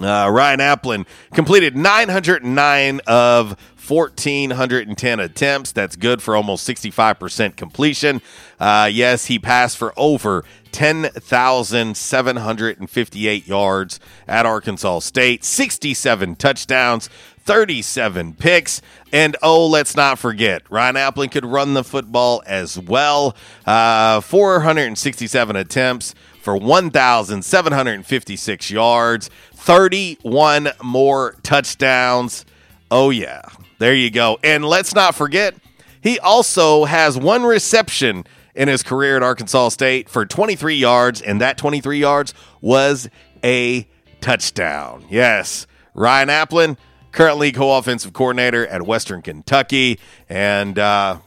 [0.00, 3.56] Uh, Ryan Aplin completed 909 of
[3.88, 5.72] 1,410 attempts.
[5.72, 8.20] That's good for almost 65% completion.
[8.60, 17.08] Uh, yes, he passed for over 10,758 yards at Arkansas State, 67 touchdowns,
[17.40, 18.80] 37 picks.
[19.12, 23.36] And oh, let's not forget, Ryan Aplin could run the football as well.
[23.66, 32.46] Uh, 467 attempts for 1,756 yards, 31 more touchdowns.
[32.90, 33.42] Oh, yeah.
[33.82, 34.38] There you go.
[34.44, 35.56] And let's not forget,
[36.00, 41.40] he also has one reception in his career at Arkansas State for 23 yards, and
[41.40, 43.10] that 23 yards was
[43.42, 43.88] a
[44.20, 45.04] touchdown.
[45.10, 46.76] Yes, Ryan Aplin,
[47.10, 49.98] currently co offensive coordinator at Western Kentucky,
[50.28, 51.18] and uh,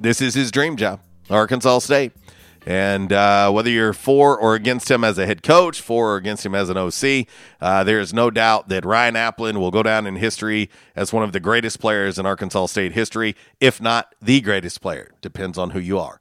[0.00, 0.98] this is his dream job,
[1.30, 2.10] Arkansas State.
[2.66, 6.44] And uh, whether you're for or against him as a head coach, for or against
[6.44, 7.28] him as an OC,
[7.60, 11.22] uh, there is no doubt that Ryan Aplin will go down in history as one
[11.22, 15.12] of the greatest players in Arkansas State history, if not the greatest player.
[15.20, 16.20] Depends on who you are.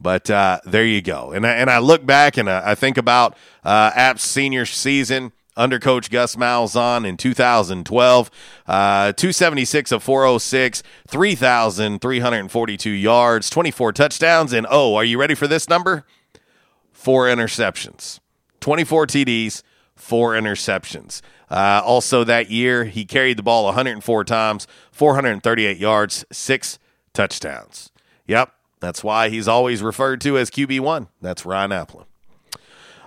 [0.00, 1.30] But uh, there you go.
[1.30, 5.32] And I, and I look back and I, I think about uh, App's senior season
[5.56, 8.30] under Coach Gus Malzahn in 2012.
[8.66, 15.68] Uh, 276 of 406, 3,342 yards, 24 touchdowns, and oh, are you ready for this
[15.68, 16.04] number?
[16.92, 18.20] Four interceptions,
[18.60, 19.62] 24 TDs,
[19.94, 21.20] four interceptions.
[21.50, 26.78] Uh, also, that year, he carried the ball 104 times, 438 yards, six
[27.12, 27.90] touchdowns.
[28.26, 31.08] Yep, that's why he's always referred to as QB1.
[31.20, 32.04] That's Ryan Aplin.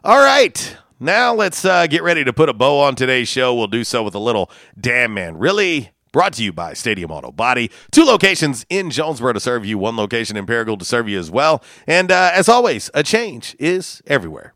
[0.04, 0.78] All right.
[1.00, 3.54] Now let's uh, get ready to put a bow on today's show.
[3.54, 4.50] We'll do so with a little
[4.80, 7.70] Damn Man Really brought to you by Stadium Auto Body.
[7.92, 11.30] Two locations in Jonesboro to serve you, one location in Paragould to serve you as
[11.30, 11.64] well.
[11.86, 14.56] And uh, as always, a change is everywhere.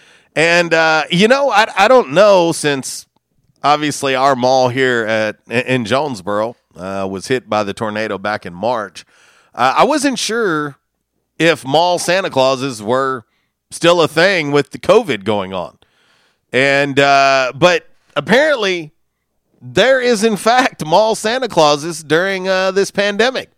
[0.35, 3.05] And uh, you know, I I don't know since
[3.63, 8.53] obviously our mall here at in Jonesboro uh, was hit by the tornado back in
[8.53, 9.05] March.
[9.53, 10.77] Uh, I wasn't sure
[11.37, 13.25] if mall Santa Clauses were
[13.69, 15.77] still a thing with the COVID going on,
[16.53, 18.93] and uh, but apparently
[19.61, 23.51] there is, in fact, mall Santa Clauses during uh, this pandemic.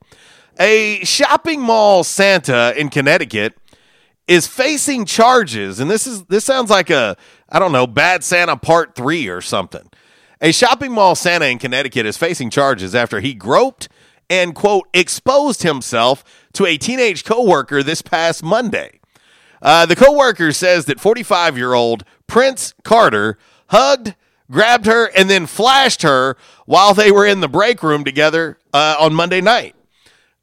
[0.59, 3.55] A shopping mall Santa in Connecticut
[4.27, 7.17] is facing charges, and this is this sounds like a
[7.49, 9.89] I don't know Bad Santa Part Three or something.
[10.41, 13.87] A shopping mall Santa in Connecticut is facing charges after he groped
[14.29, 16.23] and quote exposed himself
[16.53, 18.99] to a teenage coworker this past Monday.
[19.61, 23.37] Uh, the coworker says that 45 year old Prince Carter
[23.67, 24.15] hugged,
[24.51, 26.35] grabbed her, and then flashed her
[26.65, 29.75] while they were in the break room together uh, on Monday night.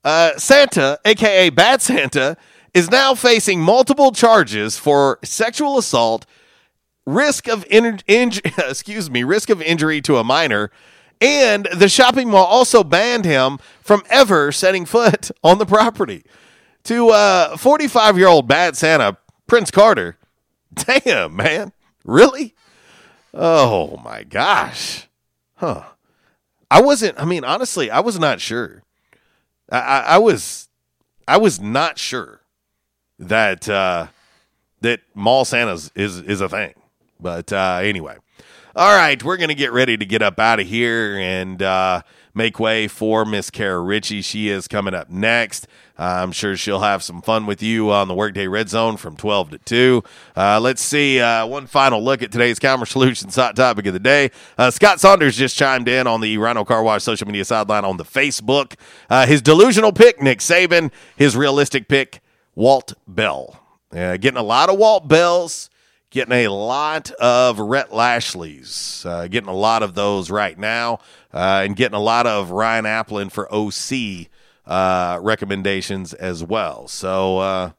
[0.02, 2.36] Uh, Santa, aka Bad Santa,
[2.74, 6.26] is now facing multiple charges for sexual assault,
[7.06, 8.40] risk of in- inj-
[8.70, 10.70] excuse me, risk of injury to a minor,
[11.20, 16.24] and the shopping mall also banned him from ever setting foot on the property.
[16.84, 20.16] To uh 45 year old Bad Santa, Prince Carter,
[20.74, 21.72] damn man,
[22.04, 22.54] really?
[23.34, 25.06] Oh my gosh,
[25.56, 25.84] huh?
[26.70, 27.20] I wasn't.
[27.20, 28.82] I mean, honestly, I was not sure.
[29.70, 30.68] I, I, I was,
[31.28, 32.39] I was not sure
[33.20, 34.08] that uh,
[34.80, 36.74] that mall Santa's is is a thing.
[37.20, 38.16] But uh, anyway,
[38.74, 42.02] all right, we're gonna get ready to get up out of here and uh,
[42.34, 44.22] make way for Miss Kara Ritchie.
[44.22, 45.68] She is coming up next.
[46.00, 49.50] I'm sure she'll have some fun with you on the Workday Red Zone from 12
[49.50, 50.02] to 2.
[50.34, 54.00] Uh, let's see uh, one final look at today's Calmer Solutions hot topic of the
[54.00, 54.30] day.
[54.56, 57.98] Uh, Scott Saunders just chimed in on the Rhino Car Wash social media sideline on
[57.98, 58.76] the Facebook.
[59.10, 60.90] Uh, his delusional pick, Nick Saban.
[61.16, 62.22] His realistic pick,
[62.60, 63.58] Walt Bell.
[63.90, 65.70] Uh, getting a lot of Walt Bells,
[66.10, 70.98] getting a lot of Rhett Lashlees, uh, getting a lot of those right now,
[71.32, 74.28] uh, and getting a lot of Ryan Aplin for OC
[74.66, 76.86] uh, recommendations as well.
[76.86, 77.70] So uh,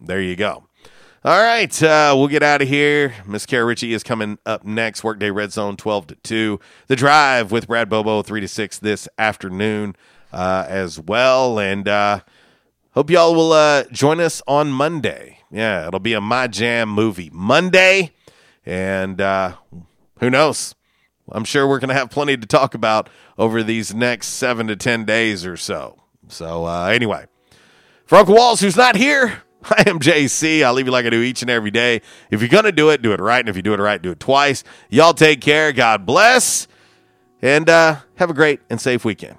[0.00, 0.64] there you go.
[1.22, 3.12] All right, uh, we'll get out of here.
[3.26, 5.04] Miss Kara Ritchie is coming up next.
[5.04, 6.60] Workday Red Zone, twelve to two.
[6.86, 9.96] The Drive with Brad Bobo, three to six this afternoon
[10.32, 11.58] uh, as well.
[11.58, 12.20] And uh,
[12.94, 15.38] hope y'all will uh, join us on Monday.
[15.50, 18.12] Yeah, it'll be a My Jam movie Monday,
[18.64, 19.54] and uh,
[20.20, 20.74] who knows?
[21.30, 23.08] I'm sure we're going to have plenty to talk about
[23.38, 25.98] over these next seven to ten days or so.
[26.28, 27.26] So uh, anyway,
[28.06, 30.62] for Uncle Walls, who's not here, I am JC.
[30.62, 32.02] I'll leave you like I do each and every day.
[32.30, 33.40] If you're going to do it, do it right.
[33.40, 34.64] And if you do it right, do it twice.
[34.90, 35.72] Y'all take care.
[35.72, 36.68] God bless.
[37.40, 39.38] And uh, have a great and safe weekend.